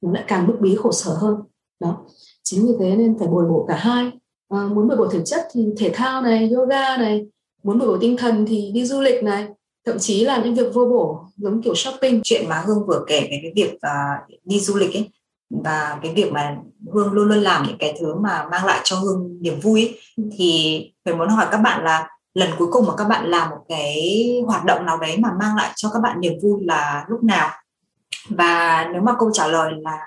nó 0.00 0.12
lại 0.12 0.24
càng 0.26 0.46
bức 0.46 0.60
bí 0.60 0.76
khổ 0.76 0.92
sở 0.92 1.14
hơn. 1.14 1.34
Đó. 1.80 2.04
Chính 2.44 2.66
vì 2.66 2.72
thế 2.78 2.96
nên 2.96 3.18
phải 3.18 3.28
bồi 3.28 3.48
bổ 3.48 3.64
cả 3.68 3.76
hai. 3.76 4.10
À, 4.48 4.68
muốn 4.74 4.88
bồi 4.88 4.96
bổ 4.96 5.08
thể 5.08 5.20
chất 5.24 5.40
thì 5.52 5.68
thể 5.76 5.90
thao 5.94 6.22
này 6.22 6.50
yoga 6.50 6.96
này 6.96 7.26
muốn 7.62 7.78
bồi 7.78 7.88
bổ 7.88 7.98
tinh 8.00 8.16
thần 8.16 8.46
thì 8.48 8.70
đi 8.74 8.84
du 8.84 9.00
lịch 9.00 9.24
này. 9.24 9.48
Thậm 9.86 9.98
chí 9.98 10.24
là 10.24 10.44
những 10.44 10.54
việc 10.54 10.74
vô 10.74 10.84
bổ 10.84 11.20
giống 11.36 11.62
kiểu 11.62 11.74
shopping. 11.74 12.20
Chuyện 12.24 12.48
mà 12.48 12.62
hương 12.66 12.86
vừa 12.86 13.04
kể 13.08 13.20
về 13.20 13.40
cái 13.42 13.52
việc 13.56 13.74
uh, 13.74 14.40
đi 14.44 14.60
du 14.60 14.76
lịch 14.76 14.94
ấy 14.94 15.10
và 15.50 15.98
cái 16.02 16.14
việc 16.14 16.32
mà 16.32 16.56
hương 16.92 17.12
luôn 17.12 17.28
luôn 17.28 17.38
làm 17.38 17.66
những 17.66 17.78
cái 17.78 17.96
thứ 18.00 18.14
mà 18.14 18.48
mang 18.50 18.64
lại 18.64 18.80
cho 18.84 18.96
hương 18.96 19.38
niềm 19.40 19.60
vui 19.60 19.80
ấy, 19.80 20.00
ừ. 20.16 20.22
thì 20.38 20.80
phải 21.04 21.14
muốn 21.14 21.28
hỏi 21.28 21.46
các 21.50 21.58
bạn 21.58 21.84
là 21.84 22.08
lần 22.34 22.50
cuối 22.58 22.68
cùng 22.72 22.86
mà 22.86 22.92
các 22.96 23.04
bạn 23.04 23.30
làm 23.30 23.50
một 23.50 23.64
cái 23.68 24.22
hoạt 24.46 24.64
động 24.64 24.86
nào 24.86 24.98
đấy 24.98 25.16
mà 25.16 25.28
mang 25.40 25.56
lại 25.56 25.72
cho 25.76 25.90
các 25.92 26.00
bạn 26.00 26.20
niềm 26.20 26.32
vui 26.42 26.64
là 26.64 27.04
lúc 27.08 27.24
nào 27.24 27.50
và 28.28 28.86
nếu 28.92 29.02
mà 29.02 29.12
câu 29.18 29.30
trả 29.32 29.46
lời 29.46 29.72
là 29.82 29.98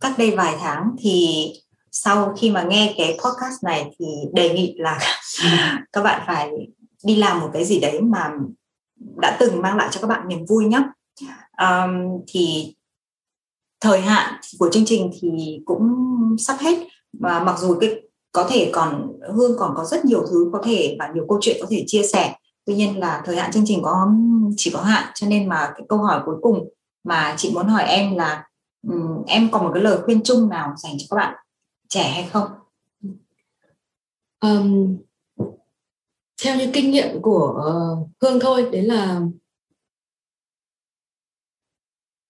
cách 0.00 0.12
đây 0.18 0.36
vài 0.36 0.56
tháng 0.60 0.96
thì 0.98 1.46
sau 1.92 2.34
khi 2.38 2.50
mà 2.50 2.62
nghe 2.62 2.94
cái 2.98 3.18
podcast 3.24 3.64
này 3.64 3.90
thì 3.98 4.06
đề 4.32 4.54
nghị 4.54 4.74
là 4.78 4.98
các 5.92 6.02
bạn 6.02 6.22
phải 6.26 6.50
đi 7.04 7.16
làm 7.16 7.40
một 7.40 7.50
cái 7.52 7.64
gì 7.64 7.80
đấy 7.80 8.00
mà 8.00 8.30
đã 9.16 9.36
từng 9.40 9.62
mang 9.62 9.76
lại 9.76 9.88
cho 9.90 10.00
các 10.00 10.06
bạn 10.06 10.28
niềm 10.28 10.44
vui 10.48 10.64
nhé 10.64 10.82
um, 11.60 12.22
thì 12.26 12.74
thời 13.80 14.00
hạn 14.00 14.40
của 14.58 14.70
chương 14.72 14.84
trình 14.86 15.10
thì 15.20 15.60
cũng 15.64 15.96
sắp 16.38 16.56
hết. 16.60 16.86
Và 17.12 17.44
mặc 17.44 17.58
dù 17.58 17.78
cái 17.80 18.02
có 18.32 18.46
thể 18.50 18.70
còn 18.72 19.12
hương 19.34 19.58
còn 19.58 19.74
có 19.76 19.84
rất 19.84 20.04
nhiều 20.04 20.26
thứ 20.30 20.50
có 20.52 20.62
thể 20.64 20.96
và 20.98 21.10
nhiều 21.14 21.26
câu 21.28 21.38
chuyện 21.40 21.56
có 21.60 21.66
thể 21.70 21.84
chia 21.86 22.02
sẻ. 22.02 22.36
Tuy 22.64 22.74
nhiên 22.74 22.98
là 22.98 23.22
thời 23.24 23.36
hạn 23.36 23.52
chương 23.52 23.64
trình 23.66 23.82
có 23.82 24.12
chỉ 24.56 24.70
có 24.70 24.82
hạn 24.82 25.12
cho 25.14 25.26
nên 25.26 25.48
mà 25.48 25.72
cái 25.76 25.86
câu 25.88 25.98
hỏi 25.98 26.22
cuối 26.26 26.36
cùng 26.42 26.68
mà 27.04 27.34
chị 27.38 27.50
muốn 27.54 27.66
hỏi 27.66 27.84
em 27.84 28.16
là 28.16 28.48
um, 28.88 29.24
em 29.26 29.48
có 29.52 29.62
một 29.62 29.70
cái 29.74 29.82
lời 29.82 29.98
khuyên 30.04 30.22
chung 30.22 30.48
nào 30.48 30.74
dành 30.76 30.92
cho 30.98 31.06
các 31.10 31.16
bạn 31.16 31.34
trẻ 31.88 32.10
hay 32.10 32.28
không? 32.32 32.48
Um, 34.40 34.96
theo 36.42 36.56
như 36.56 36.70
kinh 36.72 36.90
nghiệm 36.90 37.22
của 37.22 37.54
uh, 37.58 38.08
hương 38.22 38.40
thôi 38.40 38.68
đấy 38.72 38.82
là 38.82 39.20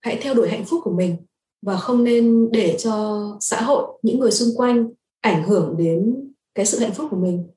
hãy 0.00 0.18
theo 0.22 0.34
đuổi 0.34 0.48
hạnh 0.50 0.64
phúc 0.64 0.80
của 0.84 0.90
mình 0.90 1.16
và 1.62 1.76
không 1.76 2.04
nên 2.04 2.50
để 2.52 2.76
cho 2.78 3.22
xã 3.40 3.62
hội, 3.62 3.98
những 4.02 4.18
người 4.18 4.30
xung 4.30 4.48
quanh 4.56 4.88
ảnh 5.20 5.42
hưởng 5.44 5.76
đến 5.78 6.14
cái 6.54 6.66
sự 6.66 6.78
hạnh 6.78 6.94
phúc 6.94 7.08
của 7.10 7.16
mình. 7.16 7.50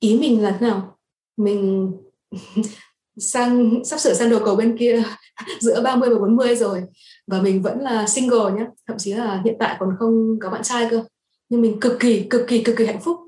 Ý 0.00 0.18
mình 0.18 0.42
là 0.42 0.50
thế 0.50 0.66
nào? 0.66 0.96
Mình 1.36 1.92
sang, 3.16 3.84
sắp 3.84 4.00
sửa 4.00 4.14
sang 4.14 4.30
đầu 4.30 4.40
cầu 4.44 4.56
bên 4.56 4.78
kia 4.78 5.02
giữa 5.60 5.82
30 5.82 6.10
và 6.10 6.18
40 6.18 6.56
rồi, 6.56 6.82
và 7.26 7.42
mình 7.42 7.62
vẫn 7.62 7.80
là 7.80 8.06
single 8.06 8.52
nhé 8.52 8.66
thậm 8.88 8.98
chí 8.98 9.12
là 9.12 9.42
hiện 9.44 9.56
tại 9.58 9.76
còn 9.80 9.88
không 9.98 10.38
có 10.40 10.50
bạn 10.50 10.62
trai 10.62 10.88
cơ. 10.90 11.04
Nhưng 11.48 11.62
mình 11.62 11.80
cực 11.80 11.96
kỳ 12.00 12.26
cực 12.30 12.42
kỳ 12.48 12.62
cực 12.62 12.76
kỳ 12.76 12.86
hạnh 12.86 13.00
phúc. 13.00 13.20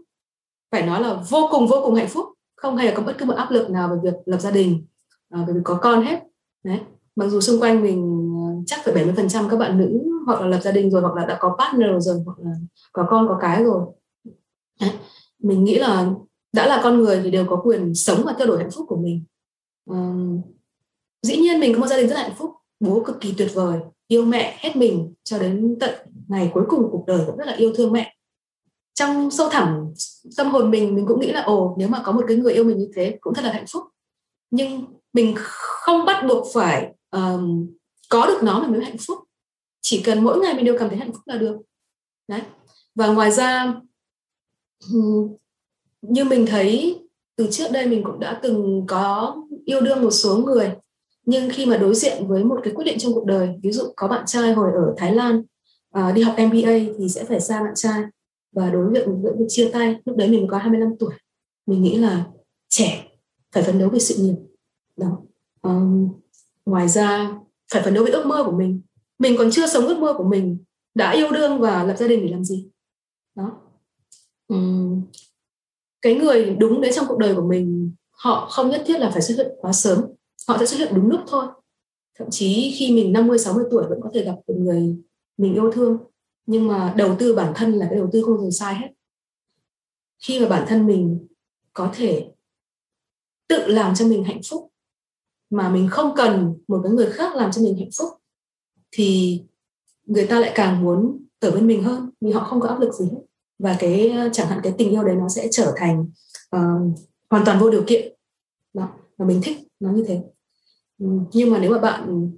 Phải 0.73 0.83
nói 0.83 1.01
là 1.03 1.23
vô 1.31 1.49
cùng 1.51 1.67
vô 1.67 1.77
cùng 1.85 1.95
hạnh 1.95 2.09
phúc. 2.09 2.27
Không 2.57 2.77
hề 2.77 2.95
có 2.95 3.03
bất 3.03 3.15
cứ 3.19 3.25
một 3.25 3.35
áp 3.37 3.51
lực 3.51 3.71
nào 3.71 3.89
về 3.89 3.97
việc 4.11 4.17
lập 4.27 4.39
gia 4.39 4.51
đình 4.51 4.87
à, 5.31 5.45
về 5.49 5.55
việc 5.55 5.61
có 5.65 5.79
con 5.83 6.05
hết. 6.05 6.21
Đấy. 6.65 6.81
Mặc 7.17 7.29
dù 7.29 7.41
xung 7.41 7.61
quanh 7.61 7.83
mình 7.83 8.26
chắc 8.67 8.81
phải 8.85 8.95
70 8.95 9.15
phần 9.17 9.29
trăm 9.29 9.49
các 9.49 9.57
bạn 9.57 9.79
nữ 9.79 10.03
hoặc 10.27 10.41
là 10.41 10.47
lập 10.47 10.61
gia 10.63 10.73
đình 10.73 10.91
rồi 10.91 11.03
hoặc 11.03 11.15
là 11.15 11.27
đã 11.27 11.37
có 11.41 11.57
partner 11.59 11.91
rồi 11.99 12.23
hoặc 12.27 12.39
là 12.39 12.51
có 12.93 13.07
con 13.11 13.29
có 13.29 13.39
cái 13.41 13.65
rồi. 13.65 13.87
Đấy. 14.81 14.91
mình 15.39 15.65
nghĩ 15.65 15.79
là 15.79 16.11
đã 16.53 16.67
là 16.67 16.81
con 16.83 16.99
người 16.99 17.21
thì 17.25 17.31
đều 17.31 17.47
có 17.49 17.61
quyền 17.65 17.95
sống 17.95 18.23
và 18.25 18.35
theo 18.39 18.47
đuổi 18.47 18.59
hạnh 18.59 18.71
phúc 18.71 18.87
của 18.89 18.97
mình. 18.97 19.25
Dĩ 21.23 21.37
nhiên 21.37 21.61
mình 21.61 21.75
có 21.75 21.81
một 21.81 21.87
gia 21.87 21.97
đình 21.97 22.09
rất 22.09 22.17
hạnh 22.17 22.35
phúc 22.39 22.51
bố 22.81 23.03
cực 23.07 23.21
kỳ 23.21 23.35
tuyệt 23.39 23.51
vời 23.55 23.81
yêu 24.09 24.25
mẹ 24.25 24.57
hết 24.61 24.77
mình 24.77 25.15
cho 25.25 25.39
đến 25.39 25.77
tận 25.81 25.95
ngày 26.29 26.51
cuối 26.55 26.65
cùng 26.69 26.89
cuộc 26.93 27.05
đời 27.07 27.21
cũng 27.27 27.37
rất 27.37 27.47
là 27.47 27.53
yêu 27.53 27.73
thương 27.77 27.93
mẹ. 27.93 28.17
Trong 28.95 29.31
sâu 29.31 29.49
thẳm 29.51 29.93
tâm 30.37 30.51
hồn 30.51 30.71
mình 30.71 30.95
mình 30.95 31.07
cũng 31.07 31.21
nghĩ 31.21 31.33
là 31.33 31.43
ồ 31.43 31.75
nếu 31.79 31.89
mà 31.89 32.03
có 32.05 32.13
một 32.13 32.25
cái 32.29 32.37
người 32.37 32.55
yêu 32.55 32.65
mình 32.65 32.79
như 32.79 32.89
thế 32.95 33.19
cũng 33.21 33.35
thật 33.35 33.45
là 33.45 33.53
hạnh 33.53 33.65
phúc. 33.73 33.85
Nhưng 34.51 34.85
mình 35.13 35.35
không 35.37 36.05
bắt 36.05 36.25
buộc 36.29 36.47
phải 36.55 36.95
um, 37.11 37.76
có 38.09 38.27
được 38.27 38.39
nó 38.43 38.61
mình 38.61 38.73
mới 38.73 38.85
hạnh 38.85 38.97
phúc. 39.07 39.19
Chỉ 39.81 40.03
cần 40.03 40.25
mỗi 40.25 40.39
ngày 40.41 40.55
mình 40.55 40.65
đều 40.65 40.79
cảm 40.79 40.89
thấy 40.89 40.99
hạnh 40.99 41.13
phúc 41.13 41.23
là 41.27 41.37
được. 41.37 41.57
Đấy. 42.29 42.43
Và 42.95 43.07
ngoài 43.07 43.31
ra 43.31 43.75
như 46.03 46.25
mình 46.25 46.47
thấy 46.47 47.01
từ 47.37 47.49
trước 47.51 47.67
đây 47.73 47.87
mình 47.87 48.03
cũng 48.05 48.21
đã 48.21 48.41
từng 48.43 48.85
có 48.89 49.37
yêu 49.65 49.81
đương 49.81 50.03
một 50.03 50.11
số 50.11 50.37
người 50.37 50.75
nhưng 51.27 51.51
khi 51.53 51.67
mà 51.67 51.77
đối 51.77 51.95
diện 51.95 52.29
với 52.29 52.45
một 52.45 52.61
cái 52.63 52.73
quyết 52.75 52.85
định 52.85 52.99
trong 52.99 53.15
cuộc 53.15 53.25
đời 53.25 53.49
ví 53.63 53.73
dụ 53.73 53.93
có 53.97 54.09
bạn 54.09 54.25
trai 54.27 54.53
hồi 54.53 54.73
ở 54.75 54.95
Thái 54.97 55.15
Lan 55.15 55.43
à, 55.91 56.13
đi 56.13 56.23
học 56.23 56.35
MBA 56.39 56.95
thì 56.99 57.09
sẽ 57.09 57.25
phải 57.25 57.41
xa 57.41 57.63
bạn 57.63 57.73
trai. 57.75 58.03
Và 58.53 58.71
đối 58.71 58.85
với 58.85 58.95
việc 58.95 59.07
việc 59.23 59.47
chia 59.49 59.71
tay 59.73 59.97
lúc 60.05 60.17
đấy 60.17 60.29
mình 60.29 60.47
có 60.51 60.59
25 60.59 60.97
tuổi. 60.99 61.15
Mình 61.67 61.83
nghĩ 61.83 61.99
là 61.99 62.25
trẻ 62.69 63.05
phải 63.53 63.63
phấn 63.63 63.79
đấu 63.79 63.89
về 63.89 63.99
sự 63.99 64.23
nghiệp. 64.23 64.37
Đó. 64.97 65.19
À, 65.63 65.81
ngoài 66.67 66.89
ra 66.89 67.39
phải 67.73 67.83
phấn 67.83 67.95
đấu 67.95 68.05
với 68.05 68.13
ước 68.13 68.27
mơ 68.27 68.43
của 68.45 68.53
mình. 68.53 68.81
Mình 69.19 69.35
còn 69.39 69.51
chưa 69.51 69.67
sống 69.67 69.87
ước 69.87 69.99
mơ 69.99 70.15
của 70.19 70.25
mình 70.25 70.59
đã 70.95 71.11
yêu 71.11 71.31
đương 71.31 71.61
và 71.61 71.85
lập 71.85 71.97
gia 71.99 72.07
đình 72.07 72.21
để 72.27 72.33
làm 72.33 72.45
gì? 72.45 72.69
Đó. 73.35 73.61
Uhm, 74.55 75.03
cái 76.03 76.15
người 76.15 76.57
đúng 76.61 76.81
đấy 76.81 76.93
trong 76.95 77.07
cuộc 77.09 77.19
đời 77.19 77.35
của 77.35 77.47
mình 77.49 77.93
họ 78.11 78.47
không 78.51 78.71
nhất 78.71 78.83
thiết 78.87 78.99
là 79.01 79.11
phải 79.11 79.23
xuất 79.23 79.35
hiện 79.37 79.47
quá 79.61 79.73
sớm. 79.73 80.05
Họ 80.49 80.59
sẽ 80.59 80.67
xuất 80.67 80.79
hiện 80.79 80.93
đúng 80.95 81.11
lúc 81.11 81.21
thôi. 81.27 81.47
Thậm 82.19 82.29
chí 82.31 82.75
khi 82.79 82.93
mình 82.93 83.13
50 83.13 83.39
60 83.39 83.65
tuổi 83.71 83.85
vẫn 83.89 84.01
có 84.03 84.11
thể 84.15 84.25
gặp 84.25 84.35
được 84.49 84.55
người 84.59 84.97
mình 85.37 85.55
yêu 85.55 85.71
thương. 85.73 85.99
Nhưng 86.47 86.67
mà 86.67 86.95
đầu 86.97 87.17
tư 87.19 87.35
bản 87.35 87.53
thân 87.57 87.73
là 87.73 87.87
cái 87.91 87.99
đầu 87.99 88.09
tư 88.13 88.23
không 88.23 88.37
bao 88.37 88.51
sai 88.51 88.75
hết. 88.75 88.89
Khi 90.25 90.41
mà 90.41 90.49
bản 90.49 90.65
thân 90.69 90.87
mình 90.87 91.27
có 91.73 91.93
thể 91.95 92.29
tự 93.49 93.67
làm 93.67 93.95
cho 93.95 94.07
mình 94.07 94.25
hạnh 94.25 94.41
phúc 94.51 94.73
mà 95.51 95.69
mình 95.69 95.89
không 95.91 96.13
cần 96.17 96.55
một 96.69 96.81
cái 96.83 96.93
người 96.93 97.13
khác 97.13 97.35
làm 97.35 97.53
cho 97.53 97.63
mình 97.63 97.79
hạnh 97.79 97.91
phúc 97.99 98.09
thì 98.91 99.41
người 100.05 100.27
ta 100.27 100.41
lại 100.41 100.53
càng 100.55 100.83
muốn 100.85 101.25
ở 101.41 101.51
bên 101.51 101.67
mình 101.67 101.83
hơn 101.83 102.11
vì 102.21 102.33
họ 102.33 102.45
không 102.45 102.61
có 102.61 102.69
áp 102.69 102.81
lực 102.81 102.95
gì 102.95 103.05
hết. 103.05 103.21
Và 103.59 103.77
cái 103.79 104.11
ờ, 104.11 104.29
chẳng 104.33 104.49
hạn 104.49 104.61
cái 104.63 104.75
tình 104.79 104.91
yêu 104.91 105.05
đấy 105.05 105.17
nó 105.17 105.29
sẽ 105.29 105.49
trở 105.51 105.75
thành 105.77 106.01
uh, 106.57 106.99
hoàn 107.31 107.45
toàn 107.45 107.59
vô 107.59 107.71
điều 107.71 107.85
kiện. 107.87 108.13
Đó 108.75 108.89
và 109.17 109.27
mình 109.27 109.41
thích 109.43 109.59
nó 109.81 109.91
như 109.91 110.05
thế. 110.09 110.23
Ừ, 110.99 111.07
nhưng 111.33 111.51
mà 111.51 111.59
nếu 111.59 111.71
mà 111.71 111.79
bạn 111.79 112.31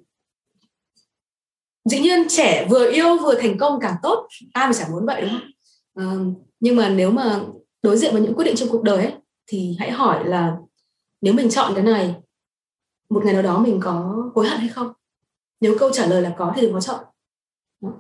dĩ 1.85 2.01
nhiên 2.01 2.27
trẻ 2.29 2.67
vừa 2.71 2.91
yêu 2.91 3.19
vừa 3.23 3.35
thành 3.35 3.59
công 3.59 3.81
càng 3.81 3.97
tốt 4.03 4.29
ai 4.53 4.67
mà 4.67 4.73
chẳng 4.73 4.91
muốn 4.91 5.07
vậy 5.07 5.21
đúng 5.21 5.31
không? 5.31 5.49
Uh, 6.05 6.37
nhưng 6.61 6.77
mà 6.77 6.89
nếu 6.89 7.11
mà 7.11 7.41
đối 7.83 7.97
diện 7.97 8.13
với 8.13 8.23
những 8.23 8.35
quyết 8.35 8.45
định 8.45 8.57
trong 8.57 8.69
cuộc 8.69 8.83
đời 8.83 9.05
ấy 9.05 9.15
thì 9.47 9.77
hãy 9.79 9.91
hỏi 9.91 10.29
là 10.29 10.57
nếu 11.21 11.35
mình 11.35 11.51
chọn 11.51 11.73
cái 11.75 11.85
này 11.85 12.15
một 13.11 13.25
ngày 13.25 13.35
nào 13.35 13.43
đó 13.43 13.59
mình 13.59 13.81
có 13.83 14.25
hối 14.35 14.49
hận 14.49 14.59
hay 14.59 14.69
không? 14.69 14.93
Nếu 15.61 15.77
câu 15.79 15.91
trả 15.91 16.07
lời 16.07 16.23
là 16.23 16.35
có 16.39 16.53
thì 16.57 16.63
đừng 16.63 16.73
có 16.73 16.81
chọn. 16.81 17.05
Đó. 17.81 17.91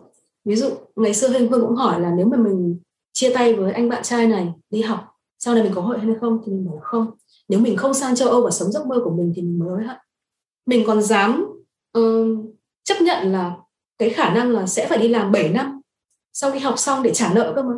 ví 0.44 0.56
dụ 0.56 0.70
ngày 0.96 1.14
xưa 1.14 1.28
hương 1.28 1.50
hương 1.50 1.60
cũng 1.60 1.76
hỏi 1.76 2.00
là 2.00 2.12
nếu 2.16 2.26
mà 2.26 2.36
mình 2.36 2.80
chia 3.12 3.34
tay 3.34 3.54
với 3.54 3.72
anh 3.72 3.88
bạn 3.88 4.02
trai 4.02 4.26
này 4.26 4.52
đi 4.70 4.82
học 4.82 5.18
sau 5.38 5.54
này 5.54 5.62
mình 5.62 5.72
có 5.74 5.80
hối 5.80 5.98
hận 5.98 6.08
hay 6.08 6.16
không? 6.20 6.38
Thì 6.46 6.52
mình 6.52 6.66
bảo 6.66 6.74
là 6.74 6.80
không. 6.84 7.10
Nếu 7.48 7.60
mình 7.60 7.76
không 7.76 7.94
sang 7.94 8.16
châu 8.16 8.28
âu 8.28 8.42
và 8.42 8.50
sống 8.50 8.72
giấc 8.72 8.86
mơ 8.86 9.00
của 9.04 9.10
mình 9.10 9.32
thì 9.36 9.42
mình 9.42 9.58
mới 9.58 9.68
hối 9.68 9.84
hận. 9.84 9.96
Mình 10.66 10.84
còn 10.86 11.02
dám 11.02 11.46
uh, 11.98 12.38
chấp 12.84 13.00
nhận 13.00 13.32
là 13.32 13.56
cái 13.98 14.10
khả 14.10 14.34
năng 14.34 14.50
là 14.50 14.66
sẽ 14.66 14.86
phải 14.88 14.98
đi 14.98 15.08
làm 15.08 15.32
7 15.32 15.48
năm 15.48 15.80
sau 16.32 16.52
khi 16.52 16.58
học 16.58 16.78
xong 16.78 17.02
để 17.02 17.14
trả 17.14 17.34
nợ 17.34 17.52
cơ 17.56 17.62
mà. 17.62 17.74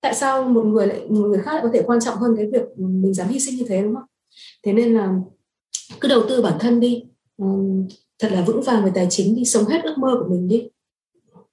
Tại 0.00 0.14
sao 0.14 0.44
một 0.44 0.64
người 0.64 0.86
lại 0.86 1.06
một 1.08 1.26
người 1.26 1.42
khác 1.42 1.52
lại 1.52 1.60
có 1.62 1.70
thể 1.72 1.82
quan 1.86 2.00
trọng 2.00 2.16
hơn 2.16 2.34
cái 2.36 2.46
việc 2.52 2.62
mình 2.76 3.14
dám 3.14 3.28
hy 3.28 3.40
sinh 3.40 3.56
như 3.56 3.64
thế 3.68 3.82
đúng 3.82 3.94
không? 3.94 4.06
Thế 4.64 4.72
nên 4.72 4.94
là 4.94 5.14
cứ 6.00 6.08
đầu 6.08 6.22
tư 6.28 6.42
bản 6.42 6.58
thân 6.60 6.80
đi. 6.80 7.04
Ừ, 7.36 7.46
thật 8.18 8.32
là 8.32 8.44
vững 8.46 8.62
vàng 8.62 8.84
về 8.84 8.90
tài 8.94 9.06
chính 9.10 9.36
đi, 9.36 9.44
sống 9.44 9.64
hết 9.64 9.84
ước 9.84 9.98
mơ 9.98 10.16
của 10.20 10.30
mình 10.30 10.48
đi. 10.48 10.68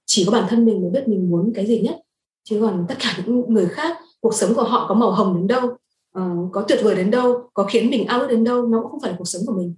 Chỉ 0.05 0.25
có 0.25 0.31
bản 0.31 0.45
thân 0.49 0.65
mình 0.65 0.81
mới 0.81 0.91
biết 0.91 1.07
mình 1.07 1.29
muốn 1.29 1.51
cái 1.55 1.67
gì 1.67 1.81
nhất. 1.81 2.01
Chứ 2.43 2.59
còn 2.61 2.86
tất 2.89 2.95
cả 2.99 3.23
những 3.25 3.53
người 3.53 3.67
khác, 3.67 3.97
cuộc 4.19 4.33
sống 4.33 4.53
của 4.55 4.63
họ 4.63 4.86
có 4.89 4.95
màu 4.95 5.11
hồng 5.11 5.36
đến 5.38 5.47
đâu 5.47 5.77
ờ, 6.11 6.29
có 6.51 6.65
tuyệt 6.67 6.79
vời 6.83 6.95
đến 6.95 7.11
đâu, 7.11 7.49
có 7.53 7.63
khiến 7.63 7.89
mình 7.89 8.05
ao 8.05 8.19
ước 8.19 8.27
đến 8.27 8.43
đâu, 8.43 8.67
nó 8.67 8.81
cũng 8.81 8.91
không 8.91 8.99
phải 8.99 9.11
là 9.11 9.17
cuộc 9.17 9.27
sống 9.27 9.41
của 9.45 9.53
mình. 9.53 9.75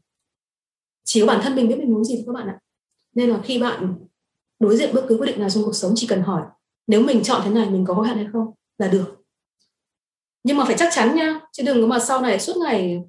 Chỉ 1.04 1.22
có 1.22 1.28
bản 1.28 1.40
thân 1.44 1.56
mình 1.56 1.68
biết 1.68 1.78
mình 1.78 1.94
muốn 1.94 2.04
gì 2.04 2.16
thôi 2.16 2.24
các 2.28 2.34
bạn 2.34 2.48
ạ. 2.48 2.60
Nên 3.16 3.30
là 3.30 3.42
khi 3.44 3.60
bạn 3.60 3.96
đối 4.60 4.78
diện 4.78 4.96
bất 4.96 5.06
cứ 5.10 5.18
quyết 5.18 5.28
định 5.28 5.40
nào 5.40 5.50
trong 5.50 5.64
cuộc 5.64 5.76
sống, 5.76 5.94
chỉ 5.96 6.08
cần 6.08 6.22
hỏi, 6.22 6.42
nếu 6.88 7.02
mình 7.02 7.24
chọn 7.24 7.42
thế 7.44 7.50
này, 7.50 7.70
mình 7.70 7.86
có 7.88 7.94
hối 7.94 8.08
hận 8.08 8.18
hay 8.18 8.28
không? 8.34 8.54
là 8.78 8.88
được. 8.88 9.16
Nhưng 10.44 10.58
mà 10.58 10.66
phải 10.66 10.76
chắc 10.78 10.90
chắn 10.94 11.16
nha, 11.16 11.40
chứ 11.52 11.64
đừng 11.66 11.82
có 11.82 11.88
mà 11.88 12.00
sau 12.00 12.22
này, 12.22 12.40
suốt 12.40 12.58
ngày 12.58 13.04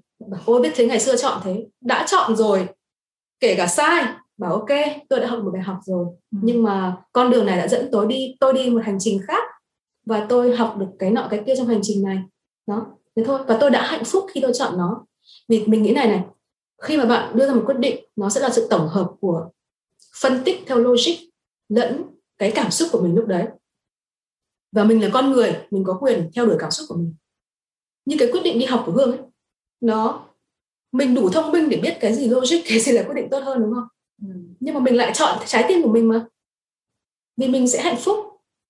ôi 0.47 0.61
biết 0.61 0.73
thế 0.75 0.87
ngày 0.87 1.01
xưa 1.01 1.17
chọn 1.17 1.41
thế. 1.45 1.67
Đã 1.81 2.07
chọn 2.09 2.37
rồi 2.37 2.69
kể 3.41 3.55
cả 3.55 3.67
sai 3.67 4.05
bảo 4.37 4.53
ok 4.53 4.69
tôi 5.09 5.21
đã 5.21 5.27
học 5.27 5.41
một 5.45 5.51
bài 5.51 5.63
học 5.63 5.79
rồi. 5.83 6.07
Ừ. 6.31 6.39
nhưng 6.43 6.63
mà 6.63 6.97
con 7.13 7.31
đường 7.31 7.47
này 7.47 7.59
đã 7.59 7.69
dẫn 7.69 7.89
tôi 7.93 8.07
đi 8.07 8.37
tôi 8.41 8.53
đi 8.53 8.71
một 8.71 8.81
hành 8.85 8.97
trình 9.01 9.21
khác 9.27 9.43
và 10.07 10.27
tôi 10.29 10.57
học 10.57 10.77
được 10.79 10.87
cái 10.99 11.11
nọ 11.11 11.29
cái 11.31 11.43
kia 11.47 11.55
trong 11.57 11.67
hành 11.67 11.81
trình 11.83 12.03
này. 12.03 12.19
Đó 12.67 12.87
thế 13.17 13.25
thôi. 13.25 13.41
Và 13.47 13.59
tôi 13.61 13.71
đã 13.71 13.87
hạnh 13.87 14.05
phúc 14.05 14.27
khi 14.35 14.41
tôi 14.41 14.53
chọn 14.55 14.79
nó. 14.79 15.07
Vì 15.49 15.67
mình 15.67 15.83
nghĩ 15.83 15.93
này 15.93 16.07
này 16.07 16.25
khi 16.83 16.97
mà 16.97 17.05
bạn 17.05 17.37
đưa 17.37 17.47
ra 17.47 17.55
một 17.55 17.63
quyết 17.67 17.79
định 17.79 18.05
nó 18.17 18.31
sẽ 18.31 18.41
là 18.41 18.51
sự 18.51 18.67
tổng 18.71 18.89
hợp 18.89 19.13
của 19.21 19.51
phân 20.21 20.43
tích 20.45 20.61
theo 20.67 20.79
logic 20.79 21.15
lẫn 21.69 22.05
cái 22.39 22.53
cảm 22.55 22.71
xúc 22.71 22.89
của 22.93 23.01
mình 23.03 23.15
lúc 23.15 23.27
đấy. 23.27 23.47
Và 24.73 24.85
mình 24.85 25.03
là 25.03 25.11
con 25.13 25.33
người 25.33 25.57
mình 25.71 25.85
có 25.85 25.99
quyền 26.01 26.31
theo 26.35 26.47
đuổi 26.47 26.57
cảm 26.59 26.71
xúc 26.71 26.87
của 26.89 26.97
mình. 26.97 27.15
Như 28.05 28.17
cái 28.19 28.29
quyết 28.33 28.41
định 28.45 28.59
đi 28.59 28.65
học 28.65 28.83
của 28.87 28.93
hương 28.93 29.13
ấy 29.13 29.28
nó 29.81 30.29
mình 30.93 31.15
đủ 31.15 31.29
thông 31.29 31.53
minh 31.53 31.69
để 31.69 31.81
biết 31.83 31.97
cái 32.01 32.15
gì 32.15 32.29
logic 32.29 32.57
cái 32.69 32.81
gì 32.81 32.93
là 32.93 33.03
quyết 33.03 33.15
định 33.15 33.29
tốt 33.31 33.41
hơn 33.41 33.61
đúng 33.61 33.75
không 33.75 33.89
ừ. 34.23 34.29
nhưng 34.61 34.75
mà 34.75 34.81
mình 34.81 34.97
lại 34.97 35.11
chọn 35.15 35.39
trái 35.47 35.65
tim 35.69 35.83
của 35.83 35.93
mình 35.93 36.09
mà 36.09 36.27
vì 37.37 37.49
mình 37.49 37.69
sẽ 37.69 37.83
hạnh 37.83 37.97
phúc 37.99 38.17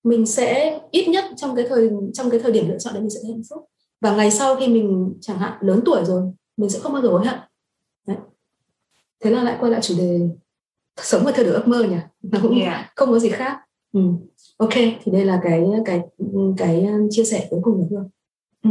mình 0.03 0.25
sẽ 0.25 0.79
ít 0.91 1.07
nhất 1.07 1.25
trong 1.37 1.55
cái 1.55 1.65
thời 1.69 1.89
trong 2.13 2.29
cái 2.29 2.39
thời 2.39 2.51
điểm 2.51 2.69
lựa 2.69 2.77
chọn 2.79 2.93
đấy 2.93 3.01
mình 3.01 3.09
sẽ 3.09 3.19
hạnh 3.27 3.41
phúc 3.49 3.69
và 4.01 4.15
ngày 4.15 4.31
sau 4.31 4.55
khi 4.55 4.67
mình 4.67 5.13
chẳng 5.21 5.37
hạn 5.37 5.57
lớn 5.61 5.81
tuổi 5.85 6.05
rồi 6.05 6.23
mình 6.57 6.69
sẽ 6.69 6.79
không 6.79 6.93
bao 6.93 7.01
giờ 7.01 7.09
hối 7.09 7.25
hận 7.25 7.39
đấy. 8.07 8.17
thế 9.19 9.31
là 9.31 9.43
lại 9.43 9.57
quay 9.59 9.71
lại 9.71 9.81
chủ 9.81 9.95
đề 9.97 10.19
sống 10.97 11.21
và 11.25 11.31
theo 11.31 11.45
đuổi 11.45 11.53
ước 11.53 11.67
mơ 11.67 11.83
nhỉ 11.83 11.97
nó 12.21 12.39
cũng 12.41 12.59
yeah. 12.59 12.91
không 12.95 13.11
có 13.11 13.19
gì 13.19 13.29
khác 13.29 13.59
ừ. 13.93 14.01
ok 14.57 14.73
thì 14.73 15.11
đây 15.11 15.25
là 15.25 15.39
cái 15.43 15.63
cái 15.85 16.01
cái 16.57 16.87
chia 17.09 17.23
sẻ 17.23 17.47
cuối 17.49 17.59
cùng 17.63 17.77
của 17.77 17.87
hương 17.95 18.09
ừ 18.63 18.69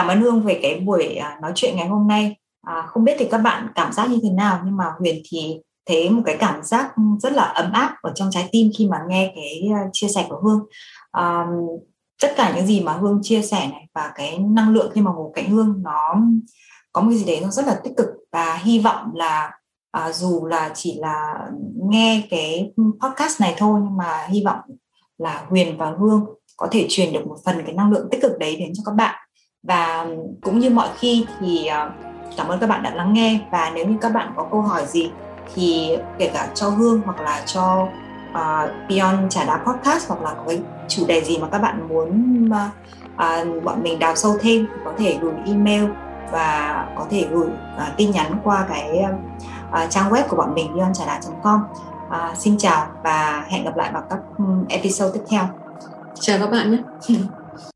cảm 0.00 0.08
ơn 0.08 0.20
hương 0.20 0.42
về 0.42 0.58
cái 0.62 0.80
buổi 0.80 1.14
à, 1.14 1.38
nói 1.42 1.52
chuyện 1.54 1.76
ngày 1.76 1.88
hôm 1.88 2.08
nay. 2.08 2.36
À, 2.66 2.86
không 2.88 3.04
biết 3.04 3.16
thì 3.18 3.28
các 3.30 3.38
bạn 3.38 3.68
cảm 3.74 3.92
giác 3.92 4.10
như 4.10 4.18
thế 4.22 4.30
nào? 4.30 4.60
Nhưng 4.64 4.76
mà 4.76 4.84
huyền 4.98 5.22
thì 5.30 5.60
thấy 5.86 6.10
một 6.10 6.22
cái 6.26 6.36
cảm 6.40 6.62
giác 6.62 6.92
rất 7.22 7.32
là 7.32 7.42
ấm 7.42 7.72
áp 7.72 7.96
ở 8.02 8.12
trong 8.14 8.28
trái 8.30 8.48
tim 8.52 8.70
khi 8.78 8.88
mà 8.88 8.98
nghe 9.08 9.32
cái 9.34 9.68
à, 9.74 9.88
chia 9.92 10.08
sẻ 10.08 10.26
của 10.28 10.40
hương. 10.44 10.66
À, 11.12 11.46
tất 12.22 12.28
cả 12.36 12.52
những 12.56 12.66
gì 12.66 12.80
mà 12.80 12.92
hương 12.92 13.18
chia 13.22 13.42
sẻ 13.42 13.68
này 13.72 13.86
và 13.94 14.12
cái 14.14 14.38
năng 14.38 14.70
lượng 14.70 14.90
khi 14.94 15.00
mà 15.00 15.10
ngồi 15.12 15.30
cạnh 15.34 15.50
hương 15.50 15.82
nó 15.82 16.16
có 16.92 17.00
một 17.00 17.08
cái 17.10 17.18
gì 17.18 17.24
đấy 17.24 17.40
nó 17.42 17.48
rất 17.48 17.66
là 17.66 17.80
tích 17.84 17.92
cực. 17.96 18.06
Và 18.32 18.54
hy 18.54 18.78
vọng 18.78 19.10
là 19.14 19.50
à, 19.90 20.12
dù 20.12 20.46
là 20.46 20.70
chỉ 20.74 20.98
là 20.98 21.48
nghe 21.90 22.22
cái 22.30 22.72
podcast 23.00 23.40
này 23.40 23.54
thôi 23.56 23.80
nhưng 23.84 23.96
mà 23.96 24.26
hy 24.28 24.42
vọng 24.44 24.60
là 25.18 25.44
Huyền 25.48 25.76
và 25.78 25.94
Hương 25.98 26.24
có 26.56 26.68
thể 26.70 26.86
truyền 26.88 27.12
được 27.12 27.26
một 27.26 27.36
phần 27.44 27.62
cái 27.66 27.74
năng 27.74 27.90
lượng 27.90 28.08
tích 28.10 28.22
cực 28.22 28.38
đấy 28.38 28.56
đến 28.56 28.72
cho 28.74 28.82
các 28.86 28.94
bạn 28.94 29.14
và 29.62 30.06
cũng 30.42 30.58
như 30.58 30.70
mọi 30.70 30.88
khi 30.98 31.26
thì 31.40 31.66
à, 31.66 31.90
cảm 32.36 32.48
ơn 32.48 32.60
các 32.60 32.66
bạn 32.66 32.82
đã 32.82 32.90
lắng 32.94 33.12
nghe. 33.12 33.40
Và 33.52 33.70
nếu 33.74 33.86
như 33.86 33.96
các 34.00 34.12
bạn 34.12 34.32
có 34.36 34.46
câu 34.50 34.60
hỏi 34.60 34.86
gì 34.86 35.10
thì 35.54 35.96
kể 36.18 36.30
cả 36.34 36.48
cho 36.54 36.68
Hương 36.68 37.00
hoặc 37.04 37.20
là 37.20 37.42
cho 37.46 37.88
uh, 38.32 38.88
Beyond 38.88 39.32
Trà 39.34 39.44
Đá 39.44 39.56
Podcast 39.56 40.08
hoặc 40.08 40.22
là 40.22 40.30
có 40.34 40.44
cái 40.48 40.60
chủ 40.88 41.06
đề 41.06 41.20
gì 41.20 41.38
mà 41.38 41.48
các 41.52 41.58
bạn 41.58 41.88
muốn 41.88 42.48
uh, 42.48 42.56
uh, 43.14 43.64
bọn 43.64 43.82
mình 43.82 43.98
đào 43.98 44.16
sâu 44.16 44.36
thêm 44.40 44.66
thì 44.66 44.80
có 44.84 44.92
thể 44.98 45.18
gửi 45.20 45.34
email 45.46 45.84
và 46.32 46.86
có 46.98 47.06
thể 47.10 47.26
gửi 47.30 47.48
uh, 47.48 47.96
tin 47.96 48.10
nhắn 48.10 48.40
qua 48.44 48.66
cái 48.68 49.04
uh, 49.70 49.90
trang 49.90 50.10
web 50.10 50.22
của 50.28 50.36
bọn 50.36 50.54
mình 50.54 50.74
beyondtràdá.com 50.76 51.60
uh, 52.08 52.36
xin 52.36 52.58
chào 52.58 52.86
và 53.04 53.44
hẹn 53.48 53.64
gặp 53.64 53.76
lại 53.76 53.90
vào 53.92 54.02
các 54.10 54.18
episode 54.68 55.10
tiếp 55.14 55.24
theo. 55.30 55.44
Chào 56.14 56.38
các 56.38 56.50
bạn 56.50 56.70
nhé 56.70 56.78